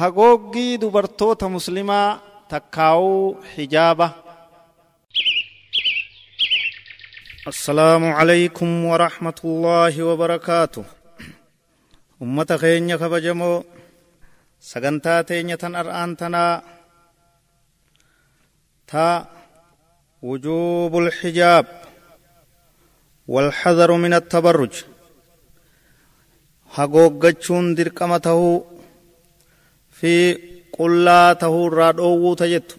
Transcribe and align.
hagooggii 0.00 0.78
dubartoota 0.82 1.46
muslimaa 1.56 2.08
takkaa'uu 2.48 3.44
hijaaba. 3.56 4.08
السلام 7.52 8.04
عليكم 8.18 8.84
ورحمة 8.84 9.38
الله 9.44 9.94
وبركاته 10.02 10.84
أمة 12.22 12.50
خينيا 12.62 12.96
كبجمو 12.96 13.64
سغنتا 14.60 15.22
تينيا 15.22 15.56
تن 15.56 15.74
أرآن 15.74 16.16
تنا 16.20 16.62
تا 18.86 19.26
وجوب 20.22 20.92
الحجاب 20.98 21.66
والحذر 23.28 23.90
من 23.92 24.12
التبرج 24.14 24.74
hagooggachuun 26.76 27.74
dirqama 27.74 28.20
tahuu 28.20 28.69
fi 30.00 30.12
qullaa 30.76 31.30
tahuu 31.40 31.66
irraa 31.70 31.92
dhoowwuu 31.98 32.34
ta 32.40 32.46
jettu 32.54 32.76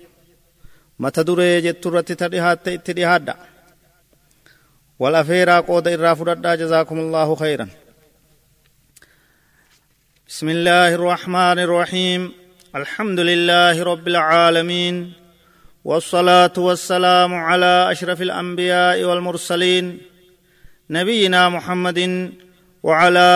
mata 1.03 1.21
duree 1.27 1.55
jettu 1.65 1.85
irratti 1.89 2.15
ta 2.21 2.25
dhihaatte 2.33 2.69
itti 2.77 2.91
dhihaadha 2.97 3.33
wal 5.01 5.15
afeeraa 5.21 5.61
qooda 5.69 5.89
irraa 5.95 6.15
fudhadhaa 6.19 6.55
jazaakum 6.61 6.97
allaahu 7.05 7.35
khayran 7.43 7.71
بسم 10.31 10.49
الله 10.49 10.89
الرحمن 10.99 11.57
الرحيم 11.67 12.21
الحمد 12.79 13.19
لله 13.29 13.83
رب 13.91 14.05
العالمين 14.07 15.13
والصلاة 15.89 16.53
والسلام 16.67 17.31
على 17.49 17.73
أشرف 17.93 18.19
الأنبياء 18.27 18.97
والمرسلين 19.03 19.85
نبينا 20.97 21.41
محمد 21.49 21.99
وعلى 22.83 23.29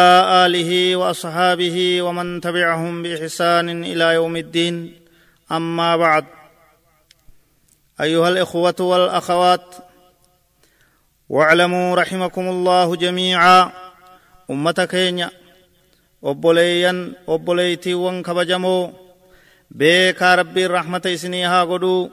آله 0.46 0.96
وأصحابه 0.96 2.02
ومن 2.02 2.42
تبعهم 2.42 3.04
بإحسان 3.04 3.84
إلى 3.84 4.14
يوم 4.14 4.36
الدين. 4.36 4.96
أما 5.52 5.98
بعد. 5.98 6.26
أيها 8.02 8.30
الإخوة 8.30 8.76
والأخوات 8.80 9.76
واعلموا 11.30 11.96
رحمكم 11.96 12.50
الله 12.50 12.96
جميعا. 12.96 13.72
أمة 14.52 14.88
كينيا 14.92 15.30
وبليا 16.22 17.14
وبليتي 17.28 17.94
وانكبجمو. 17.94 18.94
بيكا 19.72 20.36
ربي 20.36 20.66
الرحمة 20.66 21.16
سنيها 21.16 21.64
قدو. 21.64 22.10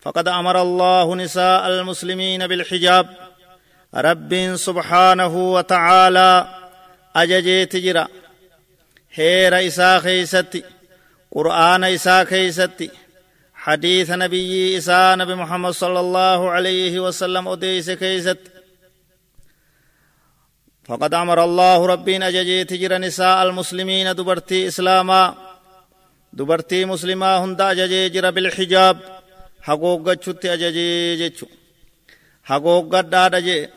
فقد 0.00 0.28
أمر 0.28 0.62
الله 0.62 1.14
نساء 1.14 1.68
المسلمين 1.68 2.46
بالحجاب. 2.46 3.06
رب 3.94 4.54
سبحانه 4.54 5.52
وتعالى 5.52 6.55
ajajeeti 7.20 7.78
jira. 7.84 8.04
Heera 9.16 9.58
isaa 9.70 9.96
keeysatti 10.04 10.60
qur'aana 11.34 11.88
isaa 11.96 12.22
keeysatti 12.30 12.88
حديث 13.66 14.10
نبي 14.10 14.78
إساء 14.78 15.16
نبي 15.16 15.34
محمد 15.34 15.70
صلى 15.70 16.00
الله 16.00 16.40
عليه 16.50 16.94
وسلم 17.00 17.48
أديس 17.48 17.90
كيست 17.90 18.38
فقد 20.84 21.14
أمر 21.14 21.44
الله 21.44 21.86
ربين 21.86 22.22
أججي 22.22 22.64
تجر 22.64 22.98
نساء 22.98 23.42
المسلمين 23.42 24.14
دبرتي 24.14 24.68
إسلاما 24.68 25.34
دبرتي 26.32 26.84
مسلما 26.84 27.30
هند 27.42 27.60
أججي 27.60 28.08
جر 28.08 28.30
بالحجاب 28.30 28.96
حقوق 29.66 30.00
جت 30.10 30.44
أججي 30.46 30.88
جتشو 31.20 31.46
حقوق 32.44 32.84
قد 32.96 33.14
أججي 33.14 33.68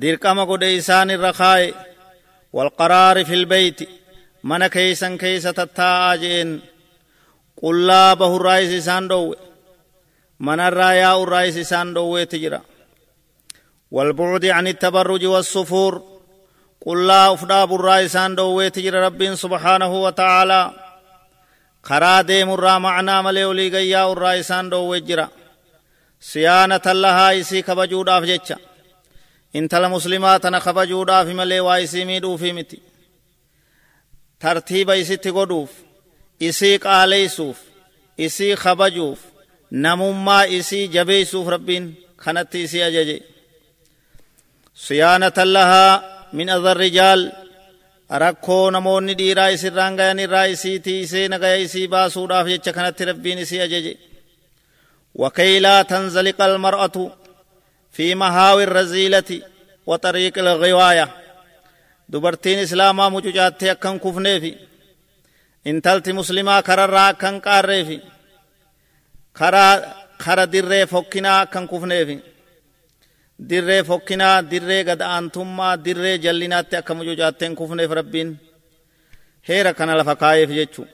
dirqama 0.00 0.44
godhe 0.50 0.68
isaan 0.80 1.10
irra 1.14 1.32
kaaye 1.40 1.74
walqaraari 2.56 3.24
fil 3.30 3.44
beyti 3.52 3.86
mana 4.48 4.66
keeysan 4.74 5.14
keeysa 5.22 5.50
tattaa'aa 5.58 6.16
jeen 6.22 6.50
qullaa 7.60 8.16
bahurraayis 8.20 8.72
isaan 8.80 9.04
dhowwe 9.10 9.36
manarraa 10.46 10.94
yaa'urraayis 11.02 11.56
isaan 11.64 11.88
dhowweeti 11.96 12.38
jira 12.44 12.60
والبعد 13.96 14.44
عن 14.56 14.66
التبرج 14.68 15.24
والسفور 15.24 15.92
قل 16.86 17.06
لا 17.06 17.32
أفدا 17.34 17.64
برا 17.64 18.04
إسان 18.04 18.34
دويت 18.34 18.78
جرى 18.78 18.98
رب 19.06 19.34
سبحانه 19.34 19.92
وتعالى 20.04 20.70
خرا 21.82 22.20
ديم 22.22 22.48
الرا 22.54 22.78
معنا 22.78 23.22
ملي 23.22 23.44
ولي 23.44 23.68
غيا 23.68 24.12
الرا 24.12 24.40
إسان 24.40 24.64
دويت 24.70 25.04
جرى 25.04 25.28
سيانة 26.20 26.80
الله 26.86 27.40
إسي 27.40 27.62
كبجود 27.62 28.08
أفجتشا 28.08 28.56
intala 29.58 29.88
muslimaa 29.88 30.38
tana 30.42 30.60
kabajuudhaaf 30.66 31.28
malee 31.40 31.60
waa 31.68 31.78
isii 31.86 32.04
miidhuufi 32.10 32.52
miti 32.58 32.78
tartiiba 34.42 34.94
isitti 35.02 35.30
godhuuf 35.38 35.70
isii 36.48 36.78
qaaleysuuf 36.84 37.58
isii 38.26 38.54
kabajuuf 38.64 39.20
namummaa 39.84 40.44
isii 40.58 40.88
jabeeysuuf 40.94 41.46
rabbiin 41.54 41.84
kanatti 42.22 42.62
isii 42.66 42.82
ajaje 42.88 43.16
siyaanatan 44.84 45.52
lahaa 45.56 45.92
min 46.32 46.48
adha 46.56 46.74
rijaal 46.74 47.22
rakkoo 48.22 48.70
namoonni 48.70 49.14
dhiiraa 49.20 49.48
isirraan 49.56 49.96
gayan 50.00 50.18
irraa 50.24 50.46
isii 50.54 50.78
tiisee 50.86 51.28
nagaya 51.32 51.56
isii 51.66 51.86
baasuudhaaf 51.94 52.46
jecha 52.52 52.72
kanatti 52.76 53.04
rabbiin 53.10 53.38
isii 53.44 53.60
ajaje 53.68 53.94
وكي 55.14 55.60
لا 55.60 55.82
تنزلق 55.82 56.42
في 57.92 58.14
مهاوي 58.14 58.64
الرزيلة 58.64 59.42
وطريق 59.86 60.38
الغواية. 60.38 61.08
دبرتين 62.08 62.58
إسلاما 62.58 63.08
مجوجات 63.08 63.62
أكن 63.64 63.98
كفني 63.98 64.40
في 64.40 64.54
إن 65.66 65.82
تلت 65.82 66.08
مسلما 66.08 66.60
كرر 66.60 66.96
أكن 66.96 67.40
قاري 67.40 67.84
في 67.84 68.00
كرا 69.36 69.94
كرا 70.24 70.44
در 70.44 70.86
فكنا 70.86 71.42
أكن 71.42 71.66
كفني 71.66 72.06
في 72.06 72.18
در 73.38 73.84
فكنا 73.84 74.40
در 74.40 74.90
قد 74.90 75.02
أنتم 75.02 75.74
در 75.74 76.16
جلنات 76.16 76.74
أكن 76.74 76.96
مجوجات 76.96 77.44
كفني 77.44 77.88
في 77.88 77.94
ربين. 77.94 78.36
هيرا 79.44 79.70
كان 79.70 79.90
لفقايف 79.90 80.50
جيتشو. 80.50 80.84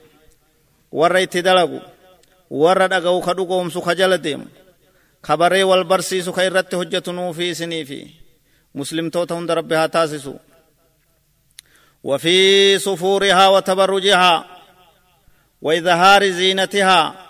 ورى 0.91 1.23
اتدلقوا 1.23 1.79
ورى 2.49 2.87
دقوا 2.87 3.21
خدقوا 3.21 3.69
سخجل 3.69 4.17
ديم 4.17 4.47
خبري 5.23 5.63
والبرسيس 5.63 6.29
خيرت 6.29 6.75
هجتنو 6.75 7.33
في 7.33 7.53
سني 7.53 8.11
مسلم 8.75 9.09
توتا 9.09 9.35
هند 9.35 9.51
ربها 9.51 9.87
تاسسو. 9.87 10.35
وفي 12.03 12.79
صفورها 12.79 13.47
وتبرجها 13.47 14.45
وإظهار 15.61 16.29
زينتها 16.29 17.29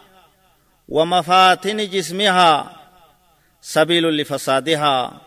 ومفاتن 0.89 1.89
جسمها 1.89 2.75
سبيل 3.61 4.17
لفسادها 4.17 5.21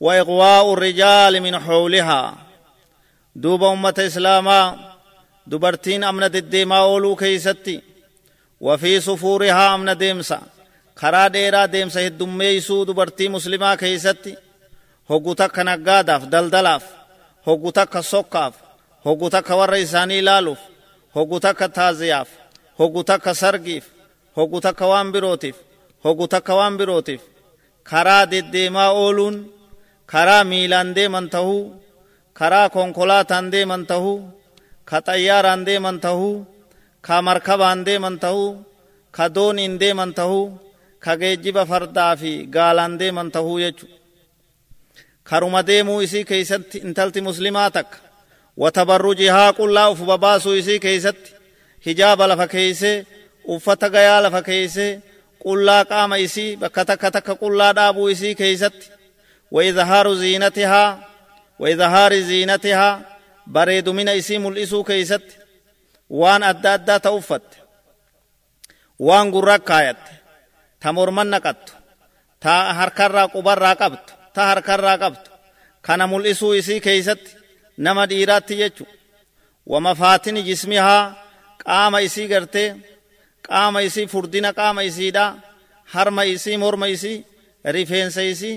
وإغواء 0.00 0.72
الرجال 0.72 1.40
من 1.40 1.58
حولها. 1.58 2.36
دوب 3.36 3.64
أمة 3.64 3.94
إسلاما 3.98 4.90
دبرتين 5.46 6.04
أمنة 6.04 6.26
الدماء 6.26 6.82
أولو 6.82 7.16
كيستي. 7.16 7.82
وفي 8.60 9.00
صفورها 9.00 9.74
أمن 9.74 9.98
ديمسا. 9.98 10.42
Karaa 11.00 11.28
dheeraa 11.34 11.66
deemsa 11.72 12.00
heddummeeysuu 12.06 12.86
dubartii 12.88 13.28
muslimaa 13.36 13.76
keeysatti 13.82 14.32
hoggu 15.10 15.32
takka 15.40 15.62
naggaadaaf 15.68 16.22
daldalaaf 16.32 16.84
hoggu 17.46 17.70
takka 17.78 18.00
sokkaaf 18.12 18.54
hoggu 19.04 19.26
takka 19.34 19.54
warra 19.60 19.78
isaanii 19.84 20.18
ilaaluuf 20.22 20.60
hoggu 21.14 21.36
takka 21.44 21.66
taaziyaaf 21.76 22.28
hoggu 22.78 23.00
takka 23.10 23.32
sargiif 23.42 23.84
hoggu 24.36 24.58
takka 24.66 24.86
waan 24.92 25.08
birootiif 25.14 25.56
hoggu 26.04 26.26
takka 26.32 26.52
waan 26.58 26.74
birootiif 26.78 27.22
karaa 27.90 28.24
deddeemaa 28.32 28.90
ooluun 29.02 29.36
karaa 30.12 30.44
miilaan 30.50 30.94
deeman 30.96 31.26
tahuu 31.34 31.62
karaa 32.38 32.68
konkolaataan 32.76 33.46
deeman 33.52 33.86
tahuu 33.90 34.18
ka 34.88 34.98
xayyaaraan 35.06 35.62
deeman 35.68 35.98
tahuu 36.04 36.34
ka 37.06 37.14
markabaan 37.28 37.80
deeman 37.86 38.16
tahuu 38.24 38.50
ka 39.16 39.24
dooniin 39.34 39.74
deeman 39.80 40.12
tahuu 40.18 40.44
ka 41.04 41.12
geejjiba 41.20 41.62
fardaa 41.70 42.14
fi 42.20 42.30
gaalaan 42.54 42.94
deeman 43.00 43.28
tahuu 43.34 43.58
jechu 43.64 43.86
karuma 45.28 45.60
deemuu 45.68 46.00
isii 46.06 46.24
keeysatti 46.30 46.76
intalti 46.86 47.20
muslimaa 47.28 47.70
takka 47.76 47.98
watabarrujihaa 48.62 49.52
qullaa 49.58 49.88
uf 49.92 50.00
babaasuu 50.10 50.54
isii 50.60 50.80
keeysatti 50.86 51.30
hijaaba 51.86 52.24
lafa 52.30 52.46
keeysee 52.54 52.96
uffata 53.54 53.86
gayaa 53.94 54.20
lafa 54.24 54.42
keeysee 54.48 54.92
qullaa 55.44 55.84
qaama 55.90 56.16
isii 56.26 56.50
bakka 56.62 56.82
takka 56.90 57.08
takka 57.14 57.34
qullaa 57.42 57.72
dhaabuu 57.76 58.08
isii 58.14 58.34
keeysatti 58.40 58.86
waidhaaru 59.54 60.12
ziinatihaa 60.22 60.88
waidhaari 61.62 62.20
ziinatihaa 62.28 62.94
bareedumina 63.54 64.12
isii 64.20 64.38
mul'isuu 64.44 64.84
keeysatti 64.90 65.34
waan 66.20 66.42
adda 66.50 66.70
addaa 66.76 67.00
ta 67.04 67.10
uffatte 67.18 67.56
waan 69.08 69.26
gurra 69.34 69.58
kaayatte 69.70 70.12
ta 70.82 70.88
morman 70.96 71.28
naqattu 71.34 71.72
ta 72.42 72.52
harkarraa 72.78 73.28
qubarraa 73.34 73.76
qabtu 73.82 74.12
ta 74.34 74.42
harkarraa 74.50 74.98
qabtu 75.02 75.30
kana 75.86 76.04
mul'isuu 76.12 76.52
isii 76.60 76.80
keeysatti 76.86 77.30
nama 77.84 78.02
dhiiraatti 78.10 78.54
jechu 78.62 78.84
wamafaatini 79.72 80.40
jismihaa 80.48 81.02
qaama 81.64 81.98
isii 82.06 82.26
gartee 82.32 82.68
qaama 83.48 83.80
isii 83.88 84.06
furdina 84.12 84.50
qaama 84.58 84.82
isiidha 84.90 85.24
harma 85.94 86.22
isii 86.34 86.56
morma 86.62 86.86
isii 86.94 87.18
rifeensa 87.76 88.22
isii 88.32 88.56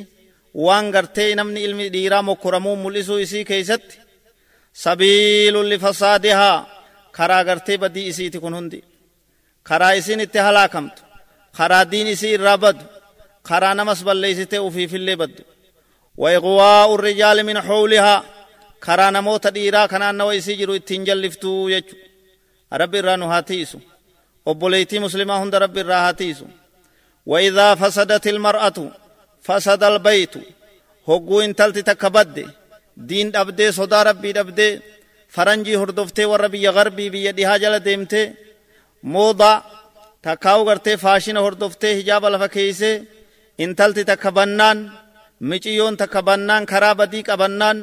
waan 0.66 0.86
gartee 0.96 1.30
namni 1.40 1.60
ilmi 1.68 1.86
dhiiraa 1.94 2.22
mokkoramuu 2.30 2.76
mul'isuu 2.84 3.20
isii 3.26 3.46
keeysatti 3.52 3.96
sabiilun 4.84 5.68
lifasaadihaa 5.72 6.58
karaa 7.18 7.44
gartee 7.50 7.78
badii 7.84 8.08
isiiti 8.12 8.40
kun 8.44 8.54
hundi 8.58 8.80
karaa 9.70 9.92
isiin 10.00 10.20
itti 10.26 10.40
halaakamtu 10.48 11.02
karaa 11.58 11.86
diin 11.92 12.08
isii 12.14 12.34
irraa 12.38 12.58
badu 12.64 12.84
karaa 13.50 13.74
namas 13.80 14.00
balleeysitee 14.08 14.60
ufiifillee 14.68 15.16
baddu 15.24 15.44
وإغواء 16.18 16.96
الرجال 16.96 17.44
من 17.44 17.62
حولها 17.62 18.24
كرا 18.84 19.10
نموت 19.10 19.48
ديرا 19.48 19.86
كان 19.86 20.16
نو 20.16 20.32
إسي 20.32 20.54
جرو 20.56 20.76
اتنجل 20.76 21.22
لفتو 21.22 21.68
يجو 21.74 21.96
رب 22.74 22.96
الرانو 22.96 23.26
هاتيسو 23.26 23.80
obboleeytii 24.50 25.00
muslimaa 25.00 25.40
hunda 25.42 25.60
rabbi 25.60 25.80
irraa 25.80 26.02
haa 26.06 26.14
tiisu 26.14 26.46
وإذا 27.26 27.76
فسدت 27.76 28.28
المرأة 28.28 28.78
فسد 29.42 29.84
البيت 29.84 30.34
hogguu 31.08 31.42
intalti 31.42 31.84
takka 31.84 32.10
badde 32.10 32.46
diin 33.10 33.32
dhabdee 33.34 33.72
sodaa 33.72 34.04
rabbii 34.04 34.34
dhabdee 34.38 34.82
faranjii 35.36 35.76
hordoftee 35.82 36.26
warra 36.32 36.50
biyya 36.54 36.72
garbii 36.78 37.10
biyya 37.14 37.32
dhihaa 37.38 37.58
takkaawu 40.26 40.66
gartee 40.68 40.98
faashina 41.04 41.40
hordoftee 41.46 41.94
hijaaba 42.00 42.32
lafa 42.34 42.48
keeysee 42.56 42.96
intalti 43.64 44.04
takka 44.10 44.32
bannaan 44.38 44.80
miciyyoon 45.50 45.98
takka 46.02 46.22
bannaan 46.28 46.66
karaa 46.72 46.96
badii 47.00 47.24
qabannaan 47.30 47.78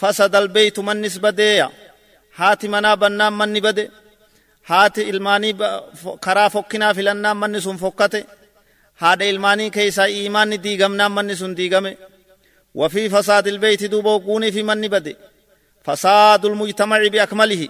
fasadal 0.00 0.48
beeytu 0.54 0.82
mannis 0.82 1.16
badeeya 1.24 1.66
haati 2.38 2.72
manaa 2.74 2.96
bannaan 3.02 3.34
manni 3.40 3.60
bade 3.66 3.84
haati 4.70 5.02
ilmaanii 5.10 5.54
karaa 6.24 6.50
fokkinaa 6.54 6.94
filannaan 6.94 7.36
manni 7.42 7.60
sun 7.60 7.82
fokkate 7.82 8.20
haadha 9.02 9.30
ilmaanii 9.32 9.74
keessaa 9.76 10.12
iimaanni 10.16 10.62
diigamnaan 10.64 11.12
manni 11.16 11.36
sun 11.36 11.56
diigame 11.56 11.92
البيت 13.46 13.84
دوبو 13.84 14.18
قوني 14.18 14.52
في 14.52 14.62
من 14.62 14.88
بده 14.88 15.16
فساد 15.84 16.44
المجتمع 16.44 17.08
بأكمله 17.08 17.68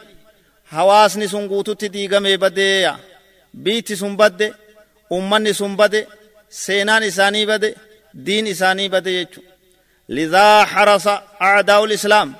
حواسني 0.67 1.29
سنقوتو 1.29 1.73
تديغمي 1.73 2.37
بده 2.37 2.97
بيت 3.55 3.93
سن 3.93 4.17
بده 4.17 4.55
أمني 5.13 5.53
سن 5.53 5.77
بده 5.77 6.07
سينان 6.51 7.03
إساني 7.03 7.47
بده 7.47 7.75
دين 8.15 8.47
إساني 8.47 8.89
بده 8.89 9.11
يجو 9.11 9.43
لذا 10.09 10.65
حرص 10.65 11.07
أعداء 11.43 11.85
الإسلام 11.85 12.35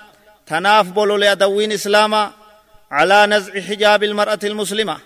تناف 0.47 0.87
بولو 0.91 1.17
لأدوين 1.17 1.73
إسلاما 1.73 2.33
على 2.91 3.27
نزع 3.27 3.61
حجاب 3.61 4.05
المرأة 4.05 4.39
المسلمة 4.45 4.99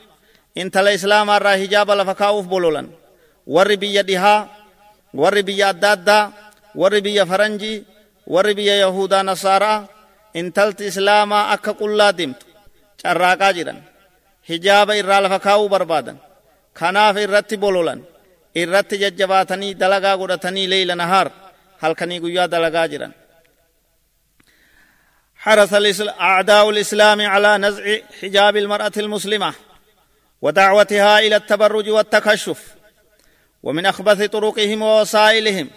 انت 0.58 0.76
الإسلام 0.76 1.31
الرا 1.31 1.50
حجاب 1.50 1.91
لفكاوف 1.91 2.47
بولولا 2.47 2.87
ور 3.47 3.75
بيدها 3.75 4.49
ور 5.14 5.41
بيدادا 5.41 6.32
warri 6.76 7.00
biyya 7.00 7.25
faranjii 7.25 7.85
warri 8.29 8.55
biyya 8.55 8.76
yahudaa 8.85 9.25
nasaaraa 9.25 9.88
intalti 10.35 10.87
islaamaa 10.93 11.49
akka 11.56 11.73
qullaa 11.81 12.12
deemtu 12.19 12.47
carraaqaa 13.02 13.52
jiran. 13.56 13.79
Hijaaba 14.48 14.96
irraa 15.00 15.20
lafa 15.20 15.38
kaa'uu 15.38 15.69
barbaadan. 15.69 16.19
Kanaaf 16.72 17.16
irratti 17.16 17.56
bololan 17.56 18.00
irratti 18.54 18.98
jajjabaatanii 18.98 19.75
dalagaa 19.75 20.16
godhatanii 20.16 20.70
leeyla 20.70 20.94
nahaar 20.94 21.31
halkanii 21.82 22.20
guyyaa 22.20 22.50
dalagaa 22.50 22.88
jiran. 22.88 23.14
حرص 25.46 26.00
أعداء 26.20 26.70
الإسلام 26.70 27.20
على 27.20 27.58
نزع 27.58 27.96
حجاب 28.20 28.56
المرأة 28.56 28.93
المسلمة 28.96 29.54
ودعوتها 30.43 31.19
إلى 31.19 31.37
التبرج 31.37 31.88
والتكشف 31.88 32.75
ومن 33.62 33.87
أخبث 33.87 34.22
طرقهم 34.22 34.82
ووسائلهم 34.82 35.70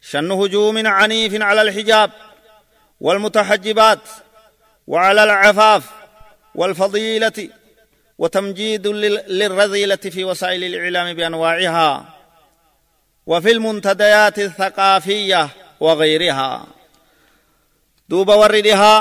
شن 0.00 0.30
هجوم 0.30 0.86
عنيف 0.86 1.42
على 1.42 1.62
الحجاب 1.62 2.10
والمتحجبات 3.00 4.00
وعلى 4.86 5.24
العفاف 5.24 5.84
والفضيلة 6.54 7.48
وتمجيد 8.20 8.86
للرذيلة 9.38 10.04
في 10.14 10.24
وسائل 10.24 10.62
الإعلام 10.64 11.08
بأنواعها 11.16 11.88
وفي 13.26 13.50
المنتديات 13.50 14.38
الثقافية 14.38 15.42
وغيرها. 15.80 16.66
دوب 18.08 18.28
وردها 18.28 18.94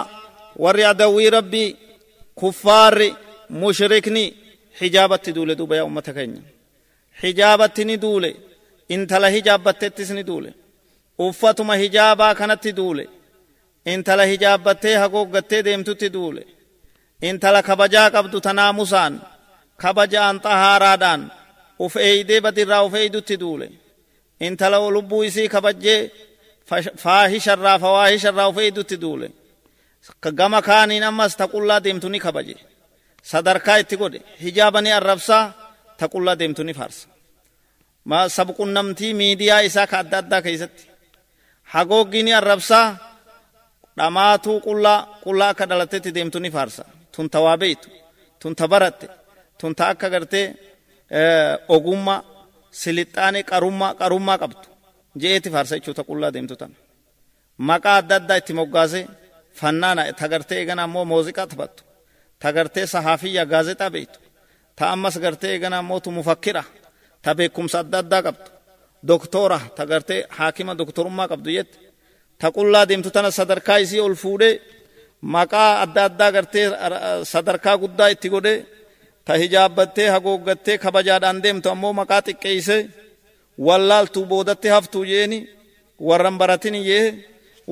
ور 0.55 0.77
عدوي 0.89 1.29
ربي 1.29 1.75
كفار 2.41 2.97
مشركني 3.49 4.25
حجابت 4.79 5.29
دولة 5.29 5.53
دوب 5.53 5.73
يا 5.73 5.83
أمتك 5.83 6.29
حجابتني 7.13 7.95
دولة 7.95 8.33
انت 8.91 9.13
لا 9.13 9.27
حجابتتسني 9.27 10.23
دولة. 10.23 10.53
uffatuma 11.19 11.75
hijaabaa 11.75 12.35
kanatti 12.35 12.71
duule 12.75 13.09
intala 13.85 14.25
hijaabbattee 14.25 14.95
hagooggattee 14.95 15.63
deemtutti 15.63 16.13
duule 16.13 16.43
intala 17.21 17.63
kabajaa 17.63 18.11
qabdu 18.11 18.41
tanaamusaan 18.41 19.13
kabajaan 19.77 20.39
xahaaraadhaan 20.45 21.21
uf 21.79 21.95
eeydee 21.95 22.41
badirraa 22.41 22.83
uf 22.83 22.93
eeydutti 22.93 23.39
duule 23.39 23.67
intala 24.39 24.77
lubbuu 24.95 25.23
isii 25.23 25.49
kabajjee 25.49 26.11
faahisharraa 27.03 27.79
fawaahisharraa 27.79 28.47
uf 28.51 28.57
eeydutti 28.57 29.01
duule 29.01 29.31
gama 30.39 30.61
kaaniin 30.61 31.03
ammas 31.03 31.35
taqullaa 31.37 31.83
deemtu 31.83 32.09
ni 32.09 32.19
kabaje 32.19 32.55
sadarkaa 33.31 33.77
itti 33.77 33.97
godhe 33.97 34.19
hijaaba 34.43 34.81
ni 34.81 34.91
arrabsaa 34.99 35.43
taqullaa 35.97 36.39
deemtu 36.39 36.63
ni 36.63 36.73
faarsa 36.73 37.07
sabqunnamtii 38.37 39.13
miidiyaa 39.13 39.59
isaa 39.59 39.87
ka 39.87 39.99
adda 39.99 40.17
addaa 40.17 40.41
keessatti 40.41 40.83
hagooggiini 41.73 42.33
arrabsaa 42.33 42.87
dhamaatuu 43.97 44.59
qullaa 44.67 44.99
qullaa 45.23 45.49
akka 45.49 45.65
dhalatetti 45.69 46.13
deemtu 46.15 46.39
ni 46.39 46.51
faarsa 46.51 46.83
tun 47.19 47.27
ta 47.33 47.39
waa 47.45 47.57
beeytu 47.61 47.89
tun 48.41 48.53
ta 48.59 48.65
baratte 48.73 49.07
tun 49.59 49.73
ta 49.77 49.83
akka 49.91 50.07
gartee 50.13 50.45
ogummaa 51.75 52.21
silixaane 52.81 53.39
qarummaa 53.51 53.93
qarummaa 54.01 54.37
qabdu 54.43 54.67
je'eeti 55.21 55.49
faarsa 55.53 55.73
jechuuta 55.77 56.03
qullaa 56.09 56.31
deemtu 56.35 56.55
tan 56.61 56.71
maqaa 57.69 57.95
adda 58.01 58.15
addaa 58.19 58.37
itti 58.41 58.53
moggaase 58.59 59.01
fannaana 59.59 60.01
ta 60.19 60.25
gartee 60.33 60.57
eegana 60.61 60.81
ammoo 60.87 61.05
muuziqaa 61.11 61.47
taphattu 61.51 61.81
ta 62.41 62.47
gartee 62.57 62.85
sahaafiyya 62.93 63.43
gaazexaa 63.53 63.89
beeytu 63.95 64.19
ta 64.77 64.83
ammas 64.93 65.15
gartee 65.25 65.51
eegana 65.55 65.77
ammoo 65.81 65.99
tu 66.03 66.09
mufakkira 66.17 66.63
ta 67.23 67.29
beekumsa 67.37 67.77
adda 67.83 67.97
addaa 68.03 68.21
qabdu 68.27 68.49
doktora 69.09 69.59
ta 69.77 69.83
gartee 69.91 70.21
haakima 70.37 70.73
doktorummaa 70.81 71.27
qabdu 71.31 71.49
jette 71.57 71.77
ta 72.41 72.47
qullaa 72.57 72.85
deemtu 72.89 73.09
tana 73.15 73.29
sadarkaa 73.39 73.77
isii 73.83 74.01
ol 74.07 74.15
fuudhee 74.23 74.53
maqaa 75.21 75.81
adda 75.83 76.03
addaa 76.09 76.31
gartee 76.31 76.67
sadarkaa 77.31 77.77
guddaa 77.77 78.09
itti 78.13 78.29
godhee 78.29 78.65
ta 79.25 79.33
hijaabbattee 79.41 80.09
hagooggattee 80.15 80.77
kabajaadhaan 80.83 81.43
deemtu 81.43 81.69
ammoo 81.69 81.93
maqaa 81.93 82.21
xiqqeeysee 82.27 82.81
wallaaltuu 83.67 84.25
boodatti 84.25 84.67
haftuu 84.75 85.03
jeeni 85.11 85.39
warran 86.07 86.37
baratin 86.37 86.75
jee 86.89 87.05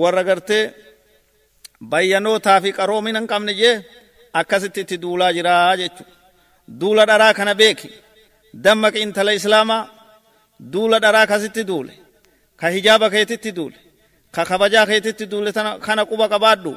warra 0.02 0.24
gartee 0.30 0.74
bayyanootaa 1.92 2.62
fi 2.64 2.70
qaroomina 2.80 3.20
hin 3.20 3.28
qabne 3.32 3.54
jee 3.62 3.76
akkasitti 4.40 4.80
itti 4.82 5.02
duulaa 5.02 5.32
jiraa 5.38 5.78
jechu 5.82 6.04
duula 6.82 7.04
dharaa 7.10 7.34
kana 7.34 7.54
beeki 7.62 7.90
dammaqi 8.64 9.00
intala 9.06 9.32
islaamaa 9.40 9.82
duula 10.74 10.98
dharaa 11.04 11.28
kasitti 11.32 11.64
duule 11.70 11.94
ka 12.60 12.68
hijaaba 12.76 13.10
keetitti 13.10 13.52
duule 13.58 13.78
ka 14.36 14.42
kabajaa 14.50 14.86
keetitti 14.90 15.26
duule 15.32 15.52
kana 15.86 16.04
quba 16.12 16.26
qabaadhu 16.34 16.72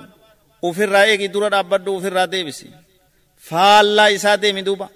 ufirraa 0.62 1.04
eegi 1.06 1.28
dura 1.32 1.50
dhaabbadhu 1.50 1.96
ufirraa 1.96 2.26
deebisi 2.32 2.70
faallaa 3.48 4.08
isaa 4.16 4.36
deemi 4.42 4.64
duuba 4.64 4.88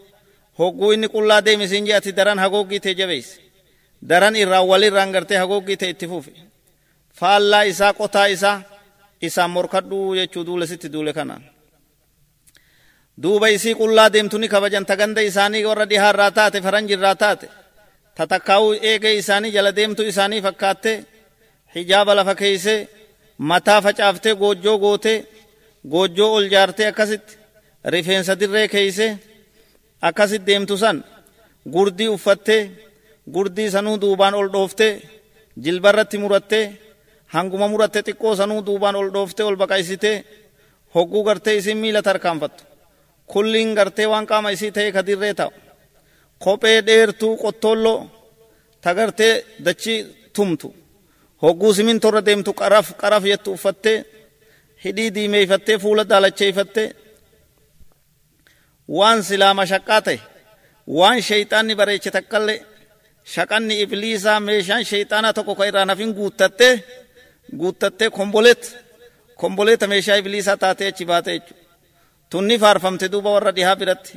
hogguu 0.58 0.92
inni 0.92 1.08
qullaa 1.08 1.44
deemisiin 1.44 1.86
jee 1.86 1.96
ati 1.96 2.16
daran 2.16 2.38
hagooggii 2.38 2.80
tee 2.80 2.94
jabeeysi 2.94 3.40
daran 4.08 4.36
irraa 4.36 4.62
walirraan 4.70 5.12
gartee 5.12 5.38
hagooggii 5.38 5.76
tee 5.76 5.90
itti 5.94 6.08
fufi 6.08 6.34
faallaa 7.20 7.62
isaa 7.72 7.92
qotaa 7.92 8.26
isaa 8.26 8.62
isaan 9.22 9.50
morkadhu 9.50 10.14
jechuu 10.14 10.46
duule 10.46 10.66
duule 10.92 11.12
kanaan 11.12 11.44
duuba 13.22 13.48
isii 13.48 13.74
qullaa 13.74 14.12
deemtu 14.12 14.38
ni 14.38 14.48
kabajan 14.48 14.86
ta 14.86 14.96
ganda 14.96 15.20
isaanii 15.20 15.64
warra 15.64 15.88
dhihaarraa 15.88 16.30
taate 16.30 16.60
faranjirraa 16.60 17.14
taate 17.14 17.48
tatakkaa'uu 18.16 18.72
eegee 18.90 19.14
isaanii 19.16 19.52
jala 19.52 19.76
deemtu 19.76 20.02
isaanii 20.02 20.42
fakkaatte 20.42 20.92
hijaaba 21.76 22.14
lafa 22.14 22.34
keeysee 22.34 22.88
mataa 23.38 23.80
facaaftee 23.80 24.34
goojjoo 24.34 24.78
gootee 24.78 25.18
goojjoo 25.90 26.30
ol 26.36 26.46
jaartee 26.54 26.86
akkasitti 26.92 27.36
rifeensa 27.92 28.38
dirree 28.40 28.68
keeysee 28.68 29.18
akkasit 30.08 30.46
deemtu 30.46 30.76
san 30.76 31.04
gurdii 31.74 32.08
uffattee 32.08 32.70
gurdii 33.34 33.70
sanuu 33.70 34.00
duubaan 34.00 34.34
ol 34.34 34.48
dhooftee 34.52 34.92
jilbarratti 35.64 36.18
murattee 36.18 36.64
hanguma 37.34 37.68
muratte 37.68 38.02
xiqqoo 38.06 38.36
sanuu 38.36 38.66
duubaan 38.66 38.96
ol 39.00 39.10
dhooftee 39.14 39.46
ol 39.46 39.56
baqaysitee 39.56 40.24
hogguu 40.94 41.22
gartee 41.24 41.56
isin 41.56 41.78
miila 41.82 42.02
tarkaanfattu 42.02 42.64
kulliin 43.26 43.74
gartee 43.74 44.06
waan 44.06 44.26
qaama 44.26 44.50
isii 44.50 44.72
ta'e 44.76 44.92
ka 44.92 45.06
dirree 45.06 45.34
ta'u 45.34 45.52
kophee 46.38 46.86
dheertuu 46.86 47.36
qottolloo 47.42 47.98
ta 48.80 48.90
dachii 49.64 50.00
tumtu 50.32 50.74
hogguu 51.42 51.72
simintorra 51.74 52.20
deemtu 52.26 52.52
qaraf 52.52 52.86
qaraf 53.00 53.24
jettu 53.24 53.52
uffattee 53.52 54.13
hidhii 54.84 55.10
diimeeyfattee 55.16 55.78
fuula 55.82 56.04
daalacheeyfattee 56.10 56.88
waan 58.98 59.22
silaa 59.28 59.54
mashaqqaa 59.60 60.00
ta'e 60.06 60.18
waan 60.98 61.18
shayxaanni 61.28 61.74
bareeche 61.80 62.10
takkallee 62.16 62.58
shaqanni 63.34 63.74
ibliisaa 63.84 64.40
meeshaan 64.48 64.84
shayxaanaa 64.90 65.32
tokko 65.36 65.54
ka 65.58 65.64
irraa 65.70 65.86
nafin 65.90 66.10
guuttattee 66.18 66.74
guuttattee 67.60 68.10
komboleet 68.18 68.62
komboleeta 69.40 69.86
meeshaa 69.92 70.16
ibliisaa 70.22 70.56
taatee 70.62 70.88
achi 70.92 71.04
baate 71.10 71.30
jechuudha. 71.36 71.62
Tun 72.30 72.44
ni 72.48 72.56
faarfamte 72.62 73.06
duuba 73.12 73.30
warra 73.34 73.52
dhihaa 73.56 73.76
biratti 73.80 74.14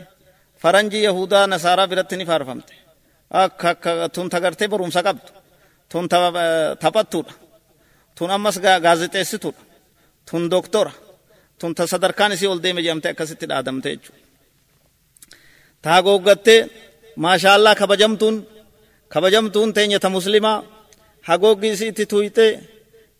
faranjii 0.62 1.03
yahudaa 1.07 1.47
nasaaraa 1.53 1.88
biratti 1.91 2.15
ni 2.17 2.25
faarfamte 2.25 2.74
akka 3.43 3.69
akka 3.69 3.91
tun 4.15 4.27
tagartee 4.33 4.67
barumsa 4.74 5.01
qabdu 5.07 5.29
tun 5.91 6.05
taphattuudha 6.83 7.33
tun 8.17 8.29
ammas 8.36 8.55
gaazexeessituudha 8.86 9.62
tun 10.29 10.43
doktora 10.53 10.91
tun 11.60 11.72
ta 11.77 11.84
sadarkaan 11.91 12.31
isii 12.36 12.48
ol 12.53 12.60
deeme 12.63 12.81
jedhamte 12.86 13.07
akkasitti 13.10 13.46
dhaadamte 13.50 13.89
jechuudha. 13.93 14.22
Taa 15.84 16.00
googgattee 16.07 16.60
maashaallaa 17.24 17.75
kabajamtuun 17.81 18.36
kabajamtuun 19.13 19.69
teenya 19.75 20.00
ta 20.03 20.10
muslimaa 20.17 20.57
hagooggi 21.27 21.67
isiitti 21.75 22.05
tuyxee 22.12 22.51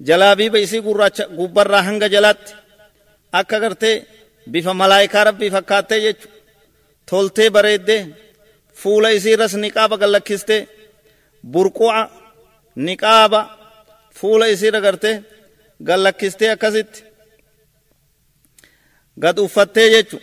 jalaabiiba 0.08 0.58
isii 0.66 0.82
gurraacha 0.88 1.24
gubbarraa 1.38 1.84
hanga 1.88 2.08
jalaatti 2.16 2.52
akka 3.40 3.58
gartee 3.64 3.96
bifa 4.52 4.74
malaayikaa 4.82 5.24
rabbii 5.30 5.52
fakkaattee 5.56 6.00
jechu 6.06 6.28
toltee 7.10 7.50
bareeddee 7.56 8.02
fuula 8.82 9.10
isiirras 9.18 9.54
niqaaba 9.64 9.96
gallakkistee 10.02 10.62
burqu'a 11.54 12.02
niqaaba 12.88 13.40
fuula 14.20 14.46
isiirra 14.54 14.80
gartee 14.88 15.16
gallakkistee 15.84 16.50
akkasitti 16.52 17.04
gad 19.22 19.38
uffattee 19.40 19.90
jechu 19.90 20.18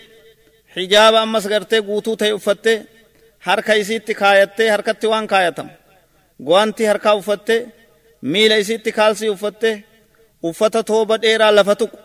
hijaaba 0.76 1.23
ammas 1.23 1.46
gartee 1.49 1.80
guutuu 1.82 2.16
ta'e 2.16 2.32
uffattee 2.32 2.76
harka 3.46 3.75
isiitti 3.75 4.14
kaayattee 4.14 4.68
harkatti 4.70 5.06
waan 5.06 5.26
kaayatamu 5.32 5.70
gwanti 6.46 6.84
harkaa 6.84 7.14
uffattee 7.14 7.61
miila 8.23 8.56
isiitti 8.56 8.92
kaalsii 8.92 9.28
uffattee 9.28 9.84
uffata 10.42 10.82
tooba 10.82 11.16
dheeraa 11.23 11.54
lafa 11.54 11.75
tuqu 11.80 11.96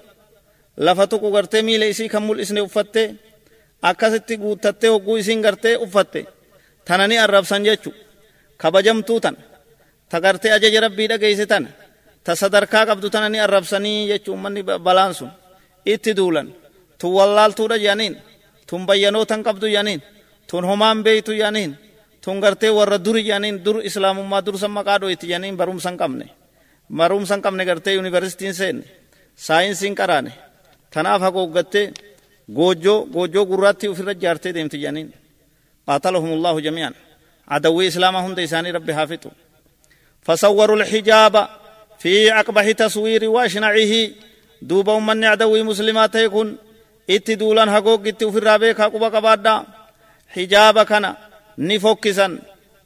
lafa 0.77 1.07
tuqu 1.07 1.31
gartee 1.31 1.61
miila 1.61 1.85
isii 1.85 2.09
kan 2.09 2.23
mul'isne 2.23 2.61
uffattee 2.61 3.15
akkasitti 3.81 4.37
guuttattee 4.37 4.89
hogguu 4.89 5.17
isiin 5.17 5.41
gartee 5.41 5.75
uffatte 5.77 6.25
tana 6.85 7.07
ni 7.07 7.17
arrabsan 7.19 7.63
jechu 7.67 7.93
kabajamtuu 8.57 9.19
tana 9.19 9.37
ta 10.09 10.21
gartee 10.21 10.51
ajaja 10.51 10.79
rabbii 10.81 11.07
dhageeyse 11.09 11.45
ta 12.25 12.31
sadarkaa 12.41 12.83
qabdu 12.89 13.07
tana 13.13 13.27
ni 13.33 13.39
arrabsanii 13.45 14.07
jechuu 14.11 14.33
ummanni 14.37 14.61
balaan 14.87 15.13
sun 15.19 15.31
itti 15.93 16.11
duulan 16.19 16.47
tun 16.99 17.11
wallaaltuudha 17.17 17.77
jedhaniin 17.85 18.15
tun 18.69 18.81
bayyanootan 18.89 19.41
qabdu 19.47 19.65
jedhaniin 19.75 20.01
tun 20.49 20.63
homaan 20.69 20.97
beeytu 21.05 21.31
jedhaniin 21.41 21.71
tun 22.23 22.37
gartee 22.43 22.71
warra 22.77 22.97
duri 23.05 23.21
jedhaniin 23.29 23.55
dur 23.65 23.77
islaamummaa 23.89 24.41
dursa 24.45 24.67
maqaa 24.77 24.97
dhoyti 25.01 25.25
jedhaniin 25.31 25.55
barumsa 25.59 25.89
hin 25.89 25.97
qabne 26.01 26.25
barumsa 26.99 27.33
hin 27.35 27.41
qabne 27.45 27.63
gartee 27.69 27.93
yuunivarsitiin 27.97 28.53
seenne 28.59 28.85
saayinsiin 29.45 29.95
qaraane 29.99 30.31
tanaaf 30.93 31.21
hagooggattee 31.27 31.85
goojjoo 32.57 32.99
goojjoo 33.15 33.45
gurraatti 33.51 33.85
ofirra 33.91 34.13
jaartee 34.23 34.53
deemti 34.57 34.77
jedhaniin 34.83 35.09
قاتلهم 35.89 36.31
الله 36.37 36.55
جميعا 36.67 36.91
عدوي 37.53 37.85
إسلام 37.91 38.15
هند 38.25 38.39
إساني 38.47 38.69
ربي 38.77 38.93
حافظوا 38.97 39.33
فصوروا 40.25 40.77
الحجاب 40.81 41.35
في 41.99 42.33
أقبح 42.33 42.71
تصوير 42.71 43.29
واشنعه 43.29 44.09
دوبا 44.61 44.99
من 44.99 45.25
عدوي 45.25 45.63
مسلمات 45.63 46.15
يكون 46.15 46.57
اتدولا 47.09 47.71
حقوق 47.71 48.07
اتو 48.07 48.31
في 48.31 48.37
الرابيك 48.37 48.81
حقوق 48.81 49.03
قبادا 49.15 49.63
حجاب 50.29 50.81
كان 50.81 51.15
نفوكسا 51.57 52.39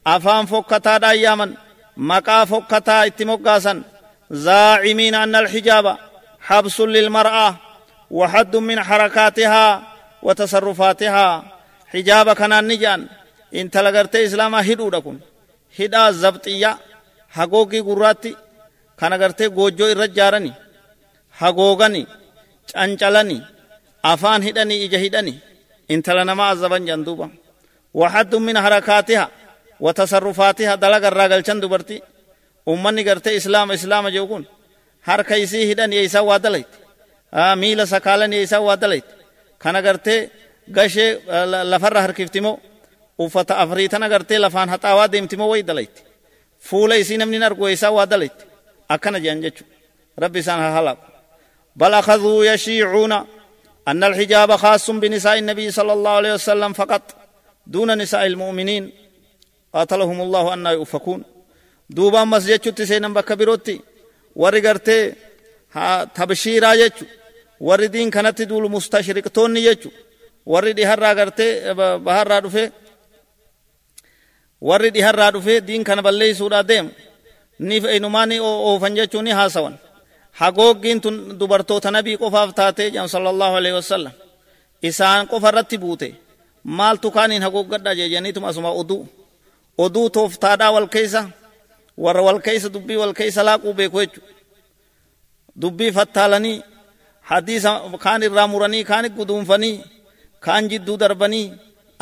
أفان 0.08 0.46
فوكتا 0.46 0.98
داياما 0.98 1.54
مقا 1.98 2.46
فوكتا 2.46 3.06
اتموكاسا 3.06 3.84
زاعمين 4.32 5.16
أن 5.16 5.36
الحجاب 5.36 5.98
حبس 6.42 6.82
للمرأة 6.82 7.56
وحد 8.12 8.56
من 8.56 8.84
حركاتها 8.84 9.94
وتصرفاتها. 10.24 11.44
حجاب 11.88 12.34
كان 12.34 12.68
نجان 12.68 13.08
إن 13.56 13.72
تلقرت 13.72 14.16
إسلاما 14.16 14.72
هدو 14.72 14.90
دكون 14.90 15.20
هدا 19.04 19.28
زبطية 19.28 19.48
حقوقي 19.48 19.48
قراتي 19.48 19.48
كان 19.48 19.48
قرتي 19.48 19.48
قوجو 19.48 19.86
الرجارني 19.92 20.54
حقوقني 21.40 22.08
چانچلني 22.72 23.42
أفان 24.06 24.44
هدني 24.44 24.86
إجا 24.86 25.06
هدني 25.08 25.36
إن 25.92 26.04
تلنما 26.04 26.44
عذبان 26.44 26.86
جندوبا 26.86 27.30
وحد 27.94 28.36
من 28.36 28.62
حركاتها 28.62 29.30
وتصرفاتها 29.80 30.76
دلق 30.76 31.08
الراقل 31.08 31.44
چند 31.44 31.66
برتي 31.66 32.02
أمني 32.68 33.10
قرتي 33.10 33.38
إسلام 33.38 33.72
إسلام 33.72 34.08
جوكون 34.10 34.46
harka 35.10 35.36
isii 35.36 35.66
hidhan 35.68 35.94
yeeysaa 35.94 36.24
waa 36.24 36.40
dalayte 36.40 36.78
miila 37.56 37.86
sakaalan 37.86 38.34
yeeysaa 38.34 38.62
waa 38.68 38.78
dalayte 38.82 39.12
kana 39.58 39.82
gartee 39.82 40.30
gashee 40.72 41.20
lafarra 41.72 42.02
harkiftimoo 42.02 42.60
uffata 43.20 43.58
afriitana 43.58 44.10
gartee 44.10 44.40
lafaan 44.40 44.70
haxaawaa 44.70 45.12
deemtimoo 45.12 45.50
way 45.52 45.64
dalayte 45.70 46.02
fuula 46.68 46.96
isii 46.96 47.18
namni 47.18 47.44
argu 47.46 47.68
yeeysaa 47.68 47.92
waa 47.92 48.06
dalayte 48.14 48.44
jechu 49.44 49.64
rabbi 50.18 50.40
isaan 50.40 50.60
haa 50.60 50.76
halaaqu 50.78 51.14
بل 51.76 51.94
أخذوا 51.94 52.46
يشيعون 52.54 53.14
أن 53.88 54.04
الحجاب 54.04 54.56
خاص 54.56 54.92
بنساء 54.92 55.40
النبي 55.40 55.72
صلى 55.72 55.94
الله 55.94 56.12
عليه 56.12 56.34
وسلم 56.34 56.74
فقط 56.74 57.02
دون 57.68 57.98
نساء 57.98 58.26
المؤمنين 58.26 58.92
قاتلهم 59.74 60.22
الله 60.22 60.54
أن 60.54 60.66
يؤفكون 60.66 61.24
دوبا 61.90 62.24
مسجد 62.24 62.60
تسينا 62.60 63.10
warri 64.36 64.62
gartee 64.62 65.16
tabshiiraa 66.14 66.76
jechu 66.78 67.06
warri 67.62 67.94
diin 67.94 68.12
kanatti 68.12 68.50
duulu 68.50 68.70
mustashriqtoonni 68.70 69.62
jechu 69.62 69.90
warri 70.46 70.74
dhiharraa 70.78 71.16
gartee 71.16 71.74
baharraa 72.06 72.42
dhufe 72.42 72.72
warri 74.62 74.90
dhiharraa 74.94 75.32
dhufe 75.34 75.62
diin 75.68 75.84
kana 75.84 76.02
balleeysuudhaa 76.02 76.68
deemu 76.68 76.92
ni 77.68 77.76
inumaa 77.98 78.26
ni 78.30 78.36
oofan 78.50 78.94
jechuu 78.98 79.22
ni 79.26 79.32
haasawan 79.40 79.76
hagooggiin 80.40 81.00
tun 81.04 81.16
dubartoota 81.40 81.90
nabii 81.96 82.18
qofaaf 82.22 82.50
taatee 82.60 82.88
jedhan 82.94 83.10
sallallahu 83.14 83.56
alaihi 83.60 83.76
wasallam 83.82 84.14
isaan 84.90 85.28
qofa 85.32 85.48
irratti 85.52 85.78
buute 85.84 86.08
maaltu 86.78 87.08
kaaniin 87.16 87.44
hagooggadha 87.46 87.92
jeejaniituma 88.00 88.48
asuma 88.52 88.72
oduu 88.82 89.02
oduu 89.86 90.08
tooftaadhaa 90.16 90.72
wal 90.76 90.88
keessa 90.96 91.22
warra 92.04 92.22
wal 92.28 92.40
keessa 92.46 92.70
dubbii 92.76 92.98
wal 93.02 93.14
keessa 93.20 93.42
laaquu 93.48 93.70
beeku 93.80 93.98
jechu 94.04 94.22
dubbii 95.62 95.92
fattaalanii 95.98 96.58
hadiisa 97.30 97.72
kaan 98.06 98.22
irraa 98.28 98.48
muranii 98.54 98.84
kaan 98.92 99.06
guduunfanii 99.18 99.76
kaan 100.46 100.64
jidduu 100.72 100.98
darbanii 101.02 101.46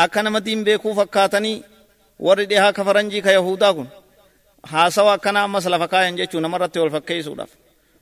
akka 0.03 0.19
nama 0.23 0.39
diin 0.45 0.61
beekuu 0.67 0.93
fakkaatanii 0.99 1.57
warri 2.25 2.45
dhihaa 2.49 2.73
ka 2.77 2.81
faranjii 2.87 3.21
ka 3.25 3.31
yahudaa 3.37 3.73
kun 3.77 3.87
haasawa 4.63 5.13
akkana 5.13 5.43
ammas 5.43 5.65
lafa 5.65 5.87
kaayan 5.87 6.15
jechuu 6.17 6.39
namarratti 6.39 6.79
wal 6.79 6.89
fakkeessuudhaaf 6.91 7.49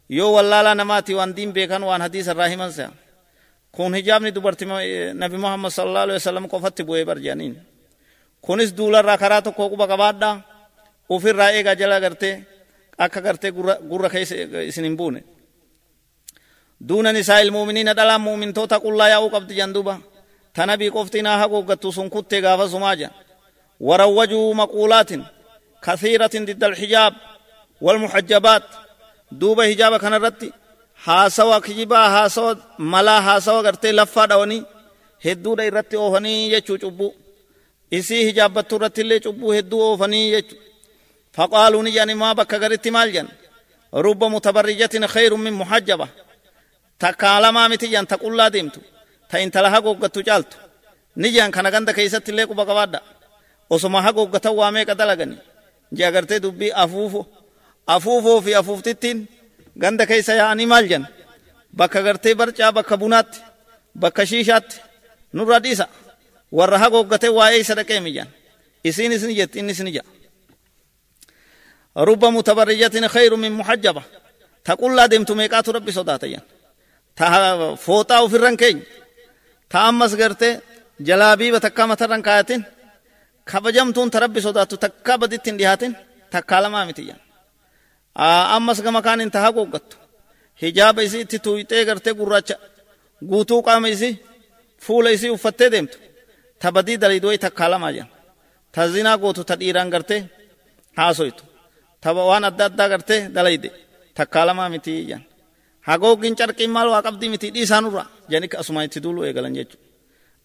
yoo 0.10 0.32
wallaalaa 0.34 0.76
namaati 0.76 1.14
waan 1.14 1.36
diin 1.36 1.54
beekan 1.54 1.84
waan 1.84 2.02
hadiisa 2.02 2.32
irraa 2.32 2.48
himan 2.54 2.72
se'a 2.78 2.92
kun 3.72 3.94
hijaabni 3.96 4.32
dubarti 4.36 4.66
nabi 5.14 5.38
muhammad 5.38 5.72
sallallahu 5.72 6.04
alaihi 6.04 6.20
wasallam 6.22 6.46
qofatti 6.54 6.84
bu'ee 6.84 7.06
barjaaniin 7.06 7.56
kunis 8.46 8.70
duularraa 8.78 9.18
karaa 9.18 9.42
tokko 9.42 9.70
quba 9.70 9.86
qabaadhaa 9.92 10.36
ofirraa 11.10 11.52
eegaa 11.56 11.76
jala 11.82 11.98
gartee 12.04 12.36
akka 12.98 13.22
gartee 13.22 13.52
gurra 13.90 14.10
keessa 14.14 14.36
isin 14.70 14.84
hin 14.88 14.98
buune 14.98 15.24
duuna 16.90 17.12
nisaa 17.14 17.40
ilmuuminiina 17.40 17.94
dhalaan 17.98 18.22
muumintoota 18.22 18.80
qullaa 18.84 19.10
yaa'uu 19.14 19.30
qabdi 19.36 19.54
janduba 19.60 19.96
tanabii 20.56 20.92
qofti 20.92 21.22
naa 21.22 21.38
haguuggattu 21.42 21.92
sun 21.92 22.10
kuttee 22.10 22.42
gaafa 22.46 22.66
sumaa 22.74 22.96
jan 23.02 23.12
warawwajuu 23.88 24.54
maquulaatin 24.60 25.22
kathiiratin 25.86 26.46
didda 26.50 26.66
alxijaab 26.72 27.14
walmuxajjabaat 27.86 28.66
duuba 29.40 29.64
hijaaba 29.72 30.00
kanarratti 30.00 30.54
haasawa 31.06 31.62
kijibaa 31.62 32.08
haasawa 32.16 32.52
malaa 32.78 33.22
haasawa 33.28 33.64
gartee 33.64 33.92
laffaa 34.00 34.28
dhawanii 34.32 34.64
hedduudha 35.26 35.68
irratti 35.70 36.02
oofanii 36.04 36.50
jechuu 36.54 36.78
cubbuu 36.84 37.14
isii 37.92 38.24
hijaabbattu 38.30 38.76
irratti 38.76 39.02
illee 39.02 39.20
cubbuu 39.28 39.52
hedduu 39.58 39.82
oofanii 39.90 40.32
jechuu 40.32 40.60
فقالوا 41.34 41.84
نجاني 41.84 42.14
ما 42.14 42.34
بك 42.34 42.54
غريت 42.54 42.88
مالجن 42.88 43.28
رب 43.94 44.24
متبرجة 44.24 45.08
خير 45.08 45.36
من 45.36 45.54
محجبة 45.54 46.08
تكالما 47.00 47.68
متي 47.68 47.88
جان 47.88 48.08
تقول 48.08 48.38
لا 48.38 48.48
ديمتو 48.48 48.82
hagooggattu 49.32 50.24
caaltu 50.24 50.58
ni 51.16 51.30
jehan 51.34 51.52
kana 51.52 51.70
ganda 51.72 51.94
keeysatti 51.94 52.32
illee 52.32 52.48
quba 52.50 52.66
qabaadha 52.70 53.00
osoma 53.70 54.02
hagooggatan 54.02 54.54
waa 54.60 54.72
meeqa 54.72 54.96
dalagani 54.96 55.38
je 55.92 56.06
agartee 56.06 56.40
dubbii 56.42 56.72
afuufo 56.72 57.28
afuufoo 57.88 58.42
fi 58.42 58.56
afuuftittiin 58.56 59.28
ganda 59.78 60.06
keeysa 60.06 60.34
yaa'anii 60.34 60.66
maal 60.66 60.88
jan 60.90 61.08
bakka 61.76 62.02
gartee 62.02 62.36
barcaa 62.36 62.72
bakka 62.72 62.98
bunaatti 62.98 63.40
bakka 64.00 64.26
shiishaatti 64.26 64.82
nurra 65.34 65.60
dhiisa 65.64 65.88
warra 66.52 66.78
hagooggatee 66.78 67.30
waa'ee 67.30 67.60
isa 67.60 67.76
dhaqee 67.76 68.00
mijan 68.00 68.28
isiinis 68.84 69.24
ni 69.24 69.36
jetti 69.36 69.60
innis 69.60 69.80
ni 69.80 69.94
ja'a 69.94 70.20
رب 71.98 72.26
متبرجة 72.26 73.08
خير 73.08 73.36
من 73.36 73.52
محجبة 73.52 74.04
تقول 74.66 74.98
لا 74.98 75.06
دمت 75.06 75.32
ميقات 75.32 75.70
ربي 75.70 75.92
صداتيا 75.92 76.42
تا 77.16 77.76
فوتا 77.76 78.28
في 78.28 78.36
الرنكين 78.36 78.84
تا 79.70 79.90
أمس 79.90 80.16
قرتي 80.16 80.60
جلابي 81.00 81.52
بتكا 81.52 81.86
kabajamtuun 83.52 84.10
ta 84.14 84.18
rabbi 84.24 84.40
sodaattu 84.48 84.76
takka 84.84 85.14
baditti 85.22 85.50
hin 85.50 85.58
dhihaatin 85.60 85.94
takkaa 86.34 86.62
lamaa 86.64 86.86
mitiyyan 86.90 87.20
ammas 88.56 88.80
gama 88.86 89.02
kaanin 89.08 89.32
tahaa 89.36 89.54
qooggattu 89.58 89.96
hijaaba 90.62 91.02
isii 91.08 91.22
itti 91.26 91.38
tuuyxee 91.46 91.84
gartee 91.90 92.14
gurraacha 92.20 92.56
guutuu 93.30 93.62
qaama 93.68 93.88
isii 93.96 94.14
fuula 94.86 95.10
isii 95.16 95.32
uffattee 95.38 95.70
deemtu 95.74 95.98
ta 96.62 96.68
badii 96.76 96.98
daliidwee 97.02 97.38
takkaa 97.46 97.70
lamaa 97.74 97.92
jedhan 97.96 98.10
ta 98.74 98.82
zinaa 98.94 99.18
gootu 99.24 99.42
ta 99.50 99.56
dhiiraan 99.60 99.90
gartee 99.94 100.22
haasoytu 101.00 101.44
ta 102.02 102.10
waan 102.30 102.44
adda 102.50 102.64
addaa 102.70 102.88
gartee 102.94 103.20
dalayde 103.36 103.70
takkaa 104.18 104.46
lamaa 104.50 104.70
miti 104.74 104.94
jedhan 105.10 105.24
hagoogin 105.88 106.36
carqiin 106.40 106.72
maal 106.76 106.88
waa 106.94 107.02
qabdii 107.08 107.30
miti 107.34 107.48
dhiisaanurra 107.56 108.04
jedhan 108.32 108.50
asuma 108.62 108.82
itti 108.88 109.00
duulu 109.04 109.20
eegalan 109.28 109.54
jechuudha 109.58 109.86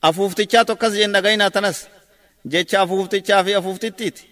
afuuftichaa 0.08 0.64
tokkas 0.70 0.92
jeen 0.98 1.12
dhagayinaa 1.16 1.50
tanas 1.56 1.78
jecha 2.46 2.80
afuuftichaa 2.82 3.44
fi 3.44 3.54
afuuftittiiti. 3.54 4.22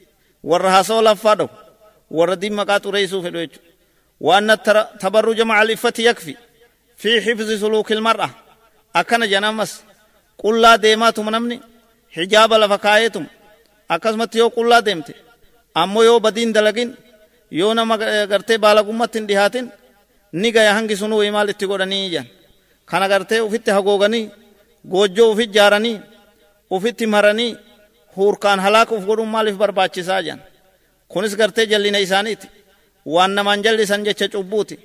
Warra 0.44 0.70
hasoo 0.70 1.02
laffaa 1.02 1.36
dhawu 1.36 1.50
warra 2.10 2.36
diin 2.40 2.54
maqaa 2.54 2.80
xureessuuf 2.80 3.24
hedhu 3.24 3.38
jechuudha. 3.38 3.70
Waan 4.20 4.50
tabarruja 5.00 5.44
macaliffati 5.44 6.04
yakfi 6.04 6.36
fi 6.96 7.20
xifzi 7.24 7.58
suluukil 7.58 8.00
mar'a. 8.00 8.28
Akkana 8.94 9.26
janamas 9.26 9.72
qullaa 10.42 10.78
deemaatuma 10.82 11.30
namni 11.30 11.56
hijaaba 12.16 12.58
lafa 12.58 12.78
kaayeetuma 12.78 13.26
akkasumatti 13.88 14.38
yoo 14.38 14.50
qullaa 14.56 14.84
deemte 14.84 15.12
ammoo 15.74 16.02
yoo 16.08 16.20
badiin 16.20 16.54
dalagin 16.54 16.90
yoo 17.50 17.74
nama 17.74 17.94
eh, 17.94 18.28
gartee 18.28 18.58
baalagummatti 18.64 19.18
hin 19.18 19.28
dhihaatin 19.28 19.66
ni 20.32 20.52
gaya 20.52 20.74
hangi 20.76 20.96
sunuu 20.96 21.22
maal 21.32 21.48
itti 21.54 21.66
godhanii 21.72 22.10
jan 22.14 22.26
kana 22.90 23.08
gartee 23.12 23.40
ufitti 23.40 23.70
hagooganii 23.76 24.30
goojjoo 24.92 25.30
ufit 25.32 25.50
jaaranii 25.56 26.00
ufitti 26.70 27.06
maranii 27.14 27.56
huurkaan 28.16 28.60
halaaka 28.64 28.92
uf 28.94 29.04
godhun 29.10 29.28
maaliif 29.34 29.56
barbaachisaa 29.62 30.22
jan 30.22 30.40
kunis 31.12 31.36
gartee 31.40 31.66
jallina 31.72 31.98
isaaniiti 32.06 32.48
waan 33.14 33.32
namaan 33.36 33.62
jallisan 33.64 34.04
jecha 34.06 34.28
cubbuuti 34.34 34.76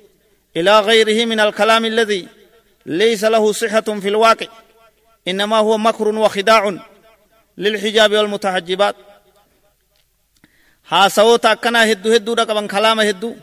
ilaa 0.58 0.80
غيره 0.88 1.18
من 1.30 1.40
الكلام 1.40 1.84
الذي 1.92 2.22
ليس 2.86 3.24
له 3.34 3.44
صحة 3.52 3.88
في 4.02 4.08
الواقع 4.08 4.46
إنما 5.28 5.58
هو 5.66 5.78
مكر 5.78 6.08
وخداع 6.08 6.62
للحجاب 7.58 8.10
والمتحجبات 8.12 8.96
haasawoota 10.90 11.50
akkanaa 11.50 11.84
hedduu 11.90 12.12
hedduudha 12.14 12.46
qaban 12.48 12.68
kalaama 12.74 13.02
hedduu 13.08 13.34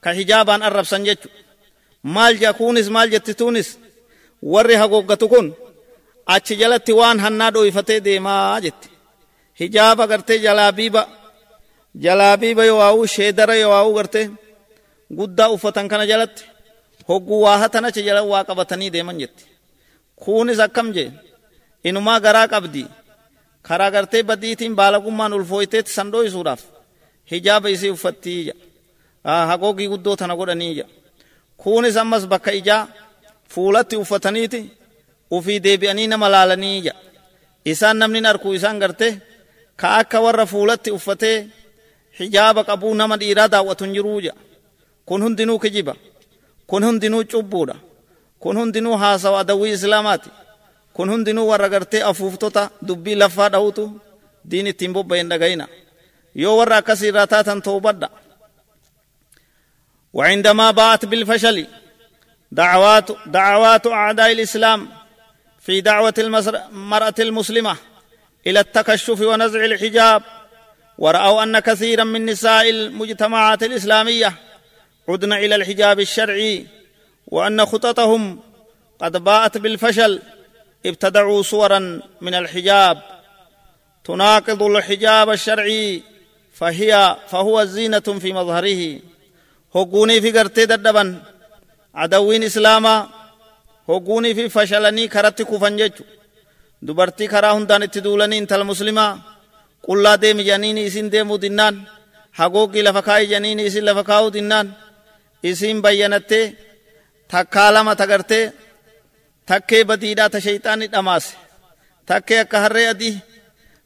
ka 0.00 0.10
hijaabaan 0.18 0.62
arrabsan 0.68 1.02
jechu 1.08 1.28
maal 2.14 2.34
jea 2.40 2.52
kuunis 2.58 2.88
maal 2.94 3.08
jetti 3.14 3.34
tuunis 3.40 3.68
warri 4.52 4.74
hagooggatu 4.82 5.26
kun 5.32 5.46
achi 6.34 6.54
jalatti 6.60 6.92
waan 7.00 7.18
hannaa 7.24 7.50
dhooyfatee 7.54 8.00
deemaa 8.06 8.60
jetti 8.60 8.88
hijaaba 9.60 10.04
gartee 10.10 10.38
jalaabiiba 10.46 11.02
jalaabiiba 12.04 12.64
yowaa'uu 12.70 13.06
sheedara 13.14 13.54
yowaa'uu 13.62 13.94
gartee 13.98 14.26
guddaa 15.18 15.48
uffatan 15.54 15.88
kana 15.88 16.04
jalatti 16.10 16.44
hogguu 17.08 17.40
waa 17.44 17.58
hatan 17.62 17.84
achi 17.88 18.02
jala 18.08 18.22
waa 18.32 18.44
qabatanii 18.48 18.90
deeman 18.94 19.18
jetti 19.22 19.44
kuunis 20.22 20.60
akkam 20.66 20.88
jee 20.96 21.08
inumaa 21.88 22.20
garaa 22.26 22.48
qabdi 22.54 22.82
karaa 23.66 23.90
gartee 23.94 24.22
badiitiin 24.22 24.74
baalagummaan 24.78 25.32
ulfooyteetti 25.38 25.92
san 25.96 26.08
dhooysuudhaaf 26.12 26.62
hijaaba 27.30 27.68
isii 27.74 27.90
uffattii 27.96 28.52
hagoogii 29.50 29.88
guddoo 29.92 30.16
tana 30.16 30.34
godhanii 30.40 30.82
kuunis 31.62 31.96
ammas 32.02 32.24
bakka 32.32 32.52
ijaa 32.60 32.82
fuulatti 33.52 33.96
uffataniiti 33.96 34.60
ufii 35.30 35.60
deebi'anii 35.64 36.06
nama 36.12 36.28
laalanii 36.34 36.84
ja 36.86 36.94
isaan 37.64 37.96
namni 37.98 38.26
arkuu 38.30 38.52
isaan 38.58 38.78
garte 38.82 39.08
ka 39.80 39.88
akka 40.00 40.18
warra 40.24 40.44
fuulatti 40.52 40.90
uffatee 40.96 41.38
hijaaba 42.18 42.60
qabuu 42.68 42.94
nama 43.00 43.14
dhiiraa 43.20 43.48
daawwatu 43.52 43.82
hin 43.84 43.94
jiruu 43.96 44.20
ja 44.26 44.34
kun 45.08 45.20
hundinuu 45.24 45.58
kijiba 45.62 45.94
kun 46.68 46.82
hundinuu 46.86 47.24
cubbuudha 47.30 47.76
kun 48.42 48.56
hundinuu 48.60 48.96
haasawa 49.02 49.36
adawwii 49.42 49.72
islaamaati 49.78 50.30
kun 50.94 51.08
hundinuu 51.12 51.48
warra 51.50 51.68
gartee 51.74 52.02
afuuftota 52.10 52.62
dubbii 52.88 53.14
laffaa 53.22 53.48
dhahutu 53.54 53.84
diin 54.50 54.66
ittiin 54.72 54.92
bobba'een 54.96 55.28
dhagayina 55.32 55.66
yoo 56.42 56.56
warra 56.58 56.76
akkasii 56.80 57.08
irraa 57.10 57.26
taatan 57.32 57.60
toobadha 57.66 58.08
وعندما 60.18 60.70
باءت 60.70 61.04
بالفشل 61.10 61.66
دعوات 62.52 63.08
دعوات 63.26 63.86
أعداء 63.86 64.32
الإسلام 64.32 64.80
في 65.64 65.80
دعوة 65.80 66.14
المرأة 66.18 67.14
المسلمة 67.18 67.76
إلى 68.46 68.60
التكشف 68.60 69.20
ونزع 69.20 69.64
الحجاب 69.64 70.22
ورأوا 70.98 71.42
أن 71.42 71.58
كثيرا 71.58 72.04
من 72.04 72.26
نساء 72.26 72.70
المجتمعات 72.70 73.62
الإسلامية 73.62 74.34
عدن 75.08 75.32
إلى 75.32 75.54
الحجاب 75.54 76.00
الشرعي 76.00 76.66
وأن 77.26 77.66
خططهم 77.66 78.40
قد 78.98 79.24
باءت 79.24 79.58
بالفشل 79.58 80.22
ابتدعوا 80.86 81.42
صورا 81.42 82.00
من 82.20 82.34
الحجاب. 82.34 83.02
تناقض 84.04 84.62
الحجاب 84.62 85.30
الشرعي 85.30 86.02
فهي 86.54 87.16
فهو 87.28 87.64
زينة 87.64 88.00
في 88.00 88.32
مظهره. 88.32 89.00
هقوني 89.74 90.20
في 90.20 90.30
قرتي 90.38 90.66
ددبا 90.66 91.22
عدوين 91.94 92.42
إسلاما 92.42 93.08
هقوني 93.88 94.34
في 94.34 94.48
فشلني 94.48 95.08
كرت 96.86 96.86
كفن 96.86 96.86
دبرتي 96.86 97.26
كرا 97.26 97.52
هندان 97.52 97.82
اتدولني 97.82 98.38
انت 98.38 98.52
المسلمة 98.52 99.18
قل 99.82 100.02
لا 100.02 100.16
ديم 100.16 100.40
جنيني 100.40 100.86
اسين 100.86 101.10
ديمو 101.10 101.36
دنان 101.36 101.82
حقوقي 102.32 102.82
لفكاي 102.82 103.26
جنيني 103.26 103.66
اسين 103.66 103.84
لفكاو 103.84 104.28
دنان 104.28 104.72
اسين 105.44 105.82
بيانتي 105.82 106.54
تكالما 107.28 107.94
تغرتي 107.94 108.50
takkee 109.50 109.84
badiidhaa 109.88 110.30
ta 110.30 110.38
shayxaanni 110.40 110.86
dhamaase 110.92 111.30
takkee 112.06 112.38
akka 112.44 112.58
harree 112.64 112.88
adii 112.92 113.16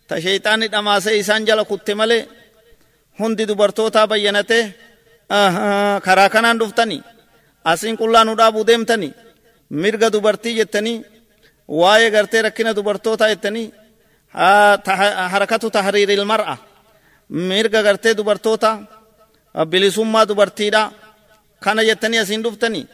ta 0.08 0.14
shayxaanni 0.24 0.66
dhamaase 0.72 1.10
isaan 1.20 1.46
jala 1.46 1.64
kutte 1.64 1.94
malee 1.94 2.26
hundi 3.18 3.46
dubartootaa 3.48 4.06
bayyanatee 4.10 4.64
karaa 6.06 6.30
kanaan 6.34 6.58
dhuftanii 6.60 7.02
asiin 7.64 7.96
qullaa 8.00 8.24
nu 8.24 8.36
dhaabuu 8.40 8.66
deemtanii 8.66 9.12
mirga 9.70 10.10
dubartii 10.14 10.54
jettanii 10.58 11.04
waa'ee 11.80 12.10
gartee 12.14 12.42
rakkina 12.46 12.76
dubartootaa 12.76 13.28
jettanii 13.32 13.66
harakatu 15.32 15.70
tahriiril 15.76 16.24
mar'a 16.32 16.56
mirga 17.28 17.80
gartee 17.82 18.14
dubartoota 18.16 18.70
bilisummaa 19.70 20.28
dubartiidha 20.28 20.82
kana 21.64 21.82
jettanii 21.88 22.20
asiin 22.24 22.42
dhuftanii 22.44 22.86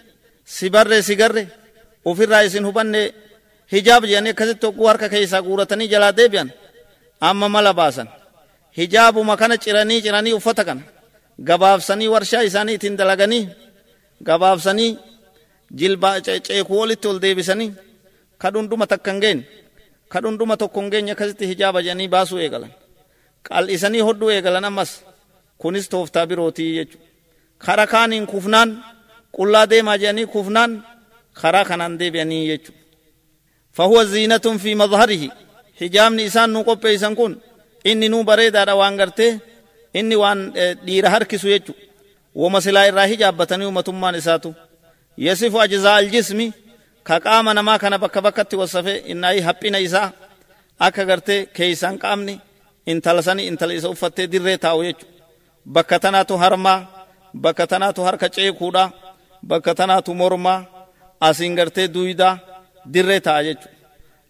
si 0.44 0.70
barre 0.74 1.02
si 1.02 1.14
garre 1.16 1.42
ofirraa 2.04 2.42
isin 2.48 2.64
hubanne 2.68 3.00
hijaab 3.72 4.04
jedhanii 4.10 4.30
akkasitti 4.34 4.66
hogguu 4.66 4.86
harka 4.90 5.08
keessaa 5.08 5.42
guuratanii 5.42 5.88
jalaa 5.92 6.16
deebi'an 6.18 6.50
amma 7.20 7.48
mala 7.48 7.72
baasan 7.80 8.08
hijaabuma 8.78 9.36
kana 9.36 9.56
ciranii 9.64 10.02
ciranii 10.04 10.32
uffata 10.38 10.64
kana 10.64 10.82
gabaabsanii 11.48 12.08
warshaa 12.14 12.42
isaanii 12.48 12.74
ittiin 12.78 12.98
dalaganii 12.98 13.44
gabaabsanii 14.28 14.98
jilbaa 15.78 16.20
ceekuu 16.20 16.80
walitti 16.80 17.08
ol 17.08 17.20
deebisanii 17.24 17.70
kadhundhuma 18.42 18.86
takka 18.92 19.10
hin 19.12 19.20
geenye 19.24 19.44
kadhundhuma 20.12 20.56
tokko 20.62 20.80
hin 20.80 20.90
geenye 20.92 21.12
akkasitti 21.14 21.44
hijaaba 21.50 21.82
jedhanii 21.86 22.08
baasuu 22.14 22.38
eegalan 22.44 22.72
qal'isanii 23.48 24.02
hodhuu 24.08 24.30
eegalan 24.36 24.64
ammas 24.70 24.90
kunis 25.62 25.88
tooftaa 25.92 26.26
birootii 26.30 26.70
jechuudha 26.76 27.06
kara 27.66 27.86
kaaniin 27.92 28.26
kufnaan 28.32 28.70
qullaa 29.36 29.66
deemaa 29.70 29.96
jedhanii 30.02 30.26
kufnaan 30.34 30.72
karaa 31.40 31.64
kanaan 31.70 31.98
deebi'anii 32.00 32.42
jechuudha 32.50 32.80
fahuwa 33.76 34.04
ziinatun 34.04 34.58
fi 34.58 34.74
mazharihi 34.82 35.28
hijaabni 35.80 36.22
isaan 36.28 36.50
nu 36.52 36.60
qopheessan 36.68 37.14
kun 37.20 37.32
inni 37.90 38.08
nuu 38.08 38.24
bareedaadha 38.30 38.74
waan 38.80 38.96
gartee 39.00 39.32
inni 39.94 40.16
waan 40.22 40.40
dhiira 40.86 41.10
harkisu 41.14 41.46
jechuudha 41.54 41.82
wama 42.34 42.60
silaa 42.60 42.86
irraa 42.90 43.06
hijaabbatanii 43.12 43.66
umatummaan 43.72 44.14
isaatu 44.20 44.54
yasifu 45.26 45.60
ajzaa 45.60 45.96
aljismi 46.00 46.46
ka 47.08 47.16
qaama 47.24 47.50
namaa 47.58 47.78
kana 47.82 47.96
bakka 48.02 48.20
bakkatti 48.26 48.56
wasafe 48.62 48.94
innaayi 49.12 49.40
haphina 49.46 49.78
isaa 49.86 50.08
akka 50.86 51.02
gartee 51.10 51.40
keeysaan 51.56 51.96
qaamni 52.02 52.34
intala 52.92 53.20
sani 53.26 53.42
intala 53.50 53.72
isa 53.78 53.88
uffattee 53.94 54.26
dirree 54.32 54.58
taa'u 54.64 54.80
jechu 54.86 55.06
bakka 55.74 55.96
tanaatu 56.04 56.34
harmaa 56.42 56.80
bakka 57.44 57.64
tanaatu 57.72 58.00
harka 58.06 58.28
ceekuudha 58.34 58.84
bakka 59.50 59.72
tanaatu 59.78 60.10
mormaa 60.20 60.60
asiin 61.26 61.54
gartee 61.58 61.88
duydaa 61.94 62.34
dirree 62.94 63.20
ta'a 63.28 63.42
jechu 63.48 63.68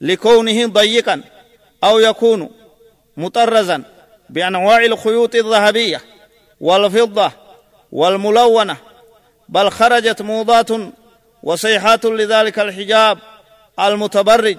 لكونه 0.00 0.66
ضيقا 0.66 1.22
أو 1.84 1.98
يكون 1.98 2.50
مطرزا 3.16 3.82
بأنواع 4.30 4.84
الخيوط 4.84 5.34
الذهبية 5.34 6.00
والفضة 6.60 7.32
والملونة 7.92 8.76
بل 9.48 9.70
خرجت 9.70 10.22
موضات 10.22 10.70
وصيحات 11.42 12.04
لذلك 12.04 12.58
الحجاب 12.58 13.18
المتبرج 13.80 14.56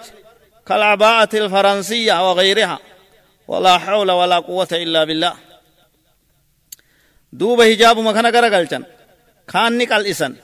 كالعباءة 0.68 1.30
الفرنسية 1.34 2.30
وغيرها. 2.30 2.80
ولا 3.48 3.78
حول 3.78 4.12
ولا 4.12 4.40
قوة 4.40 4.68
إلا 4.72 5.04
بالله. 5.04 5.34
دوب 7.34 7.62
حجاب 7.62 8.00
مكان 8.00 8.26
غرغلچن 8.26 8.84
كان 9.48 9.78
نقل 9.78 10.06
إسن. 10.08 10.36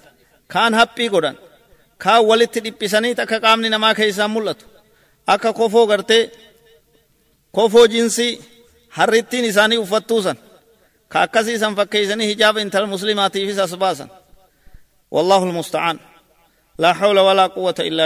كان 0.50 0.74
هبي 0.74 1.08
قدن. 1.08 1.36
كان 2.00 2.18
ولت 2.18 2.58
دبسني 2.58 3.14
تك 3.14 3.34
قامني 3.46 3.70
نما 3.70 3.94
كيسا 3.94 4.28
ملت 4.28 4.58
أكا 5.30 5.52
كفو 5.52 5.84
غرتي. 5.84 6.30
كفو 7.56 7.86
جنسي. 7.86 8.40
harrittiin 8.96 9.46
isaanii 9.46 9.78
uffattuusan 9.78 10.38
ka 11.08 11.22
akkasii 11.22 11.54
isan 11.54 11.76
fakkeeysanii 11.76 12.28
hijaaba 12.28 12.62
intala 12.62 12.88
muslimaatiifis 12.88 13.60
as 13.60 13.76
baasan 13.78 14.10
wallahu 15.12 15.46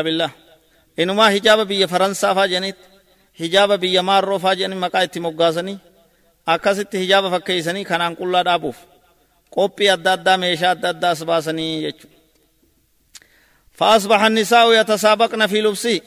billah 0.03 0.31
inumaa 0.97 1.29
hijaaba 1.29 1.65
biyya 1.65 1.87
faransaa 1.87 2.35
faa 2.35 2.47
jedhanitti 2.47 2.85
hijaaba 3.39 3.77
biyya 3.77 4.03
maarroo 4.03 4.39
faa 4.39 4.55
jedhanii 4.55 4.79
maqaa 4.85 5.03
itti 5.03 5.19
moggaasanii 5.19 5.79
akkasitti 6.45 6.99
hijaaba 6.99 7.29
fakkeeysanii 7.29 7.85
kanaan 7.85 8.15
qullaa 8.15 8.43
dhaabuuf 8.45 8.77
qophii 9.55 9.89
adda 9.89 10.13
addaa 10.13 10.37
meeshaa 10.37 10.71
adda 10.71 10.89
addaa 10.89 11.11
as 11.11 11.25
baasanii 11.25 11.81
jechuudha 11.81 12.19
فأصبح 13.79 14.21
النساء 14.21 14.73
يتسابقن 14.73 15.47
في 15.47 15.61
لبسه 15.61 16.01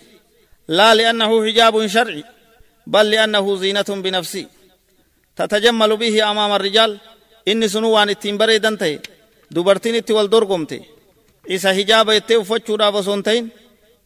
لا 0.68 0.94
لأنه 0.94 1.46
حجاب 1.46 1.86
شرعي 1.86 2.24
بل 2.86 3.10
لأنه 3.10 3.56
زينة 3.56 3.88
بنفسه 3.88 4.46
تتجمل 5.36 5.96
به 5.96 6.30
أمام 6.30 6.52
الرجال 6.52 6.98
إني 7.48 7.68
سنوان 7.68 8.18
تهي 8.18 8.98
dubartiin 9.54 9.94
itti 9.94 10.12
wal 10.16 10.30
dorgomte 10.30 10.80
isa 11.46 11.72
hijaaba 11.72 12.14
ittee 12.14 12.36
uffachuudhaaf 12.42 12.94
osoo 13.00 13.14
hin 13.14 13.22
ta'in 13.28 13.46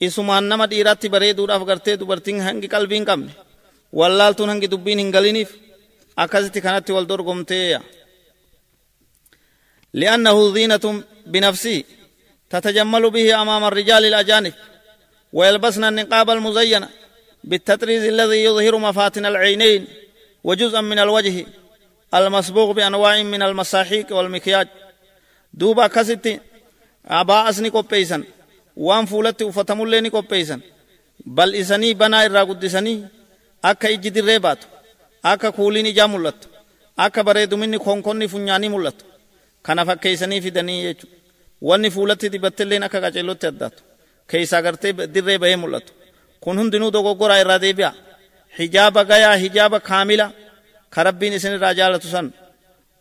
isumaan 0.01 0.45
nama 0.49 0.67
dhiiraatti 0.71 1.09
bareeduudhaaf 1.15 1.63
gartee 1.71 1.97
dubartiin 2.01 2.41
hangi 2.47 2.69
qalbii 2.75 2.99
hin 2.99 3.07
qabne 3.11 3.33
wallaaltuun 3.99 4.49
hangi 4.53 4.71
dubbiin 4.71 4.99
hin 5.03 5.11
galiniif 5.17 5.51
akkasitti 6.17 6.61
kanatti 6.67 6.93
wal 6.97 7.07
dorgomteeya 7.09 7.81
لأنه 9.95 10.37
زينة 10.55 10.85
بنفسه 11.27 11.85
تتجمل 12.51 13.11
به 13.11 13.43
أمام 13.43 13.65
الرجال 13.65 14.05
الأجانب 14.05 14.53
ويلبسن 15.33 15.85
النقاب 15.85 16.31
المزين 16.31 16.85
بالتطريز 17.45 18.05
الذي 18.05 18.45
يظهر 18.45 18.75
مفاتن 18.79 19.27
العينين 19.27 19.87
وجزءا 20.45 20.81
من 20.81 20.99
الوجه 20.99 21.47
المصبوغ 22.15 22.73
بأنواع 22.73 23.23
من 23.23 23.43
المساحيق 23.43 24.13
والمكياج 24.17 24.69
duuba 25.61 25.85
akkasitti 25.89 26.33
abaa'as 27.07 27.59
ni 27.61 27.71
qopheeysan 27.71 28.25
waan 28.77 29.07
fuulatti 29.07 29.45
uffatamullee 29.45 30.01
ni 30.01 30.11
qopheeysan 30.11 30.63
bal'isanii 31.37 31.95
banaa 31.95 32.25
irraa 32.25 32.47
guddisanii 32.47 32.99
akka 33.63 33.89
ijji 33.91 34.11
dirree 34.15 34.39
baatu 34.39 34.67
akka 35.23 35.53
kuuliin 35.53 35.87
ijaa 35.87 36.09
mul'attu 36.09 36.49
akka 36.97 37.25
bareeduminni 37.25 37.79
konkonni 37.79 38.29
funyaanii 38.29 38.69
mul'attu 38.75 39.05
kana 39.63 39.85
fakkeeysanii 39.89 40.41
fidanii 40.41 40.83
jechu 40.87 41.07
wanni 41.69 41.91
fuulatti 41.91 42.33
dibattelleen 42.33 42.83
akka 42.87 43.01
qaceellotti 43.05 43.47
addaatu 43.47 43.83
keeysaa 44.31 44.63
gartee 44.63 44.93
dirree 45.15 45.39
bahee 45.39 45.57
mul'atu 45.57 45.93
kun 46.41 46.59
hundinuu 46.59 46.93
dogoggoraa 46.93 47.39
irraa 47.43 47.61
deebi'a 47.65 47.93
hijaaba 48.59 49.05
gayaa 49.11 49.37
hijaaba 49.45 49.81
kaamila 49.81 50.27
ka 50.91 51.03
rabbiin 51.05 51.33
isin 51.39 51.53
irraa 51.57 51.75
jaalatu 51.75 52.09
san 52.15 52.27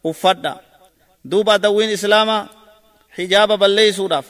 uffadha 0.09 0.51
duuba 1.31 1.53
adawwiin 1.57 1.91
islaamaa 1.97 2.41
hijaaba 3.17 3.55
balleeysuudhaaf 3.57 4.25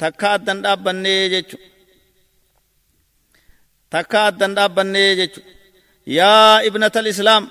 takka 0.00 0.26
addan 0.36 0.58
dhaabbannee 0.64 1.28
jechu. 1.34 1.56
Takka 3.90 4.18
addan 4.28 4.52
dhaabbannee 4.56 5.10
jechu. 5.20 5.40
Yaa 6.06 6.60
ibnata 6.68 6.98
alislaam 7.02 7.44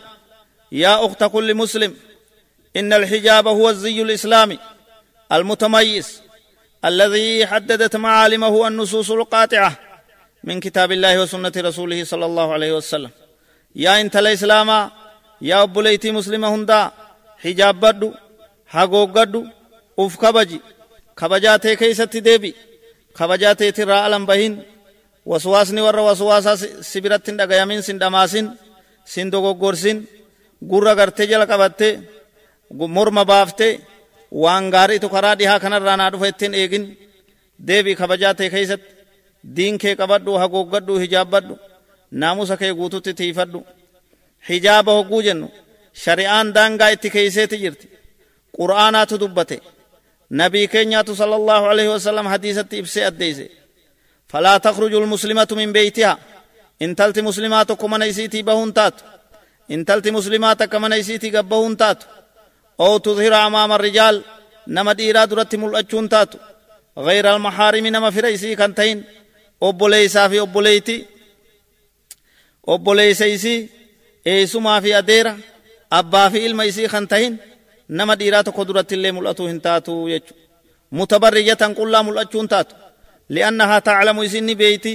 yaa 0.72 1.02
ukta 1.06 1.30
kulli 1.30 1.54
muslim 1.54 1.94
إن 2.80 2.94
الحجاب 2.94 3.48
هو 3.48 3.70
الزي 3.70 4.02
الإسلامي 4.02 4.60
المتميز 5.32 6.22
الذي 6.86 7.48
حددت 7.48 7.96
معالمه 7.96 8.68
النصوص 8.68 9.12
القاطعة 9.12 9.80
من 10.44 10.60
كتاب 10.60 10.92
الله 10.92 11.22
وسنة 11.22 11.52
رسوله 11.58 12.04
صلى 12.04 12.26
الله 12.26 12.54
عليه 12.54 12.72
وسلم 12.78 13.10
يا 13.76 14.02
انت 14.02 14.16
الإسلام 14.16 14.70
يا 15.42 15.64
أبوليتي 15.64 16.12
مسلمة 16.12 16.56
هندا 16.56 16.92
حجاب 17.44 17.80
بدو 17.80 18.14
hagooggadhu 18.74 19.48
uf 20.04 20.14
kabaji 20.24 20.58
kabajaa 21.20 21.60
tee 21.64 21.76
keeysatti 21.82 22.20
deebi. 22.28 22.52
Kabajaa 23.18 23.56
teetirraa 23.60 24.06
alan 24.06 24.26
bahin. 24.30 24.54
Waswaasni 25.32 25.82
warra 25.86 26.04
waswaasaa 26.10 26.58
si 26.90 26.98
biratti 27.04 27.30
hin 27.32 27.38
dhagayamin 27.40 27.82
sin 27.88 27.98
dhamaasin 28.02 28.48
sin 29.12 29.32
dogoggorsin. 29.32 29.98
Gurra 30.70 30.94
gartee 31.00 31.28
jala 31.32 31.46
qabattee 31.52 31.94
morma 32.96 33.24
baaftee 33.32 33.74
waan 34.44 34.66
gaariitu 34.74 35.08
karaa 35.16 35.36
dhihaa 35.40 35.60
kanarraa 35.64 35.98
naa 36.00 36.12
dhufa 36.14 36.28
ittiin 36.32 36.54
eegin. 36.62 36.86
Deebi 37.68 37.92
kabajaa 37.96 38.34
tee 38.40 38.50
keeysatti. 38.54 38.90
Diin 39.56 39.78
kee 39.82 39.96
qabadhu 40.02 40.32
hagooggadhu 40.42 40.94
hijaabbadhu 41.04 41.56
naamusa 42.12 42.56
kee 42.62 42.74
guututti 42.80 43.14
tiifadhu. 43.20 43.60
Hijaaba 44.50 44.92
hogguu 44.98 45.22
jennu. 45.28 45.48
Shari'aan 46.04 46.48
daangaa 46.56 46.90
itti 46.96 47.10
keeyseeti 47.16 47.58
jirti. 47.64 47.86
Qur'aanaatu 48.58 49.16
dubbate 49.20 49.58
نبي 50.32 50.68
كينيا 50.68 51.04
صلى 51.08 51.36
الله 51.36 51.68
عليه 51.68 51.90
وسلم 51.94 52.30
حديثة 52.30 52.68
إبسة 52.74 53.08
أديسة 53.08 53.50
فلا 54.28 54.58
تخرج 54.58 54.94
المسلمة 54.94 55.48
من 55.52 55.72
بيتها. 55.72 56.18
إن 56.82 56.96
تلت 56.96 57.20
مسلمات 57.20 57.72
كمان 57.72 58.04
إسيتي 58.04 58.42
بهون 58.42 58.74
تات. 58.74 58.94
إن 59.72 59.86
تلت 59.86 60.08
مسلمات 60.08 60.64
كمان 60.64 60.94
إسيتي 60.94 61.38
قبهون 61.38 61.78
تات. 61.78 62.04
أو 62.80 62.98
تظهر 62.98 63.34
أمام 63.48 63.72
الرجال 63.72 64.24
نما 64.68 64.94
ديرا 64.94 65.26
درت 65.26 65.56
ملأتشون 65.56 66.10
تات. 66.10 66.30
غير 66.98 67.36
المحارم 67.36 67.88
نما 67.88 68.10
فريسي 68.10 68.56
كانتين. 68.56 69.04
أو 69.64 69.72
بولي 69.72 70.08
سافي 70.08 70.40
أو 70.40 70.46
بوليتي 70.46 71.06
أو 72.68 72.78
بولي 72.78 73.14
سيسي 73.14 73.70
إيسو 74.28 74.60
ما 74.60 74.80
في 74.80 74.98
أديرا. 74.98 75.40
أبا 75.94 76.30
في 76.30 76.46
إلما 76.46 76.68
إسي 76.68 76.88
خانتين 76.88 77.38
nama 77.90 78.14
dhiiraa 78.20 78.44
tokko 78.48 78.64
duratti 78.68 78.94
illee 78.98 79.12
mul'atu 79.18 79.44
hin 79.50 79.60
taatu 79.66 79.94
jechu 80.12 80.34
mutabarrijatan 80.98 81.72
qullaa 81.80 82.04
mul'achuun 82.08 82.48
taatu 82.54 82.76
li'annahaa 83.36 83.82
taclamu 83.88 84.22
isinni 84.28 84.56
beeyti 84.62 84.94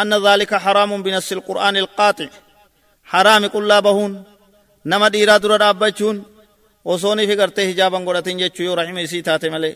anna 0.00 0.16
dhaalika 0.24 0.56
haraamun 0.64 1.00
binassi 1.06 1.32
ilqur'aani 1.36 1.78
ilqaaxi 1.82 2.26
haraami 3.12 3.48
qullaa 3.54 3.82
bahuun 3.86 4.12
nama 4.90 5.06
dhiiraa 5.14 5.38
dura 5.42 5.56
dhaabbachuun 5.62 6.16
osooniif 6.92 7.30
gartee 7.40 7.66
hijaaban 7.70 8.02
godhatin 8.08 8.36
jechuu 8.42 8.64
yoo 8.68 8.74
rahima 8.80 9.00
isii 9.06 9.22
taate 9.28 9.48
malee 9.54 9.74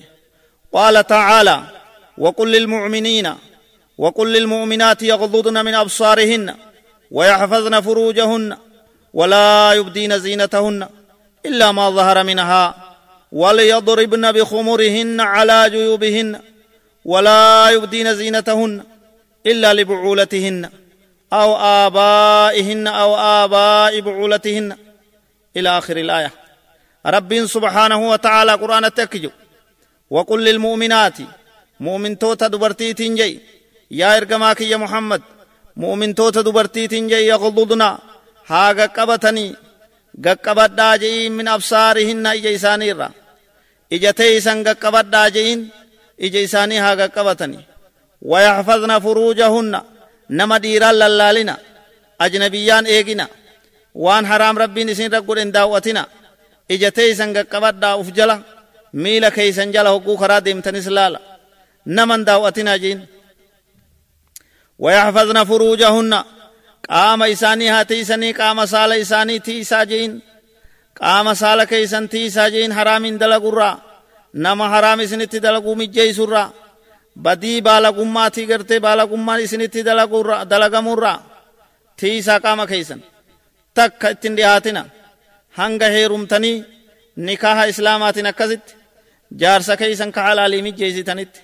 qaala 0.74 1.00
tacaalaa 1.12 1.60
وقل 2.24 2.48
للمؤمنين 2.56 3.28
وقل 4.02 4.28
للمؤمنات 4.36 5.00
يغضضن 5.12 5.56
من 5.66 5.74
أبصارهن 5.82 6.46
ويحفظن 7.16 7.74
فروجهن 7.86 8.56
ولا 9.18 9.48
يبدين 9.78 10.12
زينتهن 10.24 10.80
إلا 11.46 11.72
ما 11.72 11.90
ظهر 11.90 12.24
منها 12.24 12.74
وليضربن 13.32 14.32
بخمرهن 14.32 15.20
على 15.20 15.70
جيوبهن 15.70 16.40
ولا 17.04 17.70
يبدين 17.70 18.14
زينتهن 18.14 18.82
إلا 19.46 19.74
لبعولتهن 19.74 20.70
أو 21.32 21.56
آبائهن 21.56 22.86
أو 22.86 23.16
آباء 23.16 24.00
بعولتهن. 24.00 24.76
إلى 25.56 25.78
آخر 25.78 25.96
الآية. 25.96 26.30
رب 27.06 27.46
سبحانه 27.46 28.10
وتعالى 28.10 28.52
قرآن 28.52 28.84
التكجو. 28.84 29.30
وقل 30.10 30.44
للمؤمنات 30.44 31.18
مؤمن 31.80 32.18
توتا 32.18 32.46
دبرتيتين 32.48 33.14
جي 33.14 33.40
يا 33.90 34.16
إرقماك 34.16 34.60
يا 34.60 34.76
محمد 34.76 35.22
مؤمن 35.76 36.14
توتا 36.14 36.40
دبرتيتين 36.40 37.08
جي 37.08 37.26
يغضضنا. 37.26 37.98
هاغا 38.46 38.86
قبتني 38.86 39.54
gaqqabadhaa 40.20 40.98
je'iin 40.98 41.32
min 41.32 41.48
absaarihinna 41.48 42.34
ija 42.34 42.50
isaanii 42.50 42.90
irra 42.94 43.10
ija 43.90 44.12
teeysan 44.12 44.62
gaqqabadhaa 44.62 45.30
je'iin 45.30 45.70
ija 46.18 46.40
isaanii 46.40 46.78
haa 46.78 46.96
gaqqabatani. 46.96 47.74
ويحفظن 48.24 48.98
فروجهن 48.98 49.80
نما 50.30 50.58
ديران 50.58 50.94
للالنا 50.94 51.56
أجنبيان 52.20 52.86
إيقنا 52.86 53.26
وان 53.94 54.26
حرام 54.26 54.58
ربين 54.58 54.88
إسين 54.88 55.14
رقل 55.14 55.38
إن 55.38 55.52
داوتنا 55.52 56.06
إجتي 56.70 57.14
سنگ 57.14 57.36
قبضا 57.38 58.00
أفجلا 58.00 58.36
ميلا 58.94 59.28
كي 59.28 59.52
سنجلا 59.52 59.90
حقوق 59.90 60.20
خرا 60.20 60.38
ديمتن 60.38 60.76
إسلالا 60.76 61.20
نمن 61.86 62.24
داوتنا 62.24 62.76
جين 62.76 63.06
ويحفظن 64.78 65.44
فروجهن 65.44 66.12
إساني 67.22 67.68
هاتي 67.70 68.00
إساني 68.00 68.32
قام 68.32 68.66
سال 68.66 68.92
إساني 68.92 69.38
تي 69.38 69.64
ساجين 69.64 70.20
قام 71.00 71.34
سال 71.34 71.64
كيسان 71.64 72.08
تي 72.08 72.30
ساجين 72.30 72.74
حرام 72.74 73.18
دلقرا 73.18 73.80
نما 74.34 74.68
حرام 74.74 75.00
إسنتي 75.00 75.38
دلقو 75.38 75.74
مجي 75.74 76.12
سرا 76.12 76.52
badii 77.24 77.62
baalagummaati 77.62 78.46
gartee 78.46 78.80
baalagummaan 78.80 79.40
isinitti 79.40 79.84
dalagamurraa 80.50 81.18
tiisaa 81.98 82.40
qaama 82.44 82.66
keeysan 82.66 83.00
takka 83.74 84.08
ittin 84.14 84.36
dhihaatina 84.36 84.82
hanga 85.58 85.88
heerumtanii 85.94 86.64
nikaaha 87.26 87.64
islaamaatiin 87.72 88.26
akkasitti 88.32 88.72
jaarsa 89.40 89.76
keeysan 89.76 90.12
ka 90.12 90.22
halaalii 90.22 90.62
mijjeeysitanitti 90.66 91.40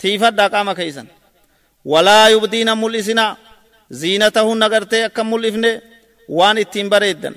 tiifadhaa 0.00 0.50
qaama 0.54 0.74
keeysan 0.74 1.08
walaa 1.92 2.28
yubdiina 2.34 2.74
mul'isinaa 2.82 3.36
ittiin 6.62 6.88
bareeddan 6.90 7.34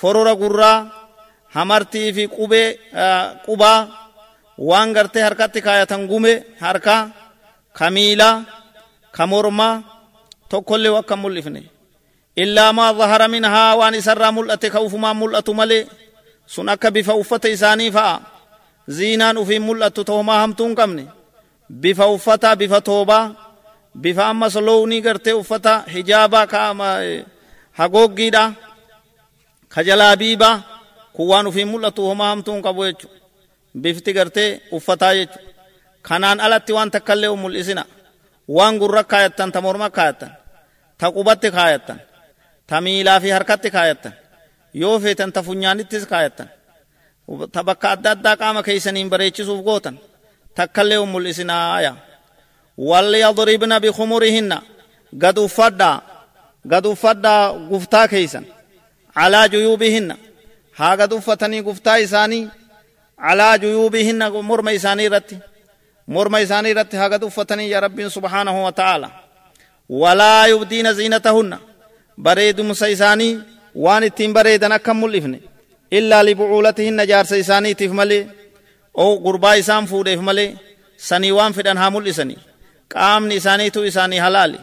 forora 0.00 0.34
gurraa 0.34 0.78
hamartii 1.56 2.12
fi 2.16 2.24
qubee 2.28 2.78
qubaa 3.46 3.80
waan 4.68 4.92
gartee 4.96 5.22
harkatti 5.22 5.60
kaayatan 5.62 6.06
gume 6.10 6.44
harka 6.60 6.96
ka 7.78 7.90
miilaa 7.90 8.44
ka 9.16 9.26
mormaa 9.26 9.74
tokkollee 10.50 10.96
akka 10.98 11.16
mul'ifne 11.16 11.62
illaa 12.42 12.72
maa 12.72 12.92
zahara 12.98 13.28
minhaa 13.28 13.76
waan 13.80 13.94
isarraa 13.94 14.32
mul'ate 14.32 14.70
ka 14.74 14.80
ufumaan 14.86 15.16
mul'atu 15.16 15.52
malee 15.54 15.82
sun 16.46 16.68
akka 16.68 16.88
bifa 16.90 17.14
uffata 17.14 17.48
isaanii 17.48 17.90
fa'a 17.96 18.14
ziinaan 18.96 19.36
ufiin 19.42 19.62
mul'attu 19.68 20.04
toomaa 20.04 20.38
hamtuu 20.42 20.66
hin 20.66 20.76
qabne 20.80 21.04
bifa 21.82 22.06
uffataa 22.16 22.56
bifa 22.60 22.80
toobaa 22.88 23.24
bifa 24.02 24.28
ammas 24.28 24.54
lownii 24.68 25.00
gartee 25.02 25.32
uffata 25.32 25.84
hijaabaa 25.94 26.46
ka 26.46 26.60
hagooggiidha 27.78 28.52
ka 29.68 29.80
jalaabiibaa 29.88 30.62
kun 31.12 31.28
waan 31.28 31.46
ufiin 31.46 31.68
mul'atu 31.68 32.08
homaa 32.08 32.28
hamtuu 32.28 32.54
hin 32.54 32.62
qabu 32.62 32.84
jechuudha 32.84 33.20
bifti 33.82 34.12
gartee 34.12 34.62
uffataa 34.70 35.14
jechu 35.14 35.38
kanaan 36.02 36.40
alatti 36.40 36.72
waan 36.72 36.90
takkallee 36.90 37.36
mul'isina 37.36 37.84
waan 38.56 38.78
gurra 38.78 39.04
kaayattan 39.04 39.52
ta 39.52 39.60
morma 39.60 39.90
kaayattan 39.90 40.32
ta 40.98 41.12
qubatti 41.12 41.50
kaayattan 41.50 42.00
ta 42.66 42.80
miilaa 42.80 43.20
fi 43.20 43.30
harkatti 43.30 43.70
kaayattan 43.70 44.12
yoo 44.74 44.98
feetan 45.00 45.32
ta 45.32 45.42
funyaanittis 45.42 46.06
kaayattan 46.06 46.48
ta 47.52 47.64
bakka 47.64 47.90
adda 47.90 48.10
addaa 48.10 48.36
qaama 48.36 48.62
keeysaniin 48.62 49.10
bareechisuuf 49.10 49.60
gootan 49.64 50.00
takkallee 50.54 51.04
mul'isinaaya 51.14 51.92
walyadribna 52.78 53.80
bikumurihinna 53.80 54.62
gad 55.12 55.38
uffadhaa 55.38 56.02
gad 56.66 56.86
uffadhaa 56.86 57.52
guftaa 57.52 58.08
keeysan 58.08 58.44
calaa 59.14 59.48
juyuubihinna 59.48 60.16
haa 60.72 60.96
gad 60.96 61.12
uffatanii 61.12 61.62
guftaa 61.62 61.96
isaanii 61.98 62.48
على 63.18 63.58
جيوبهن 63.58 64.28
مرمى 64.28 64.76
إساني 64.76 65.08
رتي 65.08 65.38
مرمى 66.08 66.42
إساني 66.42 66.72
رتي 66.72 66.96
هاقد 66.96 67.24
أفتني 67.24 67.70
يا 67.70 67.80
رب 67.80 68.08
سبحانه 68.08 68.66
وتعالى 68.66 69.10
ولا 69.88 70.46
يبدين 70.46 70.92
زينتهن 70.92 71.58
بريد 72.18 72.60
مسيساني 72.60 73.40
وان 73.74 74.02
التين 74.02 74.32
بريدن 74.32 74.72
أكم 74.72 75.00
ملفن 75.00 75.40
إلا 75.92 76.22
لبعولتهن 76.22 77.06
جارس 77.06 77.32
إساني 77.32 77.74
تفملي 77.74 78.26
أو 78.98 79.16
قربا 79.24 79.58
إسان 79.58 79.86
فود 79.86 80.08
ملي 80.08 80.56
سني 80.98 81.52
فدن 81.52 81.76
هامل 81.78 82.08
إساني 82.08 82.36
قام 82.94 83.32
إساني 83.32 83.70
تو 83.70 83.82
إساني 83.84 84.22
حلالي 84.22 84.58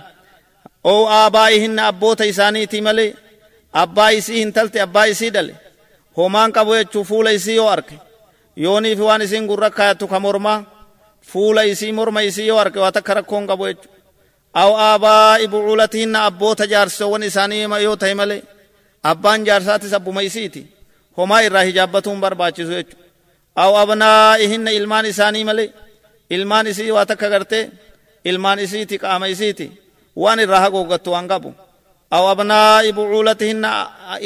أو 0.85 1.07
آبائهن 1.09 1.79
أبوت 1.79 2.21
إساني 2.21 2.65
تملي 2.65 3.13
أبا 3.75 4.17
إسي 4.17 4.43
هنتلت 4.43 4.77
أبا 4.77 5.11
إسي 5.11 5.29
دلي 5.29 5.55
همان 6.17 6.51
قبو 6.51 6.75
يچو 6.75 7.03
فول 7.03 7.27
إسي 7.27 7.55
يو 7.55 7.69
أركي 7.73 7.97
yooniif 8.57 8.99
waan 8.99 9.21
isin 9.25 9.47
gurra 9.49 9.69
kaayattu 9.69 10.07
ka 10.07 10.19
mormaa 10.19 10.63
fuula 11.31 11.63
isii 11.65 11.91
morma 11.91 12.21
isii 12.21 12.47
yoo 12.47 12.57
arge 12.63 12.79
waa 12.79 12.91
takka 12.91 13.13
rakkoon 13.17 13.47
qabu 13.49 13.65
jechu 13.69 13.89
aw 14.61 14.71
aabaa'i 14.87 15.47
bucuulatihinna 15.53 16.25
abboota 16.29 16.67
jaarsowwan 16.73 17.23
isaanii 17.29 17.65
yoo 17.85 17.95
ta'e 18.01 18.13
malee 18.13 18.41
abbaan 19.11 19.45
jaarsaatis 19.47 19.93
abbuma 19.93 20.21
isiiti 20.21 20.61
homaa 21.17 21.41
irraa 21.47 21.63
hijaabbatuun 21.69 22.21
barbaachisu 22.23 22.71
jechu 22.77 22.95
aw 23.63 23.71
abnaa'ihinna 23.83 24.71
ilmaan 24.77 25.05
isaanii 25.05 25.43
malee 25.49 25.69
ilmaan 26.29 26.67
isii 26.67 26.91
waa 26.91 27.05
takka 27.05 27.29
gartee 27.33 27.71
ilmaan 28.29 28.59
isiiti 28.65 28.95
qaama 29.03 29.27
isiiti 29.33 29.67
waan 30.23 30.39
irraa 30.43 30.59
hagooggattu 30.65 31.09
waan 31.15 31.27
qabu 31.31 31.49
aw 32.17 32.23
abnaa'i 32.33 32.89
bucuulatihinna 32.97 33.71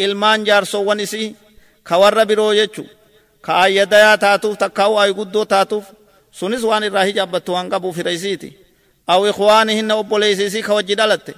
ilmaan 0.04 0.40
jaarsowwan 0.48 1.00
isii 1.06 1.30
ka 1.88 1.96
warra 2.02 2.24
biroo 2.30 2.54
jechuu 2.60 2.88
ka 3.46 3.52
ayyadayaa 3.66 4.18
taatuuf 4.24 4.56
takkaa'u 4.64 4.96
ay 5.04 5.12
guddoo 5.20 5.46
taatuuf 5.54 5.86
sunis 6.40 6.64
waan 6.70 6.84
irraa 6.88 7.04
hijaabbattu 7.10 7.50
waan 7.56 7.70
qabuuf 7.74 7.96
hiraysiiti 8.00 8.50
aw 9.14 9.22
ikwaanihinna 9.32 9.94
obboleeysisii 10.02 10.64
ka 10.68 10.74
wajji 10.78 10.96
dhalatte 11.00 11.34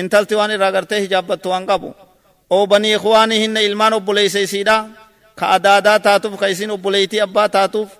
intalti 0.00 0.34
waan 0.38 0.50
irraa 0.54 0.72
gartee 0.76 1.00
hijaabbattu 1.04 1.48
waan 1.52 1.66
qabu 1.70 1.88
oo 2.54 2.64
banii 2.66 2.94
ikwaanihinna 2.98 3.60
ilmaan 3.68 3.92
obboleeysisiidha 3.98 4.76
ka 5.38 5.44
adaadaa 5.56 5.98
taatuuf 6.06 6.34
ka 6.40 6.46
isin 6.52 6.70
obboleeytii 6.76 7.20
abbaa 7.26 7.48
taatuuf 7.48 7.90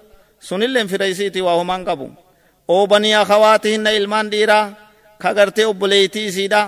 sunilleen 0.49 0.88
firaysiiti 0.92 1.40
waa 1.46 1.55
homaan 1.61 1.85
qabu 1.88 2.07
oo 2.74 2.85
banii 2.90 3.14
akawaatihinna 3.22 3.90
ilmaan 3.98 4.26
dhiiraa 4.33 4.64
ka 5.22 5.28
gartee 5.38 5.66
obboleeytii 5.72 6.26
isiidha 6.30 6.62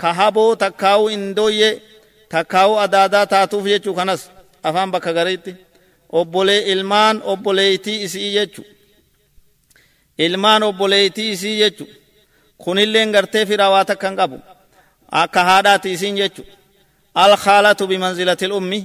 ka 0.00 0.08
haboo 0.18 0.52
takkaa'u 0.62 1.04
indooyye 1.16 1.70
takkaa'u 2.32 2.72
adaadaa 2.84 3.26
taatuuf 3.32 3.64
jechuu 3.72 3.94
kanas 3.98 4.22
afaan 4.68 4.90
bakka 4.94 5.12
gariitti 5.18 5.52
obbolee 6.18 6.60
ilmaan 6.72 7.16
obboleeytii 7.32 7.98
isii 8.06 8.30
jechu 8.36 8.62
ilmaan 10.26 10.62
obboleeytii 10.68 11.30
isii 11.34 11.56
jechu 11.62 11.84
kunilleen 12.62 13.10
gartee 13.14 13.44
firaa 13.50 13.70
waa 13.74 13.84
takkan 13.90 14.14
qabu 14.20 14.38
akka 15.22 15.40
haadhaati 15.48 15.88
isiin 15.96 16.16
jechu 16.20 16.42
alkhaalatu 17.24 17.84
bimanzilati 17.90 18.46
lummi 18.52 18.80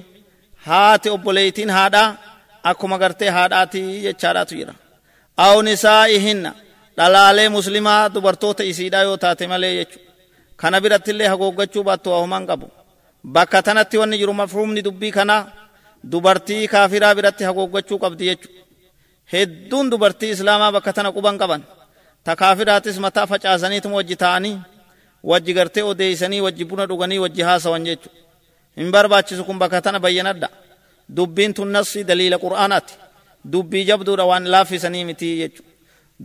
haati 0.68 1.10
obboleeytiin 1.16 1.70
haadhaa 1.78 2.08
akkuma 2.70 2.98
gartee 3.04 3.30
haadhaati 3.38 3.82
jechaadhaatu 4.06 4.54
jira 4.60 4.74
aw 5.38 5.62
nisaa'ihinna 5.62 6.52
dhalaalee 6.98 7.50
muslimaa 7.50 8.10
dubartoota 8.10 8.64
isiidha 8.64 9.02
yoo 9.08 9.18
taate 9.18 9.48
malee 9.48 9.74
jechu 9.80 10.00
kana 10.56 10.78
birattillee 10.82 11.28
hagooggachuu 11.28 11.84
baattu 11.84 12.10
homaan 12.10 12.46
qabu. 12.48 12.68
Bakka 13.36 13.62
tanatti 13.64 13.98
wanni 13.98 14.18
jiru 14.18 14.34
mafhuumni 14.34 14.82
dubbii 14.84 15.12
kanaa 15.12 15.42
dubartii 16.12 16.68
kaafiraa 16.68 17.16
biratti 17.16 17.44
haguuggachuu 17.44 18.00
qabdi 18.04 18.26
jechu 18.30 18.50
hedduun 19.34 19.90
dubartii 19.92 20.30
islaamaa 20.36 20.72
bakka 20.76 20.92
tana 20.94 21.10
quban 21.16 21.38
qaban 21.42 21.62
ta 22.26 22.32
kaafiraatis 22.42 22.98
mataa 23.06 23.28
facaasaniituma 23.32 23.96
wajji 24.00 24.16
ta'anii 24.24 24.56
wajji 25.24 25.52
gartee 25.58 25.84
odeeysanii 25.92 26.42
wajji 26.46 26.66
buna 26.70 26.86
dhuganii 26.90 27.20
wajji 27.24 27.42
haasawan 27.42 27.84
jechu 27.88 28.10
hin 28.78 28.92
barbaachisu 28.92 29.44
kun 29.48 29.58
bakka 29.62 29.82
tana 29.86 30.00
bayyanadha 30.00 30.50
dubbiin 31.16 31.54
tun 31.54 31.70
nassi 31.76 32.04
daliila 32.04 32.38
qur'aanaati 32.44 32.94
dubbii 33.52 33.86
jabduudha 33.86 34.26
waan 34.26 34.52
laaffisanii 34.52 35.06
miti 35.06 35.38
jechu 35.38 35.64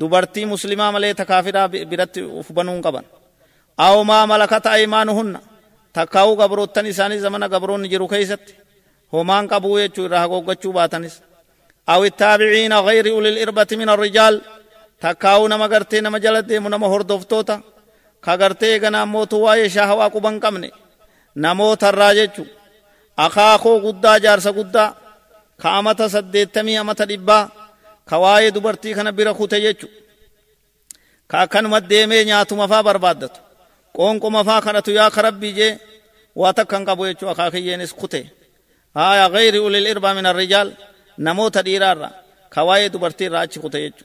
dubartii 0.00 0.46
muslimaa 0.46 0.92
malee 0.92 1.14
ta 1.14 1.24
kaafiraa 1.24 1.68
biratti 1.68 2.22
uf 2.22 2.52
banuun 2.52 2.82
qaban 2.82 3.04
aw 3.86 4.04
maa 4.04 4.26
malakata 4.26 4.70
aymaanuhunna 4.70 5.40
takkaa'uu 5.92 6.36
gabroottan 6.36 6.86
isaanii 6.86 7.18
zamana 7.18 7.48
gabroonni 7.48 7.88
jiru 7.88 8.08
keeysatti 8.08 8.54
homaan 9.12 9.48
qabuu 9.48 9.78
jechuu 9.78 10.04
irraa 10.04 10.20
hagoggachuu 10.20 10.72
baatanis 10.72 11.22
gayri 12.86 13.10
ulil 13.10 13.36
irbati 13.44 13.76
min 13.76 13.88
arrijaal 13.88 14.40
takkaa'uu 15.00 15.48
nama 15.48 15.68
gartee 15.68 16.00
nama 16.00 16.18
jala 16.20 16.42
deemu 16.48 16.68
nama 16.68 16.88
hordoftoota 16.88 17.60
ka 18.20 18.36
gartee 18.36 18.72
eegana 18.74 19.02
ammootu 19.02 19.42
waa'ee 19.42 19.68
shaahawaa 19.68 20.10
quban 20.10 20.40
qabne 20.40 20.70
namootarraa 21.34 22.14
jechu 22.14 22.46
akaakoo 23.16 23.80
guddaa 23.80 24.18
jaarsa 24.18 24.52
guddaa 24.52 25.07
ka 25.62 25.68
amata 25.78 26.04
saddeettamii 26.14 26.76
amata 26.82 27.04
dhibbaa 27.10 27.44
ka 28.08 28.16
waa'ee 28.22 28.50
dubartii 28.56 28.94
kana 28.98 29.12
bira 29.12 29.32
kute 29.34 29.60
jechu. 29.64 29.88
Ka 31.30 31.36
akkanuma 31.44 31.80
deemee 31.80 32.24
nyaatumafaa 32.24 32.82
barbaaddatu. 32.88 33.40
Qoonqomafaa 33.96 34.60
kadhatu 34.66 34.90
yaa 34.98 35.10
ka 35.14 35.20
rabbii 35.26 35.52
jee 35.58 35.72
waa 36.40 36.52
takkan 36.58 36.84
qabu 36.88 37.02
jechuu 37.08 37.28
akaakiyyeenis 37.32 37.92
kute. 38.00 38.20
Haya 38.94 39.28
gayri 39.34 39.58
ulil 39.58 39.86
irbaa 39.92 40.14
min 40.14 40.26
arrijaal 40.26 40.68
namoota 41.18 41.60
dhiiraarra 41.66 42.08
ka 42.54 42.60
waa'ee 42.68 42.88
dubartiirraa 42.94 43.40
achi 43.46 43.58
kute 43.64 43.78
jechu 43.84 44.04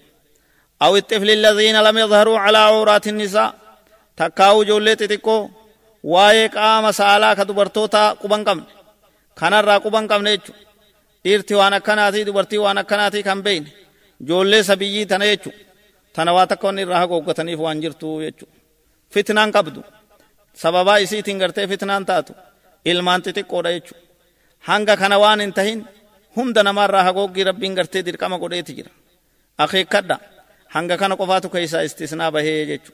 aw 0.83 0.91
ixifli 0.99 1.31
alladhiina 1.37 1.79
lam 1.85 1.97
yadharuu 2.03 2.37
calaa 2.43 2.67
awraati 2.71 3.11
nisaa 3.11 3.49
takkaa 4.19 4.51
ujoollee 4.59 4.95
xixiqqoo 5.01 5.41
waa'ee 6.13 6.47
qaama 6.55 6.91
saalaa 6.99 7.35
ka 7.39 7.43
dubartoota 7.49 8.01
quban 8.21 8.43
qabne. 8.47 8.65
Kanarraa 9.39 9.79
quban 9.85 10.05
qabne 10.11 10.31
jechuudha 10.37 10.59
dhiirti 11.25 11.53
waan 11.59 11.73
akkanaatii 11.79 12.25
dubartii 12.27 12.59
waan 12.65 12.77
akkanaatii 12.83 13.23
kan 13.29 13.39
beeyne 13.45 13.69
joollee 14.27 14.63
sabiyyii 14.69 15.05
tana 15.11 15.25
jechu 15.31 15.51
tana 16.15 16.31
waa 16.37 16.47
takka 16.51 16.65
wanni 16.67 16.81
irraa 16.85 16.99
hagooggataniif 17.03 17.59
waan 17.65 17.79
jirtu 17.83 18.07
jechu 18.25 18.45
fitnaan 19.13 19.51
qabdu 19.55 19.81
sababaa 20.61 20.97
isiitiin 21.05 21.37
gartee 21.41 21.67
fitnaan 21.71 22.03
taatu 22.09 22.33
ilmaan 22.91 23.21
xixiqqoodha 23.25 23.71
jechu 23.75 23.93
hanga 24.69 24.93
kana 25.01 25.17
waan 25.23 25.39
hin 25.43 25.53
tahin 25.57 25.79
hunda 26.35 26.61
namaarraa 26.67 27.03
hagooggii 27.07 27.43
rabbiin 27.49 27.73
gartee 27.79 28.01
dirqama 28.07 28.37
godheeti 28.43 28.73
jira 28.77 28.91
akeekkadha 29.63 30.15
hanga 30.75 30.95
kana 31.01 31.15
qofaatu 31.21 31.47
keessaa 31.53 31.81
istisnaa 31.87 32.31
bahee 32.35 32.61
jechu 32.71 32.91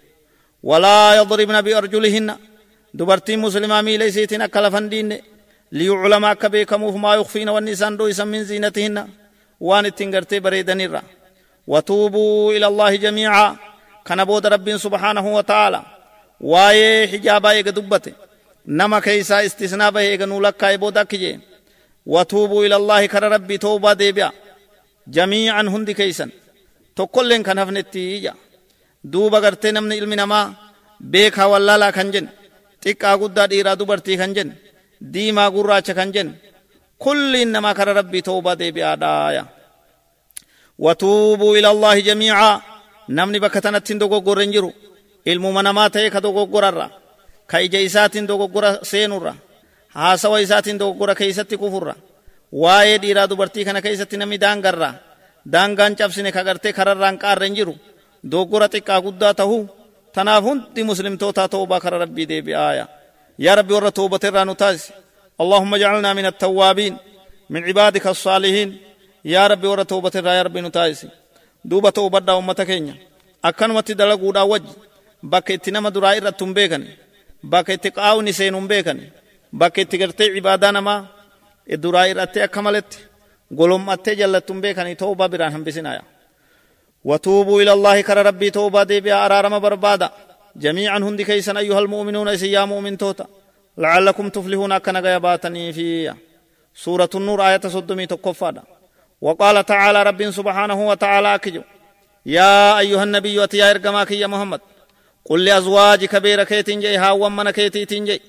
walaa 0.69 1.15
yadribna 1.19 1.59
biarjulihinna 1.67 2.33
dubartiin 2.99 3.39
muslimaa 3.45 3.81
miila 3.87 4.05
isiitiin 4.11 4.41
akka 4.47 4.59
lafan 4.65 4.85
diinne 4.91 5.17
akka 6.31 6.49
beekamuuf 6.49 6.95
maa 6.95 7.15
yukfiina 7.15 7.51
wanni 7.53 7.71
isaan 7.71 7.97
dhoysan 7.97 8.27
min 8.27 8.43
ziinatihinna 8.43 9.07
waan 9.59 9.85
ittiin 9.85 10.11
gartee 10.11 10.39
bareedanirra 10.39 11.03
وتوبوا 11.69 12.53
إلى 12.53 12.67
الله 12.67 12.95
جميعا. 12.95 13.55
كان 14.05 14.25
بود 14.25 14.45
رب 14.45 14.77
سبحانه 14.77 15.25
وتعالى. 15.37 15.81
واي 16.41 17.07
حجابا 17.07 17.51
يغ 17.53 17.69
دبته. 17.69 18.13
نما 18.67 18.99
كيسا 18.99 19.45
استثناء 19.45 19.91
به 19.91 20.01
يغ 20.01 20.25
نولك 20.25 20.65
بودا 20.65 21.03
كجي 21.03 21.39
وتوبوا 22.05 22.65
إلى 22.65 22.75
الله 22.75 23.05
كر 23.05 23.23
ربي 23.31 23.57
توبة 23.57 23.93
ديبيا. 23.93 24.31
جميعا 25.07 25.61
هندي 25.61 25.93
كيسا 25.93 26.29
تقلن 26.95 27.43
كان 27.43 27.59
هفنتي 27.59 28.31
دوبا 29.03 29.39
غرتي 29.39 29.71
نمن 29.71 29.93
علم 29.93 30.13
نما. 30.13 30.53
بيكا 30.99 31.43
واللالا 31.45 31.91
كنجن. 31.91 32.27
guddaa 33.21 33.47
dhiiraa 33.51 33.75
dubartii 33.79 34.17
kan 34.17 34.33
jenne 34.35 34.55
diimaa 35.01 35.51
gurraacha 35.51 35.93
kan 35.93 36.11
jenne 36.13 36.35
kulli 36.99 37.41
innamaa 37.41 37.73
kara 37.73 37.93
rabbii 37.93 38.21
tooba 38.21 38.55
deebi'aadhaaya 38.59 39.45
watuubuu 40.79 41.55
ila 41.55 41.95
jamiicaa 42.07 42.61
namni 43.07 43.39
bakka 43.39 43.61
tanattiin 43.61 43.99
dogoggorre 43.99 44.43
hin 44.43 44.51
jiru 44.53 44.73
ilmuma 45.25 45.63
namaa 45.63 45.89
ta'e 45.89 46.09
ka 46.09 46.21
dogoggorarra 46.23 46.89
ka 47.47 47.59
ija 47.59 47.79
isaatiin 47.79 48.27
dogoggora 48.27 48.79
seenurra 48.83 49.33
haasawa 49.87 50.39
isaatiin 50.39 50.79
dogoggora 50.79 51.15
keeysatti 51.15 51.57
kufurra 51.57 51.95
waa'ee 52.51 53.01
dhiiraa 53.01 53.29
dubartii 53.29 53.65
kana 53.65 53.81
keeysatti 53.81 54.17
namni 54.17 54.41
daangarra 54.41 54.93
daangaan 55.51 55.95
cabsine 55.95 56.31
ka 56.31 56.43
gartee 56.43 56.73
kararraan 56.73 57.17
qaarre 57.17 57.47
hin 57.47 57.55
jiru 57.55 57.75
dogoggora 58.31 58.67
xiqqaa 58.69 59.01
guddaa 59.01 59.33
tahuu 59.33 59.69
tanaaf 60.13 60.43
hundi 60.43 60.83
muslimtootaa 60.83 61.47
toobaa 61.47 61.79
kara 61.79 61.97
rabbii 62.05 62.29
deebi'aaya 62.29 62.87
rabbi 63.55 63.73
warra 63.73 63.91
toobate 63.91 64.27
irraa 64.27 64.45
nu 64.45 64.55
taasisi 64.55 64.93
اللهم 65.39 65.75
اجعلنا 65.75 66.13
من 66.13 66.25
التوابين 66.25 66.97
من 67.49 67.63
عبادك 67.63 68.07
الصالحين. 68.07 68.77
يا 69.25 69.47
ربي 69.47 69.67
ورا 69.67 69.83
توبة 69.83 70.11
يا 70.15 70.41
ربي 70.41 70.61
نتايسي 70.61 71.09
دوبة 71.65 71.89
توبة 71.89 72.19
دا 72.19 72.37
أمتا 72.37 72.63
كينيا. 72.63 72.95
أكن 73.45 73.69
متي 73.69 73.93
دلقو 73.93 74.31
دا 74.31 74.41
وج. 74.41 74.61
بك 75.23 75.51
اتنما 75.51 75.89
درائي 75.89 76.19
رتم 76.19 76.53
بيكني 76.53 76.97
بك 77.43 77.69
اتقاو 77.69 78.21
نسينم 78.21 78.67
بيكني 78.67 79.11
بك 79.53 79.79
اتقرتي 79.79 80.23
عبادة 80.35 80.71
نما 80.71 81.05
درائي 81.69 82.13
رتي 82.13 82.43
أكملت. 82.43 82.99
قلوم 83.57 83.89
أتي 83.89 84.15
جلتم 84.15 84.61
بيكني 84.61 84.95
توبة 84.95 85.27
بران 85.27 85.53
هم 85.53 85.63
بسنايا. 85.63 86.01
وتوبوا 87.03 87.61
إلى 87.61 87.73
الله 87.73 88.01
كر 88.01 88.25
ربي 88.25 88.49
توبة 88.51 88.83
دي 88.83 88.99
بيا 89.01 89.25
أرارم 89.25 89.59
بربادا. 89.59 90.09
جميعا 90.59 90.97
هندي 90.97 91.23
كيسن 91.23 91.57
أيها 91.57 91.79
المؤمنون 91.79 92.27
إسيا 92.27 92.65
مؤمن 92.65 92.97
توتا 92.97 93.27
لعلكم 93.77 94.29
تفلحون 94.29 94.71
أكنا 94.71 94.99
غيباتني 94.99 95.73
في 95.73 96.13
سورة 96.75 97.09
النور 97.15 97.47
آية 97.47 97.61
صدمي 97.75 98.05
تكفادا 98.05 98.63
وقال 99.21 99.65
تعالى 99.65 100.03
رب 100.03 100.31
سبحانه 100.31 100.87
وتعالى 100.89 101.35
أكجو 101.35 101.61
يا 102.25 102.79
أيها 102.79 103.03
النبي 103.03 103.43
أتيا 103.43 103.71
إرقماك 103.71 104.11
يا 104.11 104.27
محمد 104.27 104.61
قل 105.25 105.45
لأزواجك 105.45 106.15
بيركيتين 106.15 106.79
جي 106.79 106.97
هاوان 106.97 107.31
من 107.31 107.49
كيتين 107.49 108.05
جي 108.05 108.21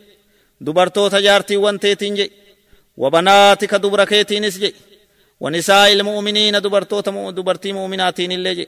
دبرتو 0.61 1.09
تجارتي 1.09 1.57
وانتيتين 1.57 2.15
جي 2.15 2.33
وبناتك 2.97 3.75
دبركيتين 3.75 4.49
جي 4.49 4.75
ونساء 5.41 5.93
المؤمنين 5.93 6.61
دبرتو 6.61 7.01
دبرتي 7.31 7.73
مؤمناتين 7.73 8.33
اللي 8.33 8.67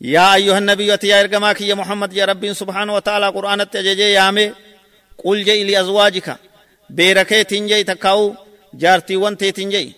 يا 0.00 0.34
أيها 0.34 0.58
النبي 0.58 0.86
يا 0.86 1.20
إرقماك 1.20 1.60
يا 1.60 1.74
محمد 1.74 2.12
يا 2.12 2.24
رب 2.24 2.52
سبحانه 2.52 2.94
وتعالى 2.94 3.28
قرآن 3.28 3.60
التججي 3.60 4.12
يامي. 4.12 4.52
قل 5.24 5.44
جي 5.44 5.64
لأزواجك 5.64 6.36
بيركي 6.90 7.44
تنجي 7.44 7.84
تكاو. 7.84 8.34
جارتي 8.74 9.16
وانتي 9.16 9.52
تنجي. 9.52 9.92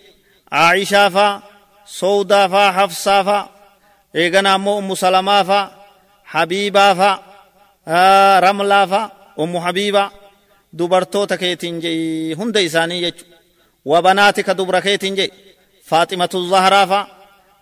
عائشة 0.51 1.09
فا 1.09 1.41
سودا 1.85 2.47
فا 2.47 2.71
حفصة 2.71 3.23
فا. 3.23 3.49
إيغنا 4.15 4.55
أمو 4.55 4.79
أم 4.79 4.95
سلمة 4.95 5.43
فا. 5.43 5.71
حبيبة 6.23 6.93
فا. 6.93 7.23
آه 7.87 8.39
رملة 8.39 8.85
فا. 8.85 9.11
أم 9.39 9.59
حبيبة. 9.59 10.11
دبرتو 10.73 11.25
تكي 11.25 11.55
تنجي. 11.55 12.33
هند 12.33 12.57
إساني 12.57 13.01
يجو 13.01 13.23
وبناتك 13.85 14.49
دبركيت 14.49 15.05
جي 15.05 15.31
فاطمة 15.85 16.29
الزهراء 16.35 16.85
فا. 16.85 17.07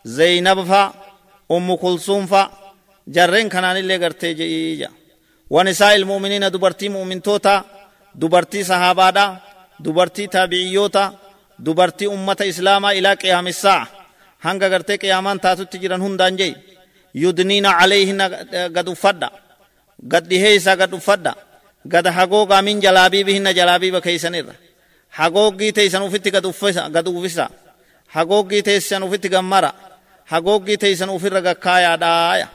زينب 0.06 0.64
فا. 0.64 1.07
جرين 3.08 3.50
كنان 3.50 3.78
اللي 3.78 3.98
قرتي 3.98 4.34
جي 4.34 4.88
ونساء 5.50 5.96
المؤمنين 5.96 6.52
دبرتي 6.52 6.90
مؤمن 6.90 7.22
توتا 7.22 7.64
دبرتي 8.16 8.64
صحابة 8.64 9.10
دا 9.10 9.38
دبرتي 9.80 10.28
تابعيوتا 10.28 11.16
دبرتي 11.60 12.08
أمة 12.08 12.38
إسلاما 12.42 12.92
إلى 12.92 13.14
قيام 13.14 13.48
الساعة. 13.48 13.88
هنگا 14.42 14.74
قرتي 14.74 14.96
قيامان 14.96 15.42
تاتو 15.42 15.64
تجران 15.64 16.02
هندان 16.02 16.36
جي. 16.36 16.56
يدنين 17.16 17.66
عليهن 17.66 18.22
قد 18.78 18.94
فدا 18.94 19.30
قد 20.12 20.30
دهيسا 20.30 20.72
قد 20.72 20.96
فدا 20.96 21.36
قد 21.94 22.08
حقوقا 22.08 22.62
من 22.62 22.80
جلابي 22.80 23.24
بهن 23.24 23.54
جلابي 23.54 23.92
بكيسن 23.92 24.36
الرّ 24.36 24.68
hagooggii 25.18 25.74
teeysan 25.74 26.04
ufitti 26.04 26.32
gad 26.32 26.46
uffisa 26.46 27.50
hagooggii 28.16 28.64
teessan 28.64 29.04
ufitti 29.04 29.30
gammara 29.30 29.74
hagooggii 30.32 30.78
teeysan 30.84 31.10
ufirra 31.18 31.42
gakkaayaadhaaya 31.48 32.48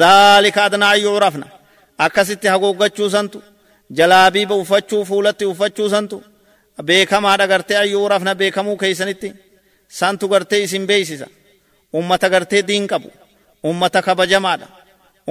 dhaalika 0.00 0.60
adnaa 0.68 0.90
an 0.94 1.00
yucrafna 1.06 1.46
akkasitti 2.04 2.46
hagooggachuusantu 2.54 3.38
jalaabiiba 3.98 4.54
uffachuu 4.62 5.02
fuulatti 5.08 5.44
uffachuusantu 5.52 6.16
beekamaadha 6.88 7.46
gartee 7.52 7.76
an 7.82 7.88
yucrafna 7.94 8.32
beekamuu 8.40 8.76
keeysanitti 8.82 9.28
santu 9.98 10.24
gartee 10.32 10.60
isin 10.66 10.84
beeysisa 10.90 11.26
ummata 11.98 12.28
gartee 12.34 12.62
diin 12.68 12.86
qabu 12.92 13.08
ummata 13.70 14.00
kabajamaadha 14.06 14.66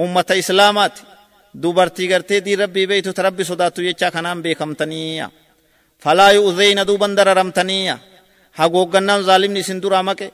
ummata 0.04 0.34
islaamaati 0.42 1.02
dubartii 1.62 2.08
gartee 2.12 2.40
diin 2.44 2.58
rabbii 2.62 2.86
beeytu 2.90 3.10
ta 3.16 3.22
rabbi 3.26 3.44
sodaattu 3.50 3.80
jechaa 3.88 4.10
kanaan 4.16 4.38
beekamtaniiya 4.44 5.26
falaa 6.04 6.32
yu'zeyna 6.38 6.82
duuban 6.88 7.12
dararamtaniya 7.18 7.94
hagooggannaan 8.58 9.22
zaalimni 9.28 9.60
isin 9.64 9.78
duraa 9.84 10.02
maqe 10.08 10.26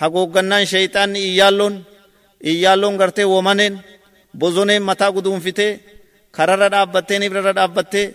hagooggannaan 0.00 0.66
sheyxaanni 0.72 1.20
iyyaalloon 1.30 1.74
iyyaalloon 2.50 2.96
gartee 3.00 3.26
womaneen 3.34 3.74
bozoneen 4.40 4.82
mataa 4.88 5.10
guduunfitee 5.16 5.72
kararra 6.36 6.68
dhaabbattee 6.74 7.18
nibrarra 7.22 7.52
dhaabbattee 7.58 8.06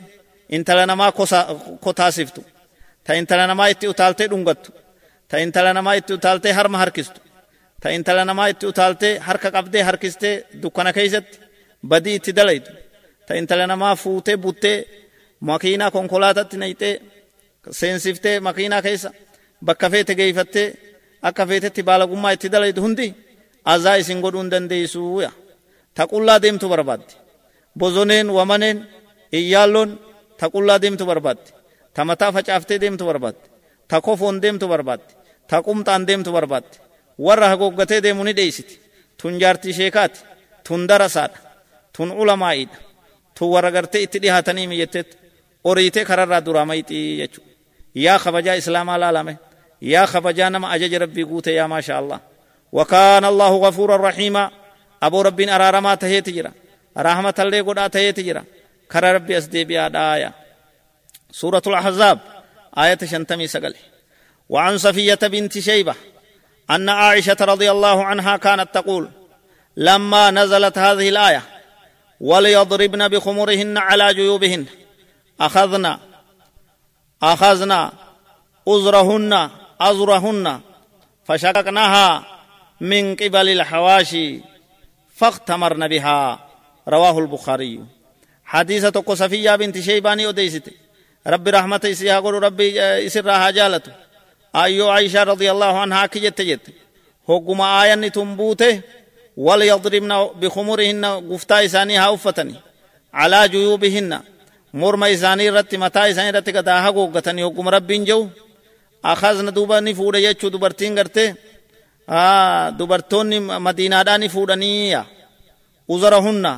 intala 0.56 0.84
namaa 0.92 1.12
kotaasiftu 1.86 2.42
ta 3.06 3.12
intala 3.20 3.44
namaa 3.52 3.68
itti 3.74 3.86
utaaltee 3.94 4.28
dhungattu 4.32 4.70
ta 5.30 5.36
intala 5.46 5.72
namaa 5.78 5.94
itti 6.00 6.12
utaaltee 6.18 6.54
harma 6.58 6.78
harkistu 6.84 7.20
ta 7.82 7.88
intala 7.98 8.24
namaa 8.30 8.48
itti 8.54 8.66
utaaltee 8.72 9.14
harka 9.28 9.50
qabdee 9.56 9.84
harkistee 9.90 10.36
dukkana 10.64 10.92
keeysatti 10.98 11.38
badii 11.90 12.16
itti 12.20 12.32
dalaytu 12.40 12.72
ta 13.28 13.32
intala 13.40 13.66
namaa 13.72 13.96
fuutee 14.04 14.38
buttee 14.44 14.78
makiinaa 15.50 15.92
konkolaatatti 15.96 16.56
nayxee 16.64 16.94
seensiftee 17.80 18.36
makiinaa 18.48 18.82
keessa 18.86 19.10
bakka 19.68 19.88
feete 19.94 20.14
geeyfattee 20.20 20.68
akka 21.28 21.44
feetetti 21.50 21.82
baalagummaa 21.84 22.34
itti 22.36 22.48
dalaytu 22.54 22.82
hundi 22.86 23.08
azaa 23.74 23.96
isin 24.02 24.22
godhuu 24.24 24.42
hin 24.44 24.52
dandeeysuuya 24.54 25.32
ta 25.96 26.04
qullaa 26.12 26.40
deemtu 26.44 26.70
barbaaddi 26.74 27.14
bozoneen 27.80 28.30
wamaneen 28.38 28.78
iyyaalloon 29.40 29.92
ta 30.40 30.46
qullaa 30.54 30.82
deemtu 30.84 31.06
barbaaddi 31.06 31.50
ta 31.94 32.06
mataa 32.10 32.32
facaaftee 32.36 32.80
deemtu 32.84 33.04
barbaaddi 33.10 33.44
ta 33.88 34.02
kofoon 34.02 34.42
deemtu 34.44 34.66
barbaaddi 34.74 35.14
ta 35.50 35.62
qumxaan 35.68 36.08
deemtu 36.08 36.32
barbaaddi 36.38 36.76
warra 37.26 37.48
hagooggatee 37.52 38.02
deemu 38.06 38.24
ni 38.24 38.34
dheeysiti 38.40 38.76
tun 39.18 39.40
jaartii 39.42 39.74
sheekaati 39.80 40.20
tun 40.68 40.88
darasaadha 40.90 41.40
tun 41.96 42.10
ulamaa'iidha 42.22 42.78
tun 43.36 43.50
warra 43.54 43.72
gartee 43.72 44.02
itti 44.06 44.20
dhihaatanii 44.24 44.68
miyetteetti 44.68 45.18
oriitee 45.64 46.06
kararraa 46.06 46.46
duraa 46.46 46.66
jechuudha 47.20 47.52
yaa 47.96 48.20
kabajaa 48.20 48.56
islaamaa 48.62 49.00
laalame 49.00 49.38
yaa 49.82 50.08
kabajaa 50.08 50.50
nama 50.50 50.72
ajaja 50.72 51.00
rabbii 51.00 51.26
guute 51.26 51.54
yaa 51.54 51.68
maasha 51.68 51.98
allah 51.98 52.20
وكان 52.72 53.26
الله 53.26 53.58
غفورا 53.58 53.98
رحيما. 53.98 54.52
أبو 55.04 55.22
رب 55.22 55.42
أرارما 55.42 55.96
تهي 55.96 56.22
تجرا. 56.22 56.52
رحمة 56.98 57.34
الله 57.40 57.62
قد 57.62 57.90
تهي 57.90 58.12
تجرا. 58.12 58.44
كر 58.92 59.04
ربي 59.16 59.38
أسدي 59.38 59.64
بيا 59.64 59.92
آية. 60.16 60.34
سورة 61.32 61.62
الأحزاب. 61.68 62.20
آية 62.78 62.98
شنتمي 63.04 63.48
سقل. 63.48 63.76
وعن 64.50 64.78
صفية 64.78 65.20
بنت 65.24 65.60
شيبة. 65.60 65.96
أن 66.70 66.90
عائشة 66.90 67.38
رضي 67.42 67.72
الله 67.72 68.06
عنها 68.06 68.38
كانت 68.38 68.70
تقول 68.74 69.10
لما 69.78 70.32
نزلت 70.32 70.78
هذه 70.78 71.10
الآية 71.10 71.42
وليضربن 72.22 73.08
بخمرهن 73.08 73.78
على 73.78 74.14
جيوبهن. 74.14 74.66
أخذنا 75.42 76.00
أخذنا 77.24 77.92
أزرهن 78.68 79.50
أزرهن 79.90 80.62
فشققناها 81.26 82.08
من 82.82 83.16
قبل 83.16 83.50
الحواشي 83.50 84.40
فاختمرن 85.16 85.88
بها. 85.88 86.40
رواه 86.88 87.20
البخاري. 87.20 87.80
حديثة 88.46 89.14
صفية 89.14 89.56
بنت 89.56 89.80
شيباني 89.80 90.28
وديست 90.28 90.70
رب 91.28 91.48
رحمة 91.48 91.82
إسيها 91.86 92.20
قول 92.20 92.44
ربي 92.44 92.82
إسرها 93.08 93.50
جالته 93.52 93.92
أيو 94.56 94.90
عائشة 94.90 95.24
رضي 95.24 95.52
الله 95.52 95.80
عنها 95.80 96.06
كي 96.06 96.20
جت. 96.20 96.42
جت 96.42 96.66
هقما 97.30 97.84
آيان 97.84 98.12
تنبوته 98.12 98.82
وليضربن 99.38 100.12
بخمرهن 100.42 101.06
قفتا 101.06 101.66
إساني 101.66 101.98
هاوفتني 101.98 102.56
على 103.14 103.48
جيوبهن. 103.48 104.22
مرمى 104.74 105.14
إساني 105.14 105.50
رت 105.50 105.76
متى 105.76 106.12
إساني 106.12 106.30
رت 106.38 106.50
قداها 106.50 106.90
قوقتني. 106.90 107.44
هقما 107.44 107.72
ربين 107.72 108.06
جو 108.06 108.28
أخذنا 109.06 109.52
دوبا 109.52 109.80
نفود 109.80 110.16
يجو 110.16 110.48
دبرتين 110.50 111.00
قرته 111.00 111.36
آه 112.10 112.70
دبرتوني 112.70 113.40
مدينة 113.40 114.02
داني 114.02 114.30
فودنية 114.30 115.06
uzarahunna 115.94 116.52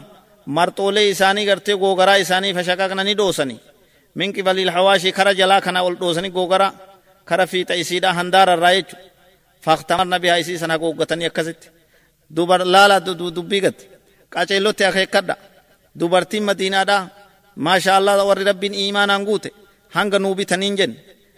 marxoolee 0.46 1.10
isaanii 1.10 1.46
gartee 1.46 1.76
googaraa 1.84 2.16
isaanii 2.24 2.54
fashaqaqnanii 2.58 3.18
dhoosanii 3.18 3.60
min 4.16 4.34
qibaliil 4.36 4.72
hawaashii 4.76 5.14
kara 5.18 5.34
jalaa 5.39 5.62
kana 5.66 5.84
ol 5.88 5.96
dhoosanii 6.02 6.36
googara 6.38 6.68
kara 7.30 7.48
fiixa 7.48 7.80
isiidha 7.84 8.14
handaara 8.18 8.54
irraa 8.58 8.74
jechu 8.78 8.96
faaktamarna 9.66 10.20
bihaa 10.24 10.41
isii 10.44 10.58
sana 10.64 10.78
googgatanii 10.84 11.30
akkasitti 11.32 11.68
dubar 12.36 12.62
laala 12.74 13.00
dubbii 13.38 13.62
gatte 13.66 13.86
qaceellotti 14.34 14.84
akeekkadha 14.89 15.36
dubartiin 16.00 16.44
madiinaadha 16.50 16.98
maasha 17.66 17.98
allah 17.98 18.28
warri 18.30 18.50
rabbiin 18.52 18.80
iimaanaan 18.84 19.26
guute 19.30 19.50
hanga 19.96 20.20
nuu 20.20 20.36
bitaniin 20.36 20.78
jenne 20.80 20.98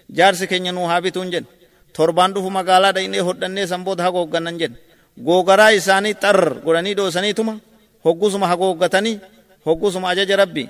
jaarsi 0.09 0.47
keenya 0.47 0.71
nuu 0.71 0.87
haa 0.91 1.01
bituun 1.01 1.31
jenne 1.31 1.49
torbaan 1.95 2.33
dhufu 2.33 2.49
magaalaa 2.49 2.93
dhaynee 2.93 3.23
hodhannee 3.27 3.67
sanboota 3.67 4.03
haa 4.03 4.15
googgannan 4.17 4.59
jenne 4.59 4.77
googaraa 5.25 5.69
isaanii 5.79 6.15
xar 6.23 6.39
godhanii 6.65 6.97
dhoosaniituma 6.97 7.59
hoggusuma 8.05 8.47
hagooggatanii 8.47 9.19
hoggusuma 9.65 10.09
ajaja 10.09 10.35
rabbi 10.43 10.69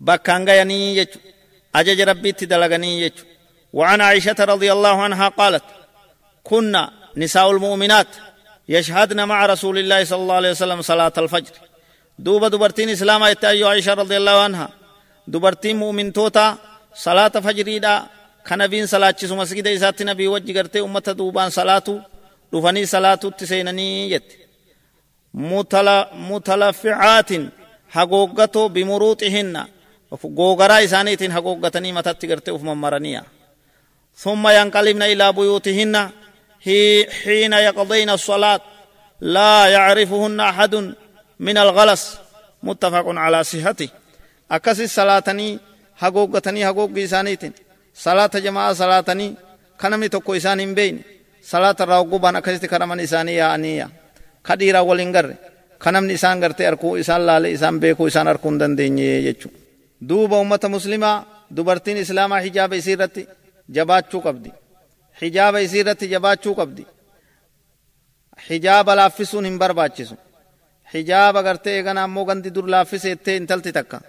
bakkaan 0.00 0.44
gayanii 0.44 0.94
jechu 0.98 1.18
ajaja 1.72 2.04
rabbiitti 2.04 2.50
dalaganii 2.50 3.00
jechu 3.04 3.24
وعن 3.74 4.00
عائشة 4.00 4.38
رضي 4.38 4.72
الله 4.72 5.02
عنها 5.02 5.28
قالت 5.28 5.64
كنا 6.44 6.82
نساء 7.16 7.50
المؤمنات 7.50 8.06
يشهدن 8.68 9.24
مع 9.28 9.46
رسول 9.46 9.78
الله 9.78 10.04
صلى 10.04 10.22
الله 10.22 10.34
عليه 10.34 10.50
وسلم 10.50 10.82
صلاة 10.82 11.12
الفجر 11.18 11.54
دوبا 12.18 12.48
دبرتين 12.48 12.88
إسلام 12.88 13.22
أيها 13.22 13.68
عائشة 13.68 13.94
رضي 13.94 14.16
الله 14.16 14.36
عنها 14.46 14.68
دبرتين 15.26 15.76
مؤمن 15.76 16.12
توتا 16.12 16.58
صلاة 16.94 17.28
فجر 17.28 17.78
دا 17.78 18.06
كنبين 18.48 18.86
صلاة 18.86 19.16
مسجد 19.22 19.66
إسات 19.66 20.02
نبي 20.02 20.28
وجه 20.28 20.58
قرتي 20.58 20.80
أمة 20.80 21.00
دوبان 21.18 21.50
صلاة 21.50 21.84
دفني 22.52 22.86
صلاة 22.86 23.14
تسينني 23.14 24.10
يت 24.10 24.32
متلفعات 26.30 27.30
hagooggatoo 27.94 28.68
bimuruuxihinna 28.68 29.66
googaraa 30.36 30.78
isaaniitiin 30.78 31.30
hagooggatanii 31.30 31.92
matatti 31.92 32.26
garte 32.26 32.50
uf 32.52 32.62
mammaraniya. 32.62 33.22
ثم 34.16 34.48
ينقلبن 34.48 35.02
إلى 35.02 35.32
بيوتهن 35.32 36.10
حين 37.24 37.52
يقضين 37.52 38.10
الصلاة 38.10 38.60
لا 39.20 39.66
يعرفهن 39.66 40.40
أحد 40.40 40.94
من 41.40 41.58
الغلس 41.58 42.18
متفق 42.62 43.04
على 43.08 43.44
صحته 43.44 43.88
أكس 45.96 46.06
الصلاة 46.06 46.10
هقوقتني 46.10 46.68
هقوق 46.68 46.98
إسانيت 46.98 47.52
صلاة 47.94 48.30
جماعة 48.34 48.72
صلاة 48.72 49.34
كنمني 49.80 50.08
تكو 50.08 50.34
إسان 50.34 50.74
بين 50.74 51.02
صلاة 51.42 51.76
الرقوبان 51.80 52.36
أكست 52.36 52.66
كرمان 52.66 53.00
إساني 53.00 53.34
يا 53.34 53.54
أنيا 53.54 53.90
كديرا 54.44 54.80
ولنجر 54.80 55.34
kanamni 55.84 56.14
isaan 56.14 56.40
gartee 56.40 56.66
arkuu 56.66 56.96
isaan 56.96 57.26
laale 57.26 57.50
isaan 57.50 57.80
beekuu 57.80 58.06
isaan 58.06 58.28
arkuu 58.28 58.50
hin 58.50 58.60
dandeenye 58.60 59.22
jechuudha. 59.22 59.58
Duuba 60.08 60.36
uummata 60.38 60.68
muslimaa 60.68 61.24
dubartiin 61.56 61.96
islaamaa 61.96 62.40
hijaaba 62.40 62.74
isii 62.76 62.92
irratti 62.92 63.28
jabaachuu 63.74 64.20
qabdi. 64.20 64.50
Hijaaba 65.20 65.58
isii 65.58 65.80
irratti 65.80 66.08
jabaachuu 66.08 66.54
qabdi. 66.54 66.86
Hijaaba 68.50 68.96
laaffisuun 68.96 69.44
hin 69.44 69.58
barbaachisu. 69.58 70.16
Hijaaba 70.94 71.42
gartee 71.42 71.76
eegana 71.76 72.02
ammoo 72.04 72.24
gandi 72.24 72.54
dur 72.54 72.66
laaffiseettee 72.70 73.36
intalti 73.36 73.72
takka. 73.72 74.00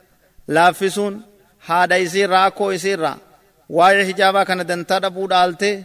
Laaffisuun 0.48 1.24
haadha 1.68 1.98
isiirraa 2.06 2.46
akkoo 2.50 2.72
isiirraa 2.78 3.18
waa'ee 3.78 4.06
hijaabaa 4.10 4.46
kana 4.50 4.64
dantaa 4.72 5.00
dhabuu 5.04 5.28
dhaaltee 5.34 5.76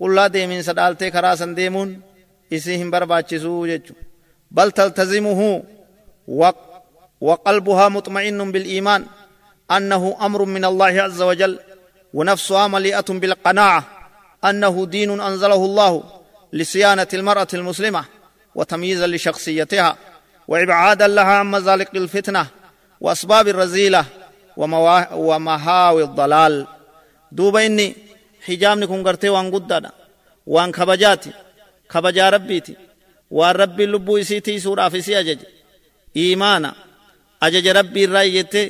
qullaa 0.00 0.28
deemiinsa 0.34 0.72
dhaaltee 0.78 1.10
karaa 1.16 1.36
san 1.40 1.56
deemuun 1.58 1.90
isii 2.56 2.78
hin 2.80 2.90
barbaachisu 2.94 3.52
jechuudha. 3.72 4.08
بل 4.50 4.70
تلتزمه 4.72 5.62
وقلبها 7.20 7.88
مطمئن 7.88 8.52
بالإيمان 8.52 9.06
أنه 9.70 10.16
أمر 10.20 10.44
من 10.44 10.64
الله 10.64 11.02
عز 11.02 11.22
وجل 11.22 11.58
ونفسها 12.14 12.66
مليئة 12.66 13.04
بالقناعة 13.08 13.84
أنه 14.44 14.86
دين 14.86 15.20
أنزله 15.20 15.64
الله 15.64 16.02
لصيانة 16.52 17.06
المرأة 17.14 17.46
المسلمة 17.54 18.04
وتمييزا 18.54 19.06
لشخصيتها 19.06 19.96
وإبعادا 20.48 21.06
لها 21.08 21.24
عن 21.24 21.46
مزالق 21.46 21.88
الفتنة 21.94 22.46
وأسباب 23.00 23.48
الرزيلة 23.48 24.04
ومهاوي 24.58 26.02
الضلال 26.08 26.54
دوبا 27.32 27.66
إني 27.66 27.86
حجامني 28.46 28.86
كن 28.86 29.00
قرتي 29.06 29.28
وان 29.28 29.46
قدادا 29.54 29.90
وان 30.46 30.72
كبجاتي 30.72 31.30
كبجا 31.92 32.26
ربيتي 32.30 32.74
tiisuudhaaf 34.46 34.94
isii 34.94 35.14
ajaje 35.14 35.46
iimaana 36.16 36.70
ajaja 37.40 37.72
rabbii 37.78 38.02
irraa 38.06 38.24
iyyette 38.30 38.62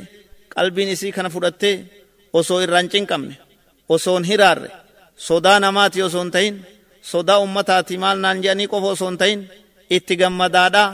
qalbiin 0.55 0.89
isii 0.95 1.12
kana 1.16 1.30
fudhattee 1.30 1.76
osoo 2.32 2.61
irraan 2.64 2.89
cinqamne 2.93 3.34
osoo 3.95 4.16
hin 4.16 4.26
hiraarre 4.30 4.70
sodaa 5.28 5.59
namaati 5.61 6.03
osoo 6.03 6.22
hin 6.24 6.32
ta'in 6.36 6.57
sodaa 7.12 7.39
ummataati 7.47 7.99
maal 8.03 8.18
naan 8.24 8.43
jedhanii 8.43 8.68
qofa 8.72 8.89
osoo 8.95 9.09
hin 9.11 9.18
ta'in 9.22 9.41
itti 9.97 10.16
gammadaadha 10.20 10.84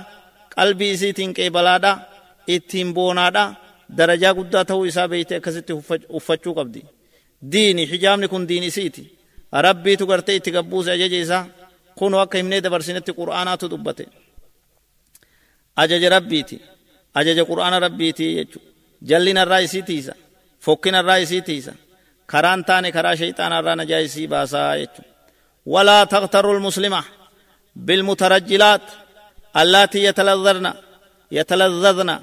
qalbii 0.57 0.92
isiitiin 0.97 1.34
qeebalaadha 1.38 1.92
ittiin 2.57 2.95
boonaadha 2.95 3.45
beeyte 5.09 5.37
akkasitti 5.37 5.72
uffachuu 6.09 6.55
qabdi 6.55 6.85
diini 7.53 7.91
hijaabni 7.91 8.28
kun 8.28 8.49
diin 8.49 8.62
isiiti 8.62 9.18
rabbiitu 9.53 10.07
gartee 10.07 10.37
itti 10.37 10.51
gabbuuse 10.51 10.91
ajaja 10.93 11.16
isaa 11.16 11.47
kunoo 11.99 12.20
akka 12.20 12.39
himnee 12.39 12.61
dabarsinetti 12.62 13.12
qur'aanaatu 13.12 13.70
dubbate 13.70 14.07
ajaja 15.76 16.09
rabbiiti 16.11 16.62
ajaja 17.14 17.45
qur'aana 17.45 17.80
rabbiiti 17.80 18.35
jechuudha 18.37 18.70
jallina 19.09 19.43
irraa 19.43 19.59
isii 19.59 19.82
tiisa 19.82 20.14
fokkina 20.61 20.99
irraa 21.01 21.16
isii 21.16 21.43
tiisa 21.43 21.72
karaan 22.26 22.64
taane 22.64 22.93
karaa 22.93 23.16
shayxaana 23.16 23.59
irraa 23.59 23.76
najaa 23.76 23.99
isii 23.99 24.26
baasaa 24.26 24.76
jechuudha 24.76 25.11
walaa 25.66 26.07
taqtaru 26.07 26.55
lmuslima 26.59 27.05
بالمترجلات 27.76 28.80
اللاتي 29.57 30.05
يتلذذن 30.05 30.74
يتلذذن 31.32 32.18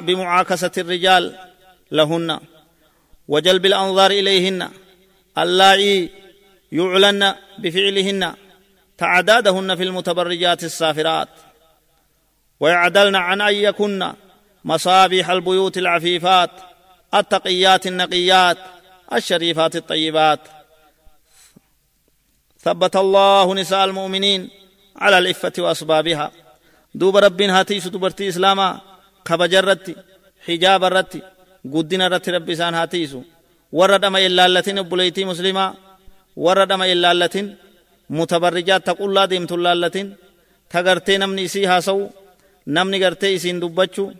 بمعاكسة 0.00 0.70
الرجال 0.78 1.38
لهن 1.90 2.40
وجلب 3.28 3.66
الأنظار 3.66 4.10
إليهن 4.10 4.70
اللائي 5.38 6.10
يعلن 6.72 7.34
بفعلهن 7.58 8.34
تعدادهن 8.98 9.76
في 9.76 9.82
المتبرجات 9.82 10.64
السافرات. 10.64 11.28
ويعدلن 12.60 13.16
عن 13.16 13.40
أن 13.40 13.54
يكن 13.54 14.12
مصابيح 14.64 15.30
البيوت 15.30 15.78
العفيفات 15.78 16.50
التقيات 17.14 17.86
النقيات 17.86 18.58
الشريفات 19.12 19.76
الطيبات. 19.76 20.40
ثبت 22.60 22.96
الله 22.96 23.54
نساء 23.54 23.84
المؤمنين 23.84 24.50
على 24.96 25.18
العفة 25.18 25.52
وأسبابها 25.58 26.32
دوب 26.94 27.16
رب 27.16 27.42
هاتيس 27.42 27.88
دبرتي 27.88 28.28
إسلاما. 28.28 28.93
كبجرتي 29.26 29.94
حجاب 30.46 30.84
الرتي 30.84 31.20
قدنا 31.74 32.08
رتي 32.08 32.30
ربي 32.30 32.54
سان 32.60 32.74
هاتيسو 32.74 33.22
ورد 33.72 34.04
أما 34.04 34.26
إلا 34.26 34.46
التين 34.46 34.82
بليتي 34.82 35.24
مسلما 35.24 35.74
ورد 36.36 36.72
أما 36.72 36.92
إلا 36.92 37.12
التين 37.12 37.56
mutabarrijaat 38.08 38.84
ta 38.84 38.94
qullaa 38.94 39.26
deemtu 39.30 39.56
laallatin 39.56 40.08
ta 40.68 41.18
namni 41.18 41.42
isii 41.48 41.64
haasa'u 41.64 42.02
namni 42.66 42.98
gartee 42.98 43.32
isiin 43.34 43.60
dubbachuu 43.60 44.12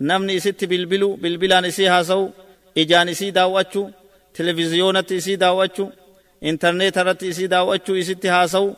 namni 0.00 0.34
isitti 0.34 0.66
bilbilu 0.66 1.16
bilbilaan 1.22 1.64
isii 1.64 1.86
haasa'u 1.86 2.32
ijaan 2.76 3.08
isii 3.08 3.34
daawwachuu 3.34 3.90
televiziyoonatti 4.36 5.16
isii 5.16 5.40
daawwachuu 5.40 5.92
intarneeta 6.40 7.00
irratti 7.00 7.28
isii 7.28 7.48
daawwachuu 7.48 7.96
isitti 7.96 8.28
haasa'u 8.28 8.76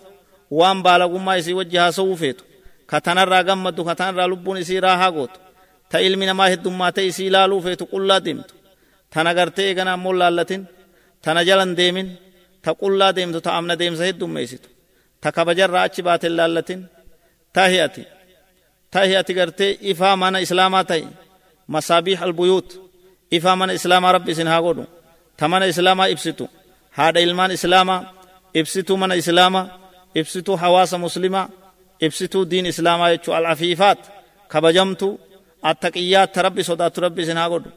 waan 0.50 0.82
baalagummaa 0.82 1.36
isii 1.36 1.58
wajji 1.60 1.76
haasa'uu 1.76 2.16
feetu 2.16 2.44
ka 2.86 3.00
tanarraa 3.00 3.44
gammaddu 3.44 3.84
ka 3.84 3.94
tanarraa 3.94 4.26
lubbuun 4.26 4.58
isii 4.58 4.80
raahaa 4.80 5.12
gootu 5.12 5.40
ta 5.92 5.98
ilmi 6.06 6.24
namaa 6.30 6.48
heddummaatee 6.52 7.04
isii 7.10 7.26
ilaaluu 7.30 7.60
feetu 7.64 7.84
qullaa 7.92 8.20
deemtu 8.26 8.54
tana 9.12 9.30
gartee 9.38 9.66
eegana 9.68 9.90
ammoo 9.96 10.14
laallatin 10.20 10.62
tana 11.24 11.40
jalan 11.48 11.70
deemin 11.78 12.08
ta 12.64 12.70
qullaa 12.80 13.12
deemtu 13.16 13.38
ta 13.44 13.50
amna 13.58 13.74
deemsa 13.80 14.02
heddummeessitu 14.08 14.68
ta 15.22 15.28
kabajarraa 15.36 15.82
achi 15.86 16.00
baate 16.06 16.28
laallatin 16.38 16.80
ta 17.54 17.62
hi'ati 17.72 18.02
ta 18.92 19.00
hi'ati 19.08 19.32
gartee 19.38 19.72
ifaa 19.90 20.16
mana 20.22 20.38
islaamaa 20.44 20.84
ta'e 20.90 21.04
masaabiih 21.74 22.20
albuyuut 22.26 22.68
ifaa 23.36 23.56
mana 23.60 23.72
islaamaa 23.78 24.12
rabbi 24.16 24.30
isin 24.34 24.48
haa 24.52 24.62
godhu 24.66 24.84
ta 25.38 25.44
mana 25.52 25.64
islaamaa 25.72 26.08
ibsitu 26.14 26.44
haadha 26.96 27.20
ilmaan 27.26 27.50
islaamaa 27.58 28.00
ibsituu 28.60 28.96
mana 29.02 29.14
islaamaa 29.22 29.64
ibsituu 30.20 30.56
hawaasa 30.62 30.96
muslimaa 31.04 31.46
ibsituu 32.06 32.42
diin 32.50 32.66
islaamaa 32.72 33.08
jechuu 33.12 33.34
alcafiifaat 33.38 34.00
kabajamtu 34.52 35.08
rabbi 37.04 37.22
isin 37.22 37.36
haa 37.36 37.48
godhu 37.48 37.70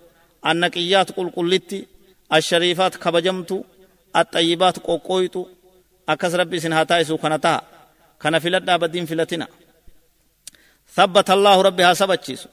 annaqiyyaat 0.50 1.10
qulqullitti 1.18 1.88
ashariifaat 2.38 2.94
kabajamtu 3.04 3.66
axayyibaat 4.14 4.78
qoqqooyxu 4.88 5.42
akkas 6.12 6.34
rabbi 6.42 6.58
isin 6.58 6.74
haa 6.78 6.86
taa'isu 6.86 7.18
kana 7.24 7.38
taha 7.46 7.60
kana 8.22 8.40
filadhaa 8.40 8.78
badiin 8.84 9.08
filatina 9.12 9.48
ثبت 10.96 11.30
الله 11.32 11.62
ربي 11.62 11.84
ها 11.84 11.94
سبتشيسو 11.94 12.50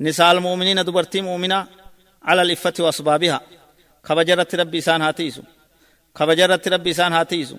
نساء 0.00 0.32
المؤمنين 0.32 0.84
دبرتي 0.84 1.20
مؤمنة 1.20 1.66
على 2.22 2.42
الإفة 2.42 2.74
وأسبابها 2.78 3.40
كبجرت 4.06 4.54
ربي 4.54 4.80
سان 4.80 5.02
هاتيسو 5.02 5.42
كبجرت 6.16 6.68
ربي 6.68 6.92
سان 6.92 7.12
هاتيسو 7.12 7.56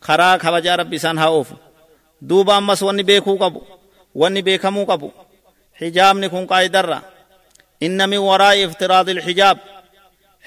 خرا 0.00 0.36
كبجا 0.36 0.76
ربي 0.76 0.98
سان 0.98 1.18
هاوفو 1.18 1.54
دوبا 2.22 2.58
أمس 2.58 2.82
وني 2.82 3.02
بيكو 3.02 3.36
قبو 3.36 3.62
وني 4.14 4.42
بيكمو 4.42 4.84
قبو 4.84 5.10
حجابني 5.80 6.28
كن 6.28 6.46
قايدرا 6.46 7.02
إن 7.82 8.08
من 8.08 8.18
وراء 8.18 8.64
افتراض 8.64 9.08
الحجاب 9.08 9.58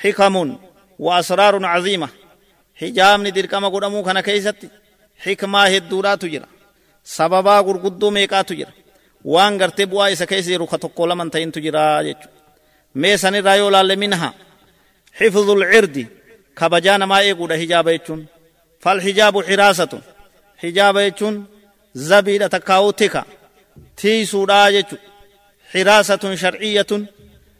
حكم 0.02 0.58
وأسرار 1.00 1.66
عظيمة 1.66 2.10
حجابني 2.76 3.32
دركما 3.32 3.68
قدمو 3.68 4.04
كان 4.04 4.20
كيستي 4.20 4.70
حكمة 5.24 5.64
هدورا 5.64 6.16
تجرا 6.16 6.48
سببا 7.04 7.60
غرغدو 7.60 8.10
ميقا 8.10 8.42
تجرا 8.42 8.74
waan 9.26 9.58
gartee 9.58 9.86
bu'aa 9.86 10.10
isa 10.10 10.26
keessa 10.26 10.50
jiru 10.52 10.68
ka 10.68 10.78
tokko 10.78 11.08
laman 11.08 11.30
ta'intu 11.32 11.60
jira 11.62 12.04
jechuudha. 12.04 12.40
Mee 13.02 13.18
sanirraa 13.18 13.56
yoo 13.56 13.72
laalle 13.72 13.96
minha 13.96 14.34
xifdul 15.20 15.64
cirdi 15.72 16.04
kabajaa 16.60 16.98
namaa 16.98 17.22
eeguudha 17.22 17.56
hijaaba 17.62 17.92
jechuun. 17.92 18.22
Fal 18.84 19.00
hijaabu 19.06 19.44
xiraasatu 19.48 19.98
hijaaba 20.64 21.00
jechuun 21.06 21.36
zabiidha 22.10 22.50
takkaa'uu 22.50 22.94
حراسة 25.74 26.36
شرعية 26.36 26.88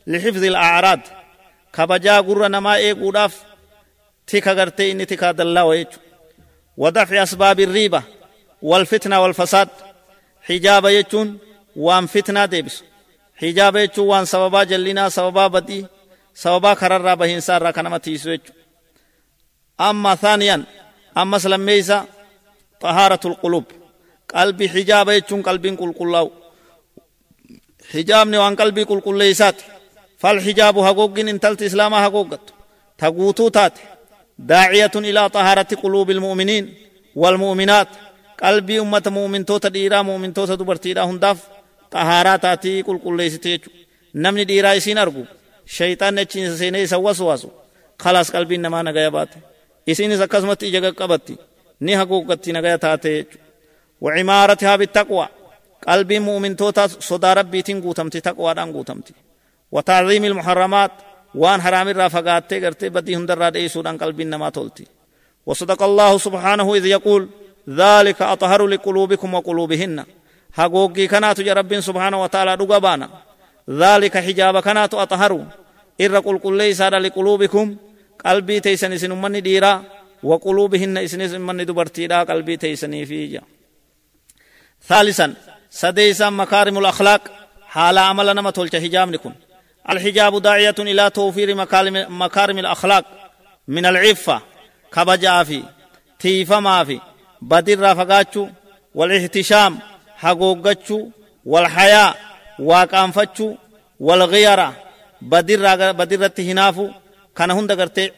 لحفظ 0.08 0.44
الأعراض. 0.44 1.00
كبجا 1.74 2.20
قرر 2.20 2.48
نما 2.48 2.76
إيه 2.76 2.94
قداف 2.94 3.44
تيكا 4.28 4.54
غرتي 4.54 4.92
إني 4.92 5.06
تيكا 5.06 5.32
دلاويج 5.32 5.88
ودفع 6.78 7.24
أسباب 7.24 7.60
الريبة 7.60 8.04
والفتنة 8.62 9.24
والفساد. 9.24 9.70
حجاب 10.42 10.86
يجون 10.86 11.38
وان 11.76 12.06
فتنة 12.06 12.46
ديبس. 12.46 12.84
حجاب 13.36 13.76
يجون 13.76 14.08
وان 14.08 14.26
سببا 14.26 14.64
جلنا 14.64 15.10
سببا 15.10 15.48
بدي 15.48 15.86
سببا 16.36 16.74
خرر 16.74 17.02
رابه 17.02 17.36
إنسان 17.36 17.62
راكنا 17.62 17.90
ما 17.90 18.00
أما 19.82 20.16
ثانيا 20.16 20.64
أما 21.18 21.38
سلم 21.38 21.60
ميزا 21.60 22.06
طهارة 22.82 23.20
القلوب. 23.26 23.66
قلبي 24.36 24.70
حجاب 24.70 25.10
يجون 25.10 25.42
قلبين 25.42 25.76
قل 25.76 25.94
قلوب 25.94 26.41
hijaabni 27.94 28.38
waan 28.38 28.56
qalbii 28.56 28.86
qulqulleeysaati 28.86 29.64
fal 30.22 30.40
hijaabu 30.48 30.82
hagooggiin 30.88 31.28
intalti 31.34 31.66
islaamaa 31.66 32.02
hagooggattu 32.02 32.54
ta 32.98 33.12
guutuu 33.12 33.52
taate 33.52 33.82
daaciyatun 34.48 35.06
ilaa 35.06 35.30
xahaarati 35.30 35.76
quluubi 35.76 36.12
ilmu'miniin 36.14 36.66
walmu'minaat 37.22 37.90
qalbii 38.42 38.80
ummata 38.80 39.10
mu'mintoota 39.18 39.74
dhiiraa 39.74 40.04
mu'mintoota 40.04 40.60
dubartiidhaa 40.60 41.06
hundaaf 41.12 41.40
xahaaraa 41.94 42.38
taatii 42.46 42.84
qulqulleessite 42.88 43.50
jechuudha 43.50 43.80
namni 44.14 44.44
dhiiraa 44.48 44.74
isiin 44.80 44.98
argu 45.04 45.24
shayxaan 45.76 46.18
achiin 46.24 46.58
seenee 46.58 46.84
isa 46.88 46.98
waswaasu 47.06 47.48
kalaas 48.04 48.32
qalbiin 48.32 48.62
namaa 48.66 48.84
nagaya 48.88 49.12
baate 49.12 49.38
isiinis 49.92 50.22
akkasumatti 50.26 50.66
ija 50.70 50.82
qaqqabatti 50.86 51.34
ni 51.80 51.92
haguuggatti 52.00 52.50
nagaya 52.58 52.78
taate 52.86 53.10
jechuudha 53.18 53.46
قلبي 55.88 56.20
مؤمن 56.20 56.56
توتا 56.56 56.88
صدا 56.88 57.34
ربي 57.34 57.62
تين 57.62 57.80
غوتمتي 57.80 58.20
تقوى 58.20 58.54
دان 58.54 58.72
غوتمتي 58.72 59.14
وتعظيم 59.72 60.26
المحرمات 60.26 60.92
وان 61.36 61.62
حرام 61.62 61.88
الرافقات 61.88 62.50
تيغرتي 62.50 62.90
بدي 62.90 63.16
هندر 63.16 63.38
راد 63.38 63.56
اي 63.56 63.68
سودان 63.68 63.98
قلبي 63.98 64.24
نما 64.24 64.50
تولتي 64.50 64.86
وصدق 65.46 65.84
الله 65.84 66.18
سبحانه 66.18 66.76
اذ 66.76 66.86
يقول 66.86 67.30
ذلك 67.70 68.22
اطهر 68.22 68.68
لقلوبكم 68.68 69.34
وقلوبهن 69.34 70.06
هاغوغي 70.56 71.08
كانت 71.08 71.40
يا 71.40 71.54
رب 71.54 71.80
سبحانه 71.80 72.24
وتعالى 72.24 72.58
دغبانا 72.58 73.10
ذلك 73.70 74.18
حجاب 74.18 74.60
كانت 74.60 74.94
اطهر 74.94 75.46
ارى 76.02 76.18
قل 76.18 76.38
قل 76.38 76.58
ليس 76.58 76.82
لقلوبكم 76.82 77.76
قلبي 78.26 78.60
تيسن 78.60 78.98
سن 78.98 79.12
من 79.12 79.42
ديرا 79.42 79.84
وقلوبهن 80.24 80.98
اسن 80.98 81.42
من 81.42 81.66
دبرتي 81.66 82.08
دا 82.08 82.24
قلبي 82.24 82.58
تيسن 82.58 83.06
فيجا 83.06 83.42
ثالثا 84.88 85.34
سديسا 85.72 86.30
مكارم 86.30 86.78
الأخلاق 86.78 87.22
حال 87.68 87.98
عمل 87.98 88.36
نما 88.36 88.52
تولش 88.52 88.76
حجاب 88.76 89.10
نكون 89.10 89.36
الحجاب 89.90 90.42
داعية 90.42 90.76
إلى 90.80 91.10
توفير 91.10 91.56
مكارم 92.10 92.60
الأخلاق 92.60 93.06
من 93.68 93.86
العفة 93.86 94.42
كبجا 94.94 95.44
في 95.44 95.64
تيفا 96.20 96.60
ما 96.60 96.84
في 96.84 97.00
بدر 97.42 97.80
رافقاتشو 97.80 98.48
والاحتشام 98.96 99.80
hagoogachuu 100.22 101.12
wal 101.46 101.68
hayaa 101.68 102.16
waaqaanfachuu 102.60 103.58
wal 104.00 104.28
giyara 104.30 104.74
badirratti 106.00 106.44
hinaafu 106.44 106.94
kana 107.34 107.54
hunda 107.54 107.76
gartee 107.76 108.14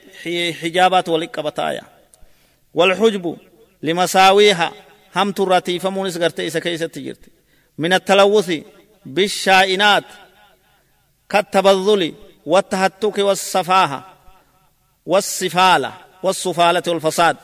hijaabaatu 0.61 1.13
walit 1.13 1.31
qabataaya 1.31 1.83
wal 2.73 2.95
xujbu 2.95 3.37
limasaawiiha 3.81 4.71
hamturraa 5.13 5.61
tiifamuunis 5.61 6.19
gartee 6.19 6.45
isa 6.47 6.61
من 7.77 7.93
التلوث 7.93 8.51
بالشائنات 9.05 10.03
كالتبذل 11.29 12.13
والتهتك 12.45 13.17
والصفاهة 13.17 14.05
والصفالة 15.05 15.93
والصفالة 16.23 16.83
والفساد. 16.87 17.37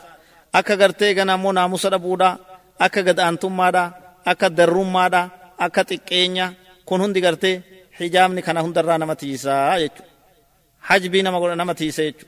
أكا 0.54 0.74
قرتي 0.74 1.12
غنا 1.14 1.36
مونا 1.36 1.66
مصر 1.66 1.96
بودا 1.96 2.38
أكا 2.80 3.00
قد 3.00 3.20
أنتم 3.20 3.56
مادا 3.56 3.92
أكا 4.26 4.48
درم 4.48 4.92
مادا 4.92 5.28
أكا 5.60 5.82
تكينيا. 5.82 6.54
كون 6.84 7.00
هندي 7.00 7.26
قرتي 7.26 7.60
حجام 7.92 8.34
نكنا 8.34 8.60
هندر 8.60 8.96
نمتيسا 8.96 9.76
يتو 9.76 10.02
حج 10.82 11.06
بينا 11.06 11.30
مقول 11.30 11.56
نمتيسا 11.56 12.02
يتو 12.02 12.26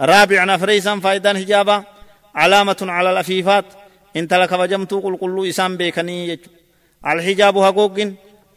رابع 0.00 0.44
نفريسا 0.44 1.00
فايدا 1.00 1.34
حجابا. 1.34 1.84
علامة 2.34 2.76
على 2.82 3.10
الأفيفات. 3.12 3.64
انت 4.16 4.34
لك 4.34 4.52
وجمتو 4.52 5.00
قل 5.00 5.16
قلو 5.16 5.44
إسان 5.44 5.76
بيكني 5.76 6.28
يتو 6.28 6.50
hagoogin 7.66 8.10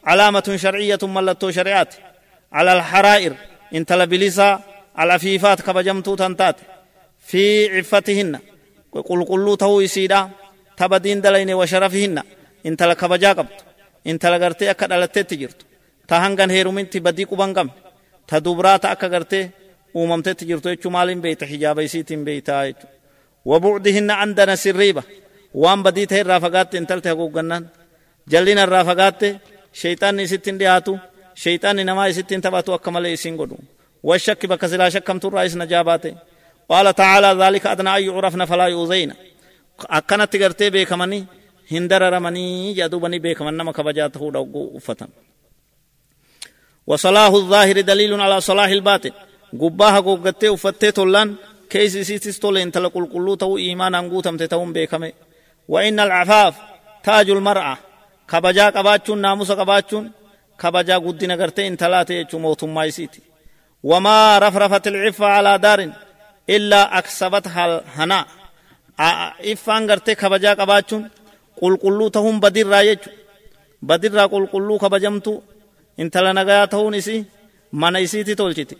calaamatun 0.05 0.57
sharciyyatun 0.63 1.09
mallattoo 1.09 1.51
shari'aati 1.57 1.97
cala 2.55 2.71
alxaraa'ir 2.71 3.33
intala 3.71 4.07
bilisaa 4.07 4.61
alafiifaat 4.95 5.61
kabajamtuu 5.67 6.15
tan 6.21 6.35
taate 6.35 6.63
fi 7.29 7.43
ciffatihinna 7.75 8.39
qulqulluu 9.07 9.57
tahuu 9.61 9.79
isiidha 9.87 10.29
tabadiin 10.79 11.21
dalayne 11.23 11.53
wa 11.59 11.65
sharafihinna 11.71 12.21
intala 12.63 12.95
kabajaa 12.95 13.35
qabdu 13.39 13.55
intala 14.11 14.37
gartee 14.43 14.69
akka 14.73 14.85
dhalatteetti 14.91 15.35
jirtu 15.41 15.65
ta 16.07 16.15
hangan 16.23 16.49
heeruminti 16.55 16.99
badii 17.05 17.25
quban 17.31 17.51
qabne 17.57 17.73
ta 18.29 18.35
dubraa 18.45 18.79
ta 18.79 18.87
akka 18.95 19.07
gartee 19.09 19.51
uumamteetti 19.95 20.43
jirtu 20.49 20.67
jechuu 20.71 20.91
maaliin 20.95 21.21
beeyta 21.21 21.45
hijaaba 21.51 21.81
isiitiin 21.87 22.25
beeytaa 22.27 22.63
jechuu 22.67 22.89
wabucdihinna 23.49 24.13
andana 24.23 24.55
sirriiba 24.63 25.03
waan 25.63 25.83
badii 25.83 26.07
ta'e 28.31 28.51
irraa 28.51 28.55
fagaatte 28.55 28.57
intalti 28.57 28.61
haguuggannaan 28.61 28.61
jallina 28.61 28.63
irraa 28.63 28.83
fagaatte 28.83 29.39
sheyxaanni 29.73 30.23
isittiin 30.23 30.59
dhiyaatu 30.59 30.99
sheyxaanni 31.43 31.83
namaa 31.83 32.05
isittiin 32.05 32.41
taphatu 32.41 32.73
akka 32.73 32.91
malee 32.91 33.13
isin 33.13 33.35
godhu 33.35 33.57
والشك 34.03 34.45
بكسلا 34.45 34.89
شكم 34.89 35.19
ترى 35.19 35.45
إسنا 35.45 35.65
جاباته 35.65 36.15
قال 36.69 36.95
تعالى 36.95 37.43
ذلك 37.43 37.67
أدنى 37.67 37.97
أن 37.97 38.03
يعرفن 38.03 38.45
فلا 38.45 38.65
يؤذين 38.65 39.13
akkanatti 39.89 40.39
gartee 40.39 40.71
beekamanii 40.71 41.27
hin 41.71 41.89
dararamanii 41.89 42.73
jedhubanii 42.75 43.19
beekaman 43.19 43.57
nama 43.57 43.73
kabajaa 43.73 44.09
ta'uudha 44.09 44.39
ogguu 44.39 44.71
uffatan 44.77 45.09
وصلاح 46.87 47.33
الظاهر 47.33 47.81
دليل 47.81 48.21
على 48.21 48.41
صلاح 48.41 48.69
الباطن 48.69 49.11
قباها 49.59 49.99
قوقتي 49.99 50.49
وفتي 50.49 50.91
تولان 50.91 51.35
كيس 51.69 51.97
سيتس 51.97 52.39
تولين 52.39 52.71
تلقل 52.71 53.05
قلو 53.05 53.35
تو 53.35 53.57
إيمانا 53.57 53.99
قوتم 53.99 54.37
تتهم 54.37 54.73
بيكمي 54.73 55.13
وإن 55.67 55.99
العفاف 55.99 56.55
تاج 57.03 57.29
المرأة 57.29 57.77
قباتشون 58.31 59.17
ناموس 59.21 59.51
قباتشون 59.51 60.11
كبجا 60.59 60.97
قدنا 60.97 61.35
قرتي 61.35 61.67
انتلاتي 61.67 62.13
يجو 62.13 62.39
موت 62.39 62.63
مايسيتي 62.63 63.21
وما 63.83 64.39
رفرفت 64.39 64.87
العفة 64.87 65.25
على 65.25 65.57
دار 65.57 65.91
إلا 66.49 66.97
أكسبتها 66.97 67.65
الهنا 67.65 68.25
إفان 69.51 69.91
قرتي 69.91 70.15
كبجا 70.15 70.53
قباتشون 70.53 71.09
قل 71.61 71.77
قلو 71.77 72.07
تهم 72.07 72.39
بدر 72.39 72.67
رايجو 72.67 73.11
بدر 73.81 74.19
قل 74.25 74.45
قلو 74.45 74.77
كبجمتو 74.77 75.41
intala 75.97 76.33
nagayaa 76.33 76.67
ta'uun 76.67 76.93
isii 76.93 77.25
mana 77.71 77.99
isiiti 77.99 78.35
tolchiti. 78.35 78.77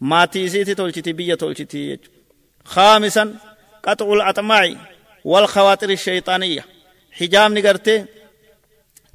Maatii 0.00 0.44
isiiti 0.44 0.74
tolchiti 0.74 1.12
biyya 1.14 1.36
tolchiti 1.36 1.88
jechu 1.88 2.10
khaamisan 2.72 3.28
qax'u 3.84 4.14
laxmaaci 4.18 4.74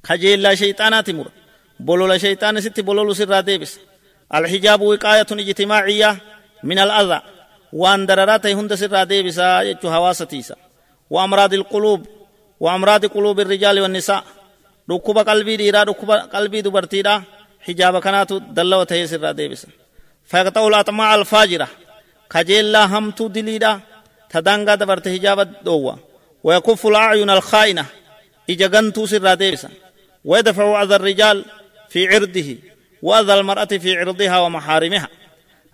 والخواطر 0.10 0.52
الشيطانية 0.52 0.52
حجام 0.52 0.52
نغرتي 0.52 0.52
خجيلا 0.52 0.56
شيطانات 0.56 1.10
مر 1.10 1.32
بولولا 1.80 2.18
شيطان 2.18 2.62
ست 2.62 2.80
بولولو 2.80 3.14
سر 3.14 3.40
ديبس. 3.42 3.80
الحجاب 4.34 4.82
وقاية 4.82 5.28
اجتماعية 5.32 6.18
من 6.64 6.80
الأذى. 6.80 7.22
وأن 7.74 8.06
دررات 8.06 8.46
هند 8.46 8.76
سر 8.76 9.04
ديبس 9.04 9.38
يجو 9.38 9.92
حواستيسا 9.92 10.56
وأمراض 11.10 11.54
القلوب. 11.54 12.08
وأمراض 12.60 13.06
قلوب 13.06 13.40
الرجال 13.40 13.80
والنساء. 13.80 14.24
ركوب 14.92 15.18
قلبي 15.18 15.58
ديرا 15.58 15.84
ركوب 15.84 16.12
قلبي 16.12 16.62
دبرتيرا 16.62 17.24
حجاب 17.62 18.00
كانت 18.00 18.34
دلو 18.34 18.84
تهي 18.84 19.08
سر 19.08 19.32
ديبس. 19.32 19.68
فيقطع 20.26 20.68
الأطماع 20.68 21.16
الفاجرة. 21.16 21.68
خجيلا 22.30 22.86
همتو 22.86 23.28
دليدا 23.28 23.80
تدانغا 24.30 24.76
دبرت 24.76 25.08
حجاب 25.08 25.64
دوا 25.64 25.94
ويكف 26.44 26.88
الأعين 26.88 27.30
الخائنة. 27.30 27.86
إجا 28.50 28.68
سر 29.06 29.34
ديبسا 29.34 29.70
ويدفع 30.26 30.84
أذى 30.84 30.96
الرجال 30.96 31.46
في 31.90 32.08
عرضه 32.08 32.58
وأذى 33.02 33.34
المرأة 33.34 33.66
في 33.66 33.98
عرضها 33.98 34.38
ومحارمها. 34.40 35.08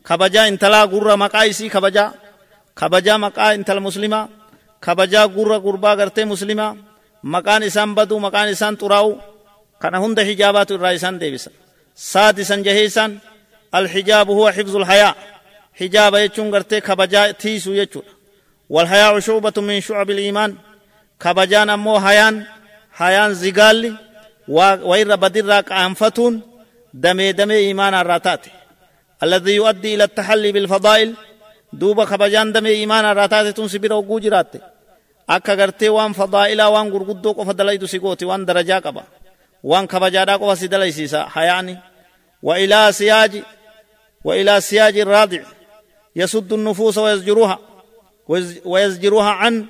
كبجا 0.05 0.47
انتلا 0.47 0.81
قرى 0.85 1.15
مقايسي 1.17 1.69
كبجا 1.69 2.11
كبجا 2.77 3.17
مقا 3.17 3.53
انت 3.53 3.69
المسلمة 3.69 4.29
كبجا 4.81 5.21
قرى 5.25 5.55
قربا 5.55 5.89
قرتي 5.89 6.25
مسلمة 6.25 6.77
مقان 7.23 7.63
إسان 7.63 7.95
بدو 7.95 8.19
مقان 8.19 8.47
إسان 8.47 8.77
تراو. 8.77 9.17
كان 9.81 9.95
هند 9.95 10.21
حجابات 10.21 10.71
الرئيسان 10.71 11.19
ديبسا. 11.19 11.51
سادسا 11.95 12.55
جهيسا 12.55 13.17
الحجاب 13.75 14.29
هو 14.29 14.51
حفظ 14.51 14.75
الحياة 14.75 15.15
حجاب 15.79 16.13
يچون 16.15 16.53
قرتي 16.53 16.81
كبجا 16.81 17.31
تيسو 17.31 17.73
يچون 17.83 18.03
والحياء 18.69 19.19
شعبة 19.19 19.53
من 19.57 19.81
شعب 19.81 20.09
الإيمان. 20.09 20.55
كبجان 21.19 21.69
أمو 21.69 21.99
حيان 21.99 22.45
حيان 22.91 23.33
زقالي 23.33 24.06
وإن 24.49 25.11
ربد 25.11 25.37
الراك 25.37 25.71
أنفتون 25.71 26.41
دمي 26.93 27.31
دمي 27.31 27.55
إيمان 27.55 27.93
الراتات 27.93 28.45
الذي 29.23 29.55
يؤدي 29.55 29.95
إلى 29.95 30.03
التحلي 30.03 30.51
بالفضائل 30.51 31.13
دوبا 31.73 32.05
خبجان 32.05 32.51
دمي 32.51 32.69
إيمان 32.69 33.05
الراتات 33.05 33.57
تنسبرا 33.57 33.95
وقوجرات 33.95 34.47
أكا 35.29 35.53
غرتي 35.53 35.89
وان 35.89 36.13
فضائلا 36.13 36.67
وان 36.67 36.89
غرقدو 36.89 37.31
قفا 37.31 37.53
دلائدو 37.53 37.85
سيقوتي 37.85 38.25
وان 38.25 38.45
درجا 38.45 38.79
قبا 38.79 39.03
وان 39.63 39.89
خبجارا 39.89 40.35
قفا 40.35 40.55
سيدلائي 40.55 40.91
سيسا 40.91 41.25
حياني 41.25 41.77
وإلى 42.43 42.91
سياج 42.91 43.43
وإلى 44.23 44.61
سياج 44.61 44.99
الرادع 44.99 45.41
يسد 46.15 46.53
النفوس 46.53 46.97
ويزجروها 46.97 47.59
ويزجروها 48.65 49.29
عن 49.29 49.65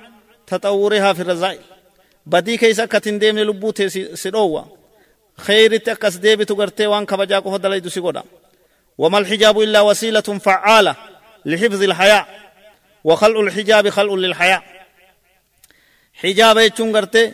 تطورها 0.46 1.12
في 1.12 1.22
الرزائل 1.22 1.60
بدي 2.28 2.56
كيس 2.56 2.80
كتن 2.80 3.18
ديم 3.18 3.38
لبو 3.38 3.72
سدوا 4.14 4.62
خير 5.38 5.76
تكس 5.76 6.16
ديبي 6.16 6.44
تغرتي 6.44 6.86
وان 6.86 7.06
كبجا 7.06 7.38
كو 7.38 7.56
دلي 7.56 7.80
دسي 7.80 8.02
وما 8.98 9.18
الحجاب 9.18 9.60
الا 9.60 9.80
وسيله 9.80 10.20
فعاله 10.20 10.96
لحفظ 11.44 11.82
الحياة 11.82 12.26
وخلق 13.04 13.40
الحجاب 13.40 13.88
خلق 13.88 14.14
للحياة 14.14 14.62
حجاب 16.14 16.58
يچون 16.58 16.96
غرتي 16.96 17.32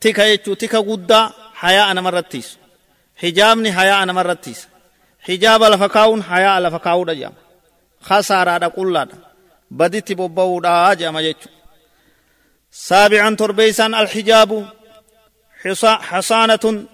تيكا 0.00 0.34
يچو 0.34 0.54
تيكا 0.54 0.78
غدا 0.78 1.30
حياة 1.54 1.90
أنا 1.90 2.00
مرتيس 2.00 2.58
حجابني 3.16 3.72
حياة 3.72 4.02
أنا 4.02 4.12
مرتيس 4.12 4.68
حجاب 5.20 5.62
لفكاون 5.62 6.22
حياة 6.22 6.60
لفكاو 6.60 7.04
دجام 7.04 7.32
خسارة 8.00 8.58
دا 8.58 8.68
كلها 8.68 9.08
بديت 9.70 10.12
بوبودا 10.12 10.94
جama 10.94 11.22
jechu 11.22 11.61
سابعا 12.72 13.34
تربيسا 13.34 13.86
الحجاب 13.86 14.66
حصانة 15.84 16.84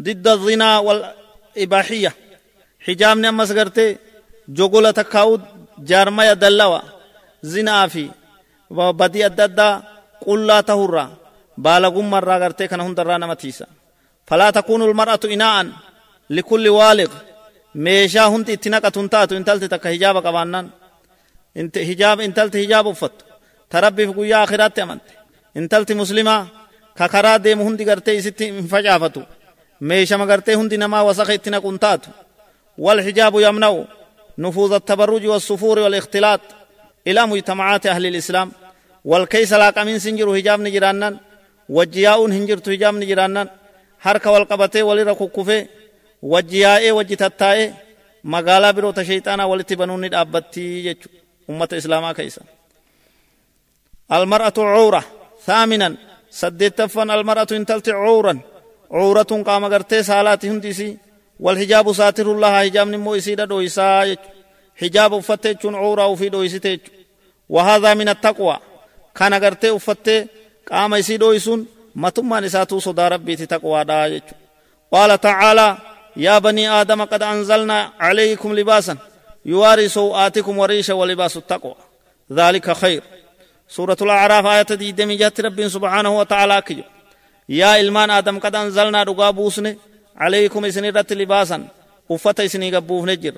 ضد 0.00 0.28
الزنا 0.28 0.78
والإباحية. 0.78 2.12
حجاب 2.80 3.16
نمس 3.18 3.52
قرتي 3.52 3.96
جوغولا 4.48 4.90
تكاود 4.90 5.42
جارما 5.78 6.30
يدلوا 6.30 6.80
زنا 7.42 7.88
في 7.88 8.10
وبدي 8.70 9.26
الددا 9.26 9.82
قل 10.26 10.46
لا 10.46 10.60
تهرى 10.60 11.16
بالغم 11.58 12.10
مرة 12.10 12.44
قرتي 12.44 12.66
كان 12.66 12.80
هندرا 12.80 13.18
نمتيسا 13.18 13.66
فلا 14.26 14.50
تكون 14.50 14.82
المرأة 14.82 15.20
إناء 15.24 15.66
لكل 16.30 16.68
والغ. 16.68 17.12
ميشا 17.74 18.26
هنت 18.26 18.50
اتناك 18.50 18.82
تنتاتو 18.82 19.36
انتلت 19.36 19.64
تك 19.64 19.88
حجاب 19.88 20.16
قبانان 20.26 20.70
انت 21.56 21.78
حجاب 21.78 22.20
انتلت 22.20 22.56
حجاب 22.56 22.86
uffattu 22.92 23.26
ta 23.70 23.80
rabbiif 23.80 24.10
guyyaa 24.16 24.42
akhiraatti 24.46 24.80
amante 24.80 25.12
intalti 25.58 25.94
muslimaa 26.00 26.42
ka 26.98 27.04
karaa 27.14 27.38
deemu 27.44 27.62
hundi 27.66 27.84
gartee 27.84 28.14
isitti 28.20 28.44
hin 28.52 28.68
facaafatu. 28.72 29.20
Meeshama 29.88 30.26
gartee 30.30 30.54
hundi 30.58 30.76
namaa 30.82 31.02
wasaka 31.08 31.32
itti 31.38 31.50
naqun 31.50 31.78
taatu 31.84 32.10
والحجاب 32.78 33.34
يمنع 33.40 33.84
نفوذ 34.38 34.72
التبرج 34.72 35.26
والسفور 35.26 35.78
والاختلاط 35.78 36.40
إلى 37.06 37.26
مجتمعات 37.26 37.86
أهل 37.86 38.06
الإسلام 38.06 38.52
والكيس 39.04 39.52
لا 39.52 39.70
قمين 39.70 39.98
سنجر 39.98 40.28
حجاب 40.36 40.60
نجرانان 40.60 41.14
وجياء 41.68 42.18
هنجر 42.26 42.58
حجاب 42.66 42.94
نجرانان 42.94 43.48
حركة 44.04 44.30
والقبتي 44.30 44.82
ولي 44.82 45.14
كفي 45.14 45.66
وجياء 46.22 46.90
وجتتاء 46.92 47.58
مقالا 48.24 48.70
برو 48.70 48.90
تشيطانا 48.90 49.44
ولتبنون 49.44 50.04
الأبتي 50.04 50.96
أمة 51.50 51.68
إسلاما 51.80 52.12
كيسا 52.12 52.42
المرأة 54.12 54.52
عورة 54.58 55.04
ثامنا 55.46 55.94
سدتفن 56.30 57.10
المرأة 57.10 57.46
انتلت 57.52 57.88
عورا. 57.88 58.34
عورة 58.90 59.32
قام 59.46 59.64
قرتي 59.72 60.02
سالات 60.02 60.44
هندسي 60.44 60.96
والحجاب 61.40 61.92
ساتر 61.92 62.32
الله 62.32 62.52
حجاب 62.60 62.88
نمو 62.88 63.14
إسيدا 63.14 63.44
دويسا 63.44 64.16
حجاب 64.80 65.14
أفتت 65.14 65.66
عورة 65.66 66.06
وفي 66.06 66.28
دويسي 66.28 66.80
وهذا 67.48 67.94
من 67.94 68.08
التقوى. 68.08 68.56
كان 69.14 69.34
قرتي 69.34 69.76
أفتت 69.76 70.28
قام 70.70 70.94
إسي 70.94 71.16
دويسون 71.16 71.66
متما 71.94 72.40
نساتو 72.40 72.78
صدا 72.78 73.08
ربي 73.08 73.36
تقوى 73.36 73.84
دا 73.84 74.20
قال 74.92 75.20
تعالى 75.20 75.78
يا 76.16 76.38
بني 76.38 76.68
آدم 76.80 77.04
قد 77.04 77.22
أنزلنا 77.22 77.92
عليكم 78.00 78.54
لباسا 78.54 78.96
يواري 79.44 79.88
سوءاتكم 79.88 80.58
وريش 80.58 80.90
ولباس 80.90 81.36
التقوى. 81.36 81.74
ذلك 82.32 82.72
خير. 82.72 83.02
سورة 83.68 83.96
الأعراف 84.02 84.46
آية 84.46 84.76
دي 84.76 84.92
دمي 84.92 85.16
جات 85.16 85.40
رب 85.40 85.68
سبحانه 85.68 86.18
وتعالى 86.18 86.62
كيو. 86.62 86.84
يا 87.48 87.80
إلمان 87.80 88.10
آدم 88.10 88.38
قد 88.38 88.54
أنزلنا 88.54 89.02
رقا 89.02 89.30
بوسن 89.30 89.76
عليكم 90.16 90.64
إسني 90.64 90.90
رت 90.90 91.12
لباسا. 91.12 91.68
وفتا 92.08 92.44
إسني 92.44 92.76
قبوف 92.76 93.04
نجر. 93.04 93.34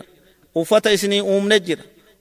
وفتا 0.55 0.95
إسني 0.95 1.21
أوم 1.21 1.53
نجر. 1.53 1.79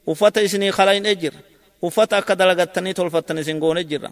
وفتا 0.08 0.46
إسني 0.46 0.72
خلاين 0.72 1.04
نجر. 1.04 1.34
وفتا 1.82 2.20
كدلغتني 2.20 2.94
تلفتني 2.94 3.44
سنقو 3.44 3.74
نجر. 3.74 4.10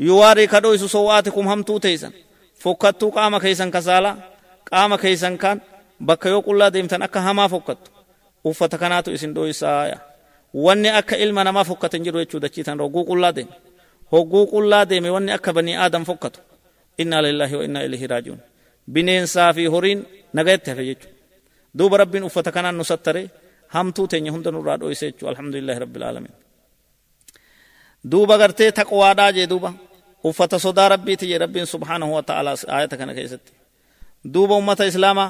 يواري 0.00 0.46
كدو 0.46 0.74
إسو 0.74 0.86
سوءاتكم 0.86 1.48
هم 1.48 1.62
تو 1.62 1.78
تيسن 1.78 2.12
فكتو 2.58 3.10
قام 3.10 3.38
كيسن 3.38 3.70
كسالا. 3.70 4.16
قام 4.72 4.96
كيسن 4.96 5.36
كان. 5.36 5.60
بكيو 6.00 6.40
قلا 6.40 6.68
ديمتن 6.68 7.02
أكا 7.02 7.20
هما 7.20 7.48
فكتو 7.48 7.90
uffata 8.44 8.78
kanaatu 8.78 9.10
isin 9.12 9.34
dhoysaaya 9.34 9.98
wanni 10.64 10.88
akka 11.00 11.16
ilma 11.24 11.42
namaa 11.46 11.64
fokkatan 11.70 12.00
jiru 12.04 12.18
jechuu 12.22 12.40
dachiitan 12.44 12.78
hogguu 12.82 13.04
qullaa 13.10 13.32
deeme 13.36 13.54
hogguu 14.12 14.44
qullaa 14.52 14.84
deeme 14.90 15.10
wanni 15.16 15.30
akka 15.36 15.50
banii 15.56 15.76
aadam 15.84 16.04
fokkatu 16.10 16.40
innaa 17.02 17.22
lillahi 17.26 17.54
wa 17.58 17.64
innaa 17.66 17.82
ilaihi 17.88 18.06
raajiun 18.12 18.40
bineensaa 18.94 19.50
fi 19.56 19.64
horiin 19.74 20.00
nagayatti 20.36 20.68
hafe 20.70 20.84
jechuu 20.90 21.10
duuba 21.78 21.96
rabbiin 22.02 22.24
uffata 22.28 22.50
kanaan 22.56 22.76
nu 22.78 22.84
sattare 22.90 23.22
hamtuu 23.74 24.06
teenya 24.10 24.30
hunda 24.34 24.50
nurraa 24.54 24.78
dhoyse 24.80 25.04
jechuu 25.10 25.26
alhamdulillahi 25.32 25.78
rabbil 25.84 26.02
aalamiin 26.08 26.36
duuba 28.12 28.34
gartee 28.42 28.70
taqwaadhaa 28.78 29.32
jee 29.36 29.46
duuba 29.52 29.70
uffata 30.28 30.56
sodaa 30.64 30.88
rabbiiti 30.94 31.24
je 31.30 31.38
rabbiin 31.44 31.66
subhaanahu 31.74 32.12
wa 32.16 32.22
ta'ala 32.28 32.50
ayata 32.76 32.96
kana 33.00 33.12
keessatti 33.18 33.52
duuba 34.34 34.54
ummata 34.60 34.84
islaamaa 34.90 35.28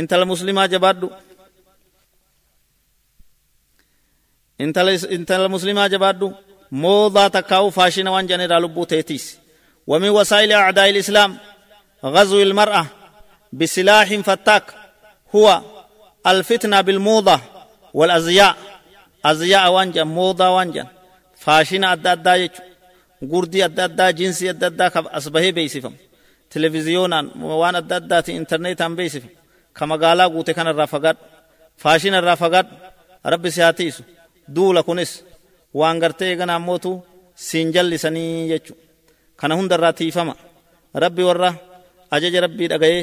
intala 0.00 0.24
muslimaa 0.32 0.68
jabaadhu 0.74 1.06
intala 4.58 5.48
muslimaa 5.48 5.88
jabaadhu 5.88 6.34
moodaa 6.70 7.30
takkaa'u 7.30 7.70
faashina 7.70 8.10
waan 8.10 8.28
jan 8.28 8.40
irraa 8.40 8.60
lubbuu 8.60 8.86
teetiis. 8.86 9.38
ومن 9.88 10.08
وسائل 10.08 10.52
أعداء 10.52 10.90
الإسلام 10.90 11.36
غزو 12.04 12.42
المرأة 12.42 12.86
بسلاح 13.52 14.14
فتاك 14.14 14.64
هو 15.34 15.62
الفتنة 16.26 16.80
بالموضة 16.80 17.40
والأزياء 17.94 18.56
أزياء 19.24 19.72
وانجا 19.72 20.04
موضة 20.04 20.50
وانجا 20.56 20.86
فاشين 21.36 21.84
أدى 21.84 22.12
أدى 22.12 22.50
قردي 23.32 23.64
أدى 23.64 23.84
أدى 23.84 24.12
جنسي 24.12 24.50
أدى 24.50 24.66
أدى 24.66 24.86
أصبه 25.18 25.50
بيسفم 25.50 25.94
تلفزيونا 26.50 27.30
وان 27.40 27.74
أدى 27.76 28.36
انترنت 28.36 28.82
هم 28.82 28.96
بيسفم 28.96 29.28
كما 29.76 29.96
قالا 29.96 30.24
قوتي 30.24 30.52
كان 30.52 30.68
الرافقات 30.68 31.16
فاشين 31.76 32.14
الرافقات 32.14 32.66
رب 33.26 33.48
سياتيسو 33.48 34.02
دولا 34.48 34.80
كنس 34.80 35.24
وان 35.74 35.96
غرتي 36.02 36.34
غنا 36.34 36.58
موتو 36.58 37.00
سنجل 37.36 37.90
لسني 37.90 38.50
يجو 38.50 38.74
kana 39.40 39.54
hundarraa 39.54 39.92
tiifama 39.98 40.34
rabbi 41.04 41.22
warra 41.28 41.50
ajaja 42.10 42.40
rabbii 42.44 42.68
dhaga'ee 42.72 43.02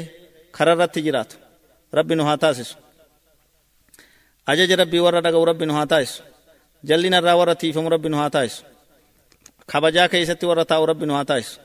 kararratti 0.56 1.00
jiraatu 1.06 1.36
rabbi 1.98 2.14
nu 2.16 2.24
haa 2.28 2.38
taasisu 2.44 2.76
ajaja 4.52 4.76
rabbii 4.82 5.04
warra 5.06 5.22
dhaga'u 5.26 5.46
rabbi 5.52 5.66
nu 5.70 5.74
haa 5.78 5.88
taasisu 5.94 6.22
jallinarraa 6.90 7.36
warra 7.42 7.56
tiifamu 7.62 7.90
rabbi 7.96 8.10
nu 8.12 8.18
haa 8.22 8.30
taasisu 8.36 8.64
kabajaa 9.72 10.08
keessatti 10.14 10.46
warra 10.50 10.66
taa'u 10.72 10.86
rabbi 10.92 11.06
nu 11.10 11.16
haa 11.20 11.30
taasisu 11.32 11.58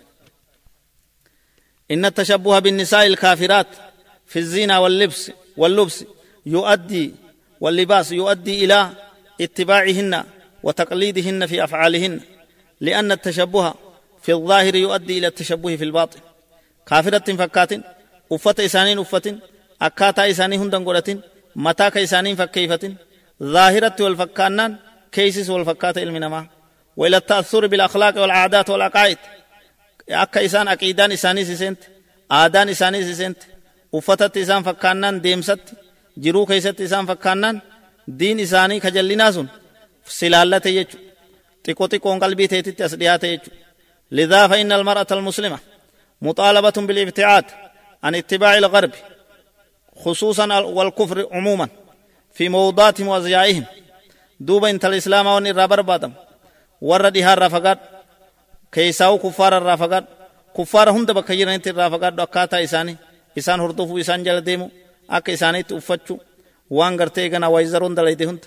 إن 1.95 2.05
التشبه 2.05 2.59
بالنساء 2.59 3.07
الكافرات 3.07 3.67
في 4.27 4.39
الزينة 4.39 4.81
واللبس 4.81 5.23
واللبس 5.57 6.05
يؤدي 6.47 7.15
واللباس 7.61 8.13
يؤدي 8.13 8.65
إلى 8.65 8.79
اتباعهن 9.41 10.25
وتقليدهن 10.63 11.47
في 11.47 11.65
أفعالهن 11.65 12.21
لأن 12.81 13.13
التشبه 13.13 13.75
في 14.23 14.33
الظاهر 14.33 14.75
يؤدي 14.75 15.19
إلى 15.19 15.27
التشبه 15.27 15.77
في 15.77 15.85
الباطن. 15.85 16.21
كافرة 16.87 17.37
فكات 17.37 17.73
أفت 18.33 18.61
إسانين 18.61 18.99
أفت 18.99 19.35
أكاتا 19.83 20.31
إساني 20.31 20.57
هندن 20.57 20.85
قرة 20.85 21.19
متاك 21.57 21.97
إسانين 21.97 22.37
فكيفة 22.37 22.93
ظاهرة 23.43 23.97
والفكانان 24.01 24.77
كيسس 25.13 25.51
والفكات 25.51 25.99
إلمنما. 25.99 26.47
وإلى 26.97 27.17
التأثر 27.17 27.67
بالأخلاق 27.67 28.21
والعادات 28.21 28.71
والعقائد. 28.71 29.19
أكا 30.11 30.45
إسان 30.45 30.69
أكيدان 30.69 31.13
إساني 31.13 31.45
سيسنت 31.45 31.79
آدان 32.31 32.69
إساني 32.69 33.05
سيسنت 33.05 33.39
أفتت 33.95 34.37
إسان 34.37 34.63
فكانان 34.63 35.21
ديمست 35.21 35.61
جرو 36.17 36.47
كيست 36.47 36.81
دين 38.19 38.41
إساني 38.41 38.81
كجلنا 38.81 39.31
سن 39.31 39.47
سلالة 40.07 40.67
يجو 40.67 40.99
تكو 41.65 41.87
تكو 41.87 42.19
قلبي 42.19 42.47
تيتي 42.47 42.85
أسديات 42.85 43.25
يجو 43.25 43.51
لذا 44.11 44.49
فإن 44.49 44.73
المرأة 44.73 45.07
المسلمة 45.13 45.59
مطالبة 46.23 46.77
بالابتعاد 46.77 47.45
عن 48.05 48.15
اتباع 48.15 48.59
الغرب 48.59 48.91
خصوصا 49.97 50.59
والكفر 50.59 51.29
عموما 51.33 51.69
في 52.33 52.49
موضات 52.49 53.01
وأزيائهم 53.01 53.65
دوبا 54.41 54.71
انت 54.71 54.85
الإسلام 54.85 55.27
وان 55.27 55.47
الرابر 55.47 55.81
بادم 55.81 56.13
وردها 56.81 57.33
الرافقات 57.35 57.79
كيساو 58.73 59.19
كفار 59.19 59.57
الرافقات 59.59 60.05
كفار 60.57 60.91
هند 60.91 61.11
بكيرا 61.11 61.55
انت 61.55 61.69
الرافقات 61.69 62.13
دكاتا 62.13 62.65
إساني 62.65 62.97
إسان 63.39 63.61
هردوفو 63.61 63.99
إسان 63.99 64.23
جل 64.23 64.41
ديمو 64.41 64.71
أك 65.11 65.31
إساني 65.31 65.63
تفتشو 66.71 66.77
وان 66.77 67.01
غرتي 67.01 67.29
غنا 67.29 67.47
ويزرون 67.47 67.95
دلائدي 67.95 68.27
هند 68.27 68.45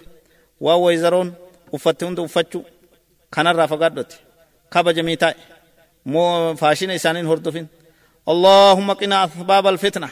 وا 0.61 0.73
ويزرون 0.73 1.33
uffatti 1.73 2.05
hunda 2.05 2.21
uffachuu 2.21 2.65
kanarraa 3.29 3.67
fagaadhote 3.67 4.15
kabajamii 4.69 5.17
taa'e 5.17 5.35
مو 6.05 6.55
فاشين 6.55 6.91
إسانين 6.91 7.27
هردفين 7.27 7.67
اللهم 8.29 8.93
قنا 8.93 9.25
أسباب 9.25 9.67
الفتنة 9.67 10.09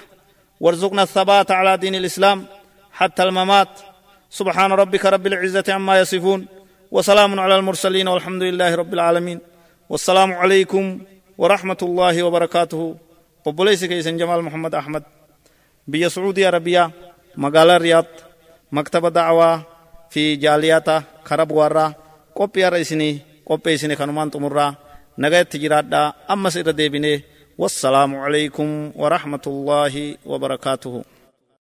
وارزقنا 0.60 1.04
الثبات 1.04 1.52
على 1.52 1.78
دين 1.78 1.96
الإسلام 1.96 2.46
حتى 2.92 3.24
الممات 3.24 3.68
سبحان 4.30 4.72
ربك 4.72 5.06
رب 5.06 5.28
العزة 5.28 5.64
عما 5.70 6.00
يصفون 6.00 6.48
وسلام 6.92 7.40
على 7.40 7.56
المرسلين 7.56 8.08
والحمد 8.08 8.44
لله 8.44 8.76
رب 8.76 8.94
العالمين 8.94 9.40
والسلام 9.90 10.34
عليكم 10.34 11.00
ورحمة 11.38 11.78
الله 11.82 12.24
وبركاته 12.24 12.96
وبليس 13.46 13.86
كيسن 13.86 14.18
جمال 14.18 14.42
محمد 14.42 14.76
أحمد 14.76 15.04
بيا 15.88 16.10
عربية 16.38 16.92
مقالة 17.38 17.78
رياض 17.78 18.06
مكتب 18.72 19.14
دعوة 19.14 19.62
في 20.10 20.36
جالياتا 20.36 21.04
كرب 21.28 21.52
ورا 21.52 21.94
قوبي 22.36 22.68
رئيسني 22.68 23.20
قوبي 23.46 23.78
سني 23.78 23.96
خنمان 23.96 24.32
تمرا 24.32 24.76
نغايت 25.18 25.56
جرادا 25.56 26.14
أما 26.32 26.50
سير 26.50 26.72
ديبني 26.72 27.24
والسلام 27.58 28.16
عليكم 28.16 28.92
ورحمة 28.96 29.42
الله 29.48 30.16
وبركاته 30.26 31.04